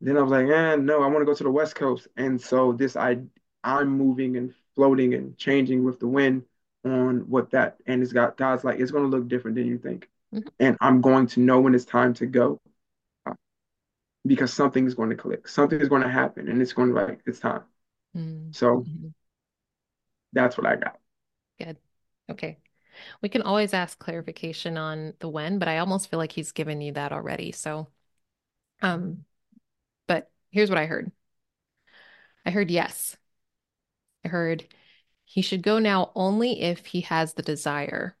Then 0.00 0.16
I 0.16 0.22
was 0.22 0.30
like, 0.30 0.46
eh, 0.48 0.76
no, 0.76 1.02
I 1.02 1.06
want 1.06 1.20
to 1.20 1.24
go 1.24 1.34
to 1.34 1.44
the 1.44 1.50
West 1.50 1.74
Coast. 1.74 2.06
And 2.16 2.40
so 2.40 2.72
this, 2.72 2.96
I, 2.96 3.18
I'm 3.64 3.88
moving 3.88 4.36
and 4.36 4.54
floating 4.74 5.14
and 5.14 5.36
changing 5.36 5.84
with 5.84 5.98
the 5.98 6.06
wind 6.06 6.44
on 6.84 7.28
what 7.28 7.50
that, 7.50 7.78
and 7.86 8.02
it's 8.02 8.12
got 8.12 8.36
God's 8.36 8.64
like, 8.64 8.78
it's 8.78 8.90
going 8.90 9.10
to 9.10 9.16
look 9.16 9.28
different 9.28 9.56
than 9.56 9.66
you 9.66 9.78
think. 9.78 10.08
Mm-hmm. 10.32 10.48
And 10.60 10.76
I'm 10.80 11.00
going 11.00 11.26
to 11.28 11.40
know 11.40 11.60
when 11.60 11.74
it's 11.74 11.84
time 11.84 12.14
to 12.14 12.26
go 12.26 12.60
uh, 13.26 13.34
because 14.24 14.52
something 14.52 14.86
is 14.86 14.94
going 14.94 15.10
to 15.10 15.16
click, 15.16 15.48
something 15.48 15.80
is 15.80 15.88
going 15.88 16.02
to 16.02 16.08
happen, 16.08 16.48
and 16.48 16.62
it's 16.62 16.72
going 16.72 16.90
to 16.90 16.94
like, 16.94 17.20
it's 17.26 17.40
time. 17.40 17.62
Mm-hmm. 18.16 18.52
So 18.52 18.84
that's 20.32 20.56
what 20.56 20.66
I 20.66 20.76
got. 20.76 20.98
Good. 21.58 21.76
Okay. 22.30 22.58
We 23.22 23.28
can 23.28 23.42
always 23.42 23.74
ask 23.74 23.98
clarification 23.98 24.76
on 24.78 25.14
the 25.18 25.28
when, 25.28 25.58
but 25.58 25.68
I 25.68 25.78
almost 25.78 26.10
feel 26.10 26.18
like 26.18 26.32
he's 26.32 26.52
given 26.52 26.80
you 26.80 26.92
that 26.92 27.12
already. 27.12 27.52
So, 27.52 27.88
um, 28.82 29.24
but 30.06 30.30
here's 30.50 30.70
what 30.70 30.78
I 30.78 30.86
heard. 30.86 31.12
I 32.44 32.50
heard 32.50 32.70
yes. 32.70 33.16
I 34.24 34.28
heard 34.28 34.66
he 35.24 35.42
should 35.42 35.62
go 35.62 35.78
now 35.78 36.10
only 36.14 36.62
if 36.62 36.86
he 36.86 37.02
has 37.02 37.34
the 37.34 37.42
desire. 37.42 38.16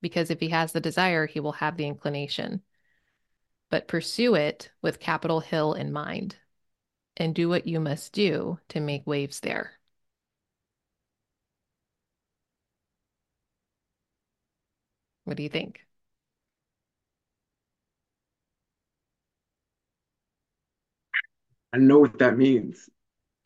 Because 0.00 0.30
if 0.30 0.40
he 0.40 0.48
has 0.50 0.72
the 0.72 0.80
desire, 0.80 1.26
he 1.26 1.40
will 1.40 1.52
have 1.52 1.76
the 1.76 1.86
inclination. 1.86 2.62
But 3.70 3.88
pursue 3.88 4.34
it 4.36 4.70
with 4.82 5.00
Capitol 5.00 5.40
Hill 5.40 5.74
in 5.74 5.92
mind 5.92 6.36
and 7.16 7.34
do 7.34 7.48
what 7.48 7.66
you 7.66 7.80
must 7.80 8.12
do 8.12 8.58
to 8.68 8.80
make 8.80 9.06
waves 9.06 9.40
there. 9.40 9.79
What 15.30 15.36
do 15.38 15.42
you 15.44 15.48
think? 15.48 15.86
I 21.72 21.78
know 21.78 21.98
what 22.00 22.18
that 22.18 22.36
means. 22.36 22.88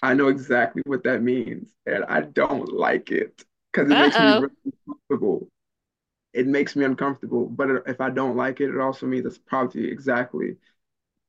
I 0.02 0.14
know 0.14 0.28
exactly 0.28 0.82
what 0.86 1.04
that 1.04 1.22
means, 1.22 1.70
and 1.86 2.04
I 2.06 2.22
don't 2.22 2.72
like 2.72 3.10
it 3.12 3.44
because 3.72 3.90
it 3.90 3.98
makes 3.98 4.20
me 4.20 4.28
really 4.28 4.52
uncomfortable. 4.88 5.48
It 6.34 6.46
makes 6.46 6.76
me 6.76 6.84
uncomfortable, 6.84 7.46
but 7.48 7.70
if 7.88 8.00
I 8.00 8.10
don't 8.10 8.36
like 8.36 8.60
it, 8.60 8.70
it 8.70 8.80
also 8.80 9.06
means 9.06 9.26
it's 9.26 9.38
probably 9.38 9.88
exactly 9.90 10.56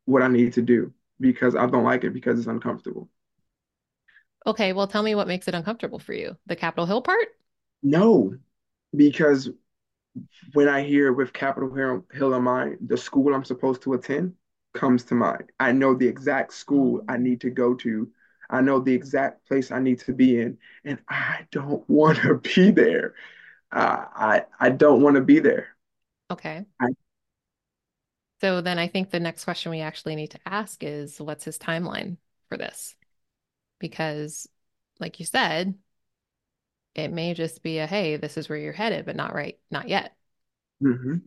what 0.05 0.23
I 0.23 0.29
need 0.29 0.53
to 0.53 0.61
do 0.63 0.93
because 1.19 1.55
I 1.55 1.67
don't 1.67 1.85
like 1.85 2.03
it 2.05 2.13
because 2.13 2.39
it's 2.39 2.47
uncomfortable. 2.49 3.09
Okay, 4.47 4.73
well, 4.73 4.87
tell 4.87 5.03
me 5.03 5.13
what 5.15 5.27
makes 5.27 5.47
it 5.47 5.53
uncomfortable 5.55 5.99
for 5.99 6.13
you. 6.13 6.37
The 6.47 6.55
Capitol 6.55 6.85
Hill 6.87 7.01
part? 7.01 7.27
No, 7.83 8.37
because 8.95 9.49
when 10.53 10.67
I 10.67 10.83
hear 10.83 11.13
with 11.13 11.33
Capitol 11.33 11.73
Hill, 11.73 12.05
Hill 12.13 12.33
in 12.33 12.43
mind, 12.43 12.77
the 12.85 12.97
school 12.97 13.33
I'm 13.33 13.43
supposed 13.43 13.81
to 13.83 13.93
attend 13.93 14.33
comes 14.73 15.03
to 15.05 15.15
mind. 15.15 15.51
I 15.59 15.71
know 15.71 15.93
the 15.93 16.07
exact 16.07 16.53
school 16.53 17.03
I 17.07 17.17
need 17.17 17.41
to 17.41 17.49
go 17.49 17.73
to. 17.75 18.09
I 18.49 18.61
know 18.61 18.79
the 18.79 18.93
exact 18.93 19.47
place 19.47 19.71
I 19.71 19.79
need 19.79 19.99
to 20.01 20.13
be 20.13 20.39
in, 20.39 20.57
and 20.83 20.99
I 21.09 21.47
don't 21.51 21.87
want 21.89 22.19
to 22.19 22.35
be 22.35 22.71
there. 22.71 23.15
Uh, 23.71 24.05
I 24.15 24.45
I 24.59 24.69
don't 24.69 25.01
want 25.01 25.15
to 25.15 25.21
be 25.21 25.39
there. 25.39 25.69
Okay. 26.31 26.65
I, 26.81 26.87
so 28.41 28.61
then 28.61 28.77
I 28.77 28.87
think 28.87 29.09
the 29.09 29.19
next 29.19 29.43
question 29.45 29.71
we 29.71 29.81
actually 29.81 30.15
need 30.15 30.31
to 30.31 30.39
ask 30.45 30.83
is, 30.83 31.19
what's 31.19 31.45
his 31.45 31.57
timeline 31.57 32.17
for 32.49 32.57
this? 32.57 32.95
Because, 33.79 34.47
like 34.99 35.19
you 35.19 35.25
said, 35.25 35.75
it 36.95 37.11
may 37.11 37.33
just 37.33 37.61
be 37.61 37.79
a 37.79 37.87
hey, 37.87 38.17
this 38.17 38.37
is 38.37 38.49
where 38.49 38.57
you're 38.57 38.73
headed, 38.73 39.05
but 39.05 39.15
not 39.15 39.35
right, 39.35 39.59
not 39.69 39.89
yet. 39.89 40.15
Mm-hmm. 40.81 41.17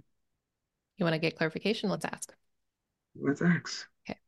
You 0.97 1.05
want 1.05 1.15
to 1.15 1.21
get 1.21 1.37
clarification? 1.37 1.91
Let's 1.91 2.05
ask. 2.05 2.35
Let's 3.21 3.43
ask. 3.43 3.87
Okay. 4.09 4.19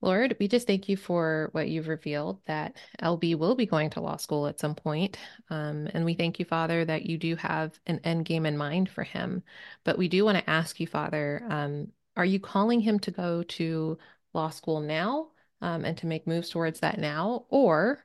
Lord, 0.00 0.36
we 0.40 0.48
just 0.48 0.66
thank 0.66 0.88
you 0.88 0.96
for 0.96 1.50
what 1.52 1.68
you've 1.68 1.88
revealed 1.88 2.40
that 2.46 2.76
LB 3.02 3.36
will 3.36 3.54
be 3.54 3.66
going 3.66 3.90
to 3.90 4.00
law 4.00 4.16
school 4.16 4.46
at 4.46 4.60
some 4.60 4.74
point. 4.74 5.18
Um, 5.50 5.88
and 5.92 6.04
we 6.04 6.14
thank 6.14 6.38
you, 6.38 6.44
Father, 6.44 6.84
that 6.84 7.06
you 7.06 7.18
do 7.18 7.36
have 7.36 7.78
an 7.86 8.00
end 8.04 8.24
game 8.24 8.46
in 8.46 8.56
mind 8.56 8.88
for 8.88 9.04
him. 9.04 9.42
But 9.84 9.98
we 9.98 10.08
do 10.08 10.24
want 10.24 10.38
to 10.38 10.50
ask 10.50 10.80
you, 10.80 10.86
Father, 10.86 11.44
um, 11.48 11.88
are 12.16 12.24
you 12.24 12.40
calling 12.40 12.80
him 12.80 12.98
to 13.00 13.10
go 13.10 13.42
to 13.44 13.98
law 14.34 14.50
school 14.50 14.80
now 14.80 15.28
um, 15.60 15.84
and 15.84 15.96
to 15.98 16.06
make 16.06 16.26
moves 16.26 16.50
towards 16.50 16.80
that 16.80 16.98
now? 16.98 17.46
Or 17.48 18.04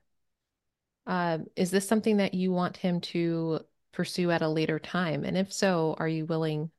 uh, 1.05 1.39
is 1.55 1.71
this 1.71 1.87
something 1.87 2.17
that 2.17 2.33
you 2.33 2.51
want 2.51 2.77
him 2.77 3.01
to 3.01 3.61
pursue 3.91 4.31
at 4.31 4.41
a 4.41 4.47
later 4.47 4.79
time? 4.79 5.23
And 5.25 5.37
if 5.37 5.51
so, 5.51 5.95
are 5.99 6.07
you 6.07 6.25
willing 6.25 6.71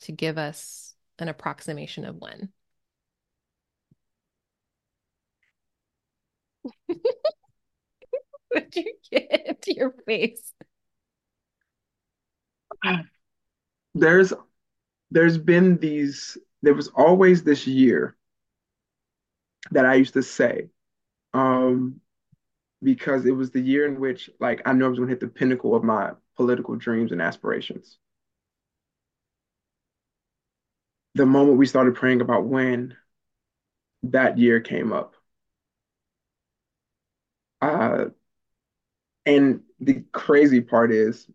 to 0.00 0.12
give 0.12 0.38
us 0.38 0.94
an 1.18 1.28
approximation 1.28 2.04
of 2.04 2.16
when? 2.16 2.50
did 8.54 8.76
you 8.76 8.94
get 9.10 9.46
into 9.46 9.74
your 9.74 9.94
face? 10.06 10.52
There's 13.94 14.32
there's 15.10 15.38
been 15.38 15.78
these 15.78 16.36
there 16.62 16.74
was 16.74 16.88
always 16.88 17.42
this 17.42 17.66
year 17.66 18.16
that 19.70 19.84
I 19.86 19.94
used 19.94 20.14
to 20.14 20.22
say 20.22 20.68
um 21.32 22.00
because 22.82 23.26
it 23.26 23.32
was 23.32 23.50
the 23.50 23.60
year 23.60 23.86
in 23.86 24.00
which 24.00 24.30
like 24.40 24.62
I 24.66 24.72
knew 24.72 24.84
I 24.84 24.88
was 24.88 24.98
going 24.98 25.08
to 25.08 25.12
hit 25.14 25.20
the 25.20 25.28
pinnacle 25.28 25.74
of 25.74 25.84
my 25.84 26.12
political 26.36 26.76
dreams 26.76 27.12
and 27.12 27.22
aspirations. 27.22 27.98
The 31.16 31.26
moment 31.26 31.58
we 31.58 31.66
started 31.66 31.96
praying 31.96 32.20
about 32.20 32.44
when 32.46 32.96
that 34.04 34.38
year 34.38 34.60
came 34.60 34.92
up. 34.92 35.14
Uh, 37.60 38.06
and 39.24 39.60
the 39.80 40.04
crazy 40.12 40.60
part 40.60 40.92
is 40.92 41.26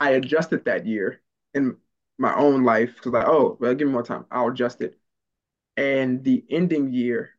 I 0.00 0.12
adjusted 0.12 0.66
that 0.66 0.86
year 0.86 1.22
in 1.54 1.76
my 2.18 2.34
own 2.36 2.64
life 2.64 2.94
because 2.96 3.12
like, 3.12 3.26
oh, 3.28 3.58
well, 3.60 3.74
give 3.74 3.88
me 3.88 3.92
more 3.94 4.04
time. 4.04 4.26
I'll 4.30 4.48
adjust 4.48 4.82
it. 4.82 4.98
And 5.76 6.24
the 6.24 6.44
ending 6.50 6.92
year, 6.92 7.30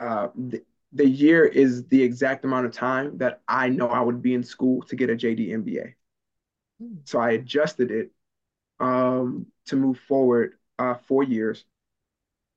uh, 0.00 0.28
the, 0.36 0.64
the 0.96 1.06
year 1.06 1.44
is 1.44 1.86
the 1.88 2.02
exact 2.02 2.44
amount 2.44 2.64
of 2.64 2.72
time 2.72 3.18
that 3.18 3.42
I 3.46 3.68
know 3.68 3.88
I 3.88 4.00
would 4.00 4.22
be 4.22 4.32
in 4.32 4.42
school 4.42 4.82
to 4.84 4.96
get 4.96 5.10
a 5.10 5.14
JD 5.14 5.50
MBA. 5.50 5.94
Mm. 6.82 6.98
So 7.04 7.20
I 7.20 7.32
adjusted 7.32 7.90
it 7.90 8.12
um, 8.80 9.46
to 9.66 9.76
move 9.76 9.98
forward 10.08 10.54
uh, 10.78 10.94
four 11.06 11.22
years 11.22 11.64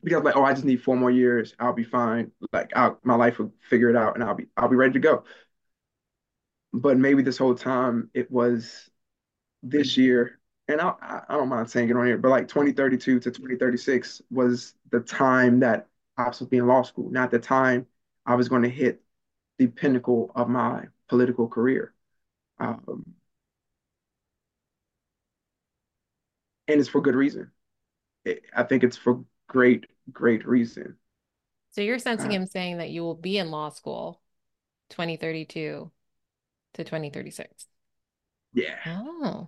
because 0.03 0.23
like, 0.23 0.37
oh, 0.37 0.43
I 0.45 0.53
just 0.53 0.63
need 0.63 0.81
four 0.81 0.95
more 0.95 1.11
years. 1.11 1.53
I'll 1.59 1.73
be 1.73 1.83
fine. 1.83 2.31
Like, 2.53 2.71
I'll, 2.75 2.97
my 3.03 3.15
life 3.15 3.39
will 3.39 3.51
figure 3.69 3.89
it 3.89 3.97
out, 3.97 4.15
and 4.15 4.23
I'll 4.23 4.35
be 4.35 4.47
I'll 4.55 4.69
be 4.69 4.77
ready 4.77 4.93
to 4.93 4.99
go. 4.99 5.25
But 6.71 6.97
maybe 6.97 7.21
this 7.21 7.37
whole 7.37 7.55
time 7.55 8.09
it 8.13 8.31
was 8.31 8.89
this 9.63 9.97
year, 9.97 10.39
and 10.69 10.79
I 10.79 10.93
I 11.27 11.35
don't 11.35 11.49
mind 11.49 11.69
saying 11.69 11.89
it 11.89 11.97
on 11.97 12.05
here, 12.05 12.17
but 12.17 12.29
like 12.29 12.47
2032 12.47 13.19
to 13.19 13.31
2036 13.31 14.21
was 14.31 14.75
the 14.91 15.01
time 15.01 15.59
that 15.59 15.87
I 16.15 16.27
was 16.29 16.39
being 16.39 16.63
in 16.63 16.69
law 16.69 16.83
school, 16.83 17.09
not 17.09 17.31
the 17.31 17.39
time 17.39 17.85
I 18.29 18.35
was 18.35 18.47
going 18.47 18.61
to 18.61 18.69
hit 18.69 19.01
the 19.57 19.65
pinnacle 19.65 20.31
of 20.35 20.47
my 20.47 20.85
political 21.07 21.47
career. 21.47 21.95
Um, 22.59 23.15
and 26.67 26.79
it's 26.79 26.87
for 26.87 27.01
good 27.01 27.15
reason. 27.15 27.49
It, 28.25 28.43
I 28.55 28.63
think 28.63 28.83
it's 28.83 28.97
for 28.97 29.25
great, 29.47 29.87
great 30.13 30.47
reason. 30.47 30.95
So 31.71 31.81
you're 31.81 31.97
sensing 31.97 32.29
uh, 32.29 32.35
him 32.35 32.45
saying 32.45 32.77
that 32.77 32.91
you 32.91 33.01
will 33.01 33.15
be 33.15 33.39
in 33.39 33.49
law 33.49 33.69
school 33.69 34.21
2032 34.91 35.89
to 36.75 36.83
2036. 36.83 37.65
Yeah. 38.53 38.75
Oh. 38.85 39.47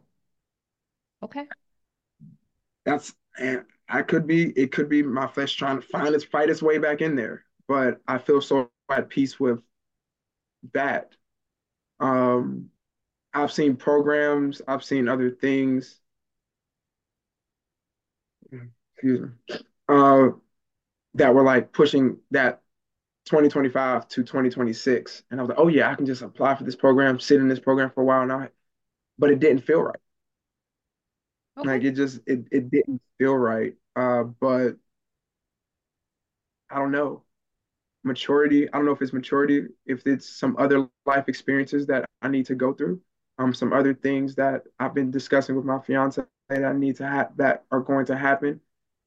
Okay. 1.21 1.45
That's 2.83 3.13
and 3.37 3.63
I 3.87 4.01
could 4.01 4.25
be 4.25 4.49
it 4.51 4.71
could 4.71 4.89
be 4.89 5.03
my 5.03 5.27
flesh 5.27 5.53
trying 5.53 5.79
to 5.79 5.87
find 5.87 6.15
its 6.15 6.23
fight 6.23 6.49
its 6.49 6.63
way 6.63 6.79
back 6.79 7.01
in 7.01 7.15
there 7.15 7.45
but 7.67 8.01
I 8.07 8.17
feel 8.17 8.41
so 8.41 8.71
at 8.89 9.09
peace 9.09 9.39
with 9.39 9.61
that. 10.73 11.15
Um, 11.99 12.71
I've 13.33 13.53
seen 13.53 13.75
programs, 13.77 14.61
I've 14.67 14.83
seen 14.85 15.07
other 15.09 15.31
things. 15.31 15.99
Excuse 18.95 19.21
me. 19.21 19.27
Uh, 19.89 20.29
that 21.15 21.35
were 21.35 21.43
like 21.43 21.73
pushing 21.73 22.17
that 22.31 22.61
2025 23.25 24.07
to 24.09 24.23
2026. 24.23 25.23
And 25.31 25.39
I 25.39 25.43
was 25.43 25.49
like, 25.49 25.59
oh 25.59 25.69
yeah, 25.69 25.91
I 25.91 25.95
can 25.95 26.07
just 26.07 26.21
apply 26.23 26.55
for 26.55 26.63
this 26.65 26.75
program, 26.77 27.19
sit 27.19 27.41
in 27.41 27.47
this 27.47 27.59
program 27.59 27.91
for 27.91 28.01
a 28.01 28.05
while 28.05 28.25
now. 28.27 28.49
But 29.19 29.31
it 29.31 29.39
didn't 29.39 29.63
feel 29.63 29.81
right. 29.83 29.99
Okay. 31.57 31.67
Like 31.67 31.83
it 31.83 31.91
just 31.93 32.19
it 32.25 32.47
it 32.51 32.69
didn't 32.71 33.01
feel 33.17 33.35
right. 33.35 33.75
Uh, 33.95 34.23
but 34.23 34.77
I 36.71 36.79
don't 36.79 36.91
know. 36.91 37.23
Maturity, 38.03 38.67
I 38.67 38.77
don't 38.77 38.85
know 38.85 38.93
if 38.93 39.01
it's 39.01 39.13
maturity, 39.13 39.67
if 39.85 40.07
it's 40.07 40.27
some 40.27 40.55
other 40.57 40.87
life 41.05 41.25
experiences 41.27 41.85
that 41.87 42.05
I 42.21 42.29
need 42.29 42.47
to 42.47 42.55
go 42.55 42.73
through, 42.73 42.99
um, 43.37 43.53
some 43.53 43.73
other 43.73 43.93
things 43.93 44.35
that 44.35 44.63
I've 44.79 44.95
been 44.95 45.11
discussing 45.11 45.55
with 45.55 45.65
my 45.65 45.79
fiance 45.79 46.23
that 46.49 46.65
I 46.65 46.73
need 46.73 46.95
to 46.97 47.07
have 47.07 47.37
that 47.37 47.63
are 47.71 47.79
going 47.79 48.05
to 48.07 48.17
happen 48.17 48.59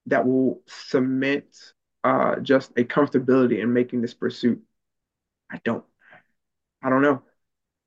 that 0.07 0.27
will 0.27 0.61
cement 0.67 1.73
uh, 2.05 2.37
just 2.37 2.71
a 2.77 2.85
comfortability 2.85 3.63
in 3.63 3.73
making 3.73 4.01
this 4.01 4.15
pursuit. 4.15 4.63
I 5.51 5.61
don't, 5.65 5.85
I 6.83 6.91
don't 6.91 7.03
know. 7.03 7.23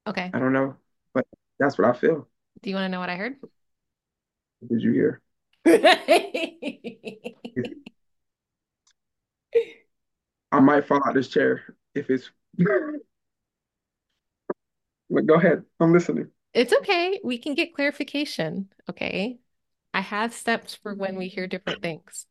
Okay. 0.08 0.30
I 0.34 0.40
don't 0.40 0.54
know, 0.54 0.76
but 1.14 1.26
that's 1.60 1.78
what 1.78 1.88
I 1.88 1.94
feel. 1.94 2.28
Do 2.62 2.70
you 2.70 2.76
want 2.76 2.86
to 2.86 2.90
know 2.90 3.00
what 3.00 3.10
I 3.10 3.16
heard? 3.16 3.38
What 4.60 4.70
did 4.70 4.82
you 4.82 4.92
hear? 4.92 5.22
I 10.58 10.60
might 10.60 10.88
fall 10.88 11.02
out 11.06 11.14
this 11.14 11.28
chair 11.28 11.62
if 11.94 12.10
it's. 12.10 12.32
But 15.10 15.26
go 15.28 15.36
ahead. 15.36 15.64
I'm 15.80 15.94
listening. 15.94 16.32
It's 16.54 16.74
okay. 16.74 17.22
We 17.24 17.38
can 17.38 17.54
get 17.54 17.76
clarification. 17.76 18.70
Okay. 18.90 19.38
I 19.94 20.02
have 20.02 20.34
steps 20.34 20.74
for 20.74 20.96
when 20.96 21.16
we 21.16 21.28
hear 21.28 21.46
different 21.46 21.84
things. 21.84 22.26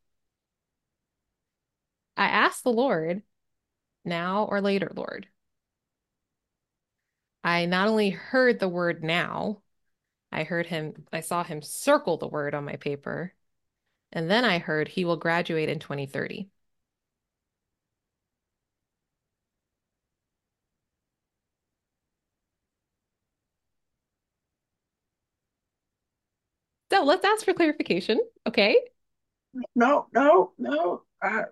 I 2.16 2.26
asked 2.26 2.64
the 2.64 2.72
Lord, 2.72 3.22
now 4.04 4.44
or 4.44 4.60
later, 4.60 4.90
Lord. 4.94 5.28
I 7.44 7.66
not 7.66 7.86
only 7.86 8.10
heard 8.10 8.58
the 8.58 8.68
word 8.68 9.04
now, 9.04 9.62
I 10.32 10.42
heard 10.42 10.66
him, 10.66 11.06
I 11.12 11.20
saw 11.20 11.44
him 11.44 11.62
circle 11.62 12.16
the 12.16 12.26
word 12.26 12.56
on 12.56 12.64
my 12.64 12.74
paper. 12.74 13.32
And 14.10 14.28
then 14.28 14.44
I 14.44 14.58
heard 14.58 14.88
he 14.88 15.04
will 15.04 15.16
graduate 15.16 15.68
in 15.68 15.78
2030. 15.78 16.50
So 26.90 27.04
let's 27.04 27.24
ask 27.24 27.44
for 27.44 27.52
clarification. 27.52 28.20
Okay. 28.46 28.78
No, 29.74 30.06
no, 30.12 30.52
no. 30.58 31.02
I... 31.22 31.44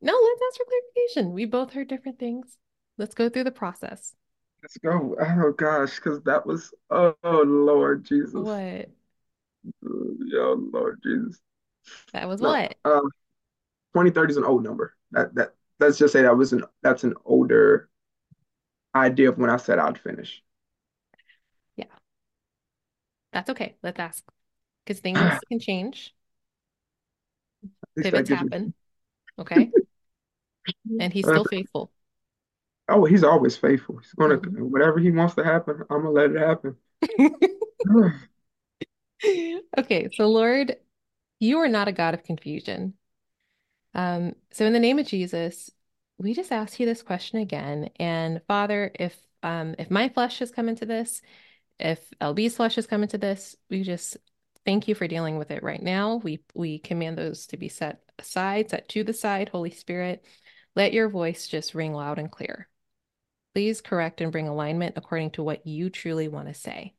No, 0.00 0.12
let's 0.12 0.42
ask 0.48 0.58
for 0.58 0.66
clarification. 0.66 1.32
We 1.32 1.44
both 1.44 1.72
heard 1.72 1.88
different 1.88 2.18
things. 2.18 2.56
Let's 2.98 3.14
go 3.14 3.28
through 3.28 3.44
the 3.44 3.50
process. 3.50 4.14
Let's 4.62 4.76
go. 4.78 5.16
Oh 5.20 5.52
gosh, 5.52 5.96
because 5.96 6.20
that 6.24 6.44
was 6.44 6.72
oh 6.90 7.14
Lord 7.22 8.04
Jesus. 8.04 8.34
What? 8.34 8.90
Oh 9.84 10.68
Lord 10.72 11.00
Jesus. 11.02 11.40
That 12.12 12.28
was 12.28 12.40
no, 12.40 12.50
what? 12.50 12.74
Um, 12.84 13.10
2030 13.94 14.32
is 14.32 14.36
an 14.36 14.44
old 14.44 14.64
number. 14.64 14.94
That 15.12 15.34
that 15.36 15.54
let's 15.78 15.98
just 15.98 16.12
say 16.12 16.22
that 16.22 16.36
was 16.36 16.52
an 16.52 16.64
that's 16.82 17.04
an 17.04 17.14
older 17.24 17.88
idea 18.94 19.28
of 19.28 19.38
when 19.38 19.50
I 19.50 19.56
said 19.56 19.78
I'd 19.78 19.98
finish. 19.98 20.42
Yeah. 21.76 21.86
That's 23.32 23.50
okay. 23.50 23.76
Let's 23.82 24.00
ask. 24.00 24.24
Because 24.88 25.00
things 25.00 25.18
can 25.50 25.60
change. 25.60 26.14
Pivots 27.98 28.30
happen. 28.30 28.72
Okay. 29.38 29.70
and 31.00 31.12
he's 31.12 31.26
still 31.26 31.44
faithful. 31.44 31.90
Oh, 32.88 33.04
he's 33.04 33.22
always 33.22 33.54
faithful. 33.54 33.98
He's 33.98 34.14
gonna 34.14 34.38
mm-hmm. 34.38 34.62
whatever 34.62 34.98
he 34.98 35.10
wants 35.10 35.34
to 35.34 35.44
happen, 35.44 35.82
I'm 35.90 36.04
gonna 36.04 36.10
let 36.10 36.30
it 36.30 36.38
happen. 36.38 36.76
okay, 39.78 40.08
so 40.14 40.26
Lord, 40.28 40.76
you 41.38 41.58
are 41.58 41.68
not 41.68 41.88
a 41.88 41.92
God 41.92 42.14
of 42.14 42.24
confusion. 42.24 42.94
Um, 43.92 44.36
so 44.52 44.64
in 44.64 44.72
the 44.72 44.80
name 44.80 44.98
of 44.98 45.06
Jesus, 45.06 45.70
we 46.16 46.32
just 46.32 46.50
ask 46.50 46.80
you 46.80 46.86
this 46.86 47.02
question 47.02 47.40
again. 47.40 47.90
And 47.96 48.40
Father, 48.48 48.90
if 48.98 49.14
um 49.42 49.74
if 49.78 49.90
my 49.90 50.08
flesh 50.08 50.38
has 50.38 50.50
come 50.50 50.70
into 50.70 50.86
this, 50.86 51.20
if 51.78 52.00
LB's 52.22 52.56
flesh 52.56 52.76
has 52.76 52.86
come 52.86 53.02
into 53.02 53.18
this, 53.18 53.54
we 53.68 53.82
just 53.82 54.16
thank 54.68 54.86
you 54.86 54.94
for 54.94 55.08
dealing 55.08 55.38
with 55.38 55.50
it 55.50 55.62
right 55.62 55.82
now. 55.82 56.16
We 56.16 56.40
we 56.52 56.78
command 56.78 57.16
those 57.16 57.46
to 57.46 57.56
be 57.56 57.70
set 57.70 58.02
aside, 58.18 58.68
set 58.68 58.86
to 58.90 59.02
the 59.02 59.14
side, 59.14 59.48
Holy 59.48 59.70
Spirit. 59.70 60.22
Let 60.76 60.92
your 60.92 61.08
voice 61.08 61.48
just 61.48 61.74
ring 61.74 61.94
loud 61.94 62.18
and 62.18 62.30
clear. 62.30 62.68
Please 63.54 63.80
correct 63.80 64.20
and 64.20 64.30
bring 64.30 64.46
alignment 64.46 64.98
according 64.98 65.30
to 65.32 65.42
what 65.42 65.66
you 65.66 65.88
truly 65.88 66.28
want 66.28 66.48
to 66.48 66.54
say. 66.54 66.92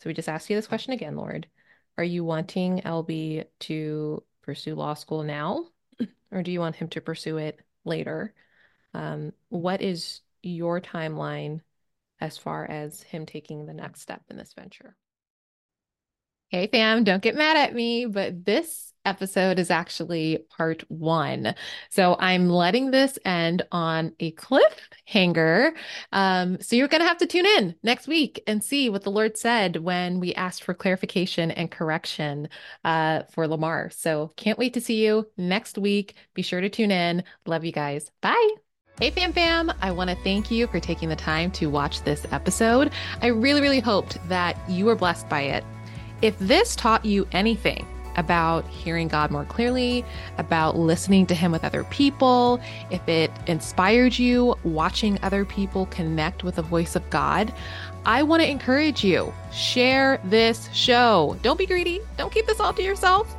So 0.00 0.08
we 0.08 0.14
just 0.14 0.30
ask 0.30 0.48
you 0.48 0.56
this 0.56 0.66
question 0.66 0.94
again, 0.94 1.16
Lord. 1.16 1.46
Are 1.98 2.04
you 2.04 2.24
wanting 2.24 2.80
LB 2.80 3.44
to 3.60 4.22
pursue 4.40 4.74
law 4.74 4.94
school 4.94 5.22
now, 5.22 5.66
or 6.32 6.42
do 6.42 6.50
you 6.50 6.60
want 6.60 6.76
him 6.76 6.88
to 6.88 7.02
pursue 7.02 7.36
it 7.36 7.60
later? 7.84 8.32
Um, 8.94 9.34
what 9.50 9.82
is 9.82 10.22
your 10.42 10.80
timeline 10.80 11.60
as 12.22 12.38
far 12.38 12.64
as 12.64 13.02
him 13.02 13.26
taking 13.26 13.66
the 13.66 13.74
next 13.74 14.00
step 14.00 14.22
in 14.30 14.38
this 14.38 14.54
venture? 14.54 14.96
Hey, 16.48 16.68
fam, 16.68 17.02
don't 17.02 17.22
get 17.22 17.34
mad 17.34 17.56
at 17.56 17.74
me, 17.74 18.06
but 18.06 18.44
this 18.44 18.92
episode 19.04 19.58
is 19.58 19.70
actually 19.70 20.44
part 20.56 20.84
one. 20.88 21.54
So 21.90 22.16
I'm 22.18 22.48
letting 22.48 22.90
this 22.90 23.18
end 23.24 23.62
on 23.72 24.12
a 24.20 24.32
cliffhanger. 24.32 25.72
Um, 26.12 26.60
so 26.60 26.76
you're 26.76 26.88
going 26.88 27.00
to 27.00 27.08
have 27.08 27.18
to 27.18 27.26
tune 27.26 27.46
in 27.46 27.74
next 27.82 28.06
week 28.06 28.42
and 28.46 28.62
see 28.62 28.90
what 28.90 29.02
the 29.02 29.10
Lord 29.10 29.36
said 29.36 29.76
when 29.76 30.20
we 30.20 30.34
asked 30.34 30.62
for 30.62 30.74
clarification 30.74 31.50
and 31.50 31.70
correction 31.70 32.48
uh, 32.84 33.22
for 33.30 33.48
Lamar. 33.48 33.90
So 33.90 34.32
can't 34.36 34.58
wait 34.58 34.74
to 34.74 34.80
see 34.80 35.04
you 35.04 35.28
next 35.36 35.78
week. 35.78 36.14
Be 36.34 36.42
sure 36.42 36.60
to 36.60 36.68
tune 36.68 36.90
in. 36.90 37.24
Love 37.46 37.64
you 37.64 37.72
guys. 37.72 38.10
Bye. 38.20 38.54
Hey, 39.00 39.10
fam 39.10 39.34
fam, 39.34 39.70
I 39.82 39.90
want 39.90 40.08
to 40.08 40.16
thank 40.24 40.50
you 40.50 40.66
for 40.68 40.80
taking 40.80 41.10
the 41.10 41.16
time 41.16 41.50
to 41.52 41.66
watch 41.66 42.02
this 42.02 42.24
episode. 42.32 42.92
I 43.20 43.26
really, 43.26 43.60
really 43.60 43.80
hoped 43.80 44.16
that 44.28 44.58
you 44.70 44.86
were 44.86 44.96
blessed 44.96 45.28
by 45.28 45.42
it. 45.42 45.64
If 46.22 46.38
this 46.38 46.74
taught 46.76 47.04
you 47.04 47.26
anything, 47.32 47.86
about 48.16 48.66
hearing 48.68 49.08
God 49.08 49.30
more 49.30 49.44
clearly, 49.44 50.04
about 50.38 50.76
listening 50.76 51.26
to 51.26 51.34
Him 51.34 51.52
with 51.52 51.64
other 51.64 51.84
people, 51.84 52.60
if 52.90 53.06
it 53.08 53.30
inspired 53.46 54.18
you 54.18 54.56
watching 54.64 55.18
other 55.22 55.44
people 55.44 55.86
connect 55.86 56.42
with 56.42 56.56
the 56.56 56.62
voice 56.62 56.96
of 56.96 57.08
God, 57.10 57.52
I 58.04 58.22
want 58.22 58.42
to 58.42 58.50
encourage 58.50 59.04
you 59.04 59.32
share 59.52 60.20
this 60.24 60.68
show. 60.72 61.38
Don't 61.42 61.58
be 61.58 61.66
greedy, 61.66 62.00
don't 62.16 62.32
keep 62.32 62.46
this 62.46 62.60
all 62.60 62.72
to 62.72 62.82
yourself. 62.82 63.36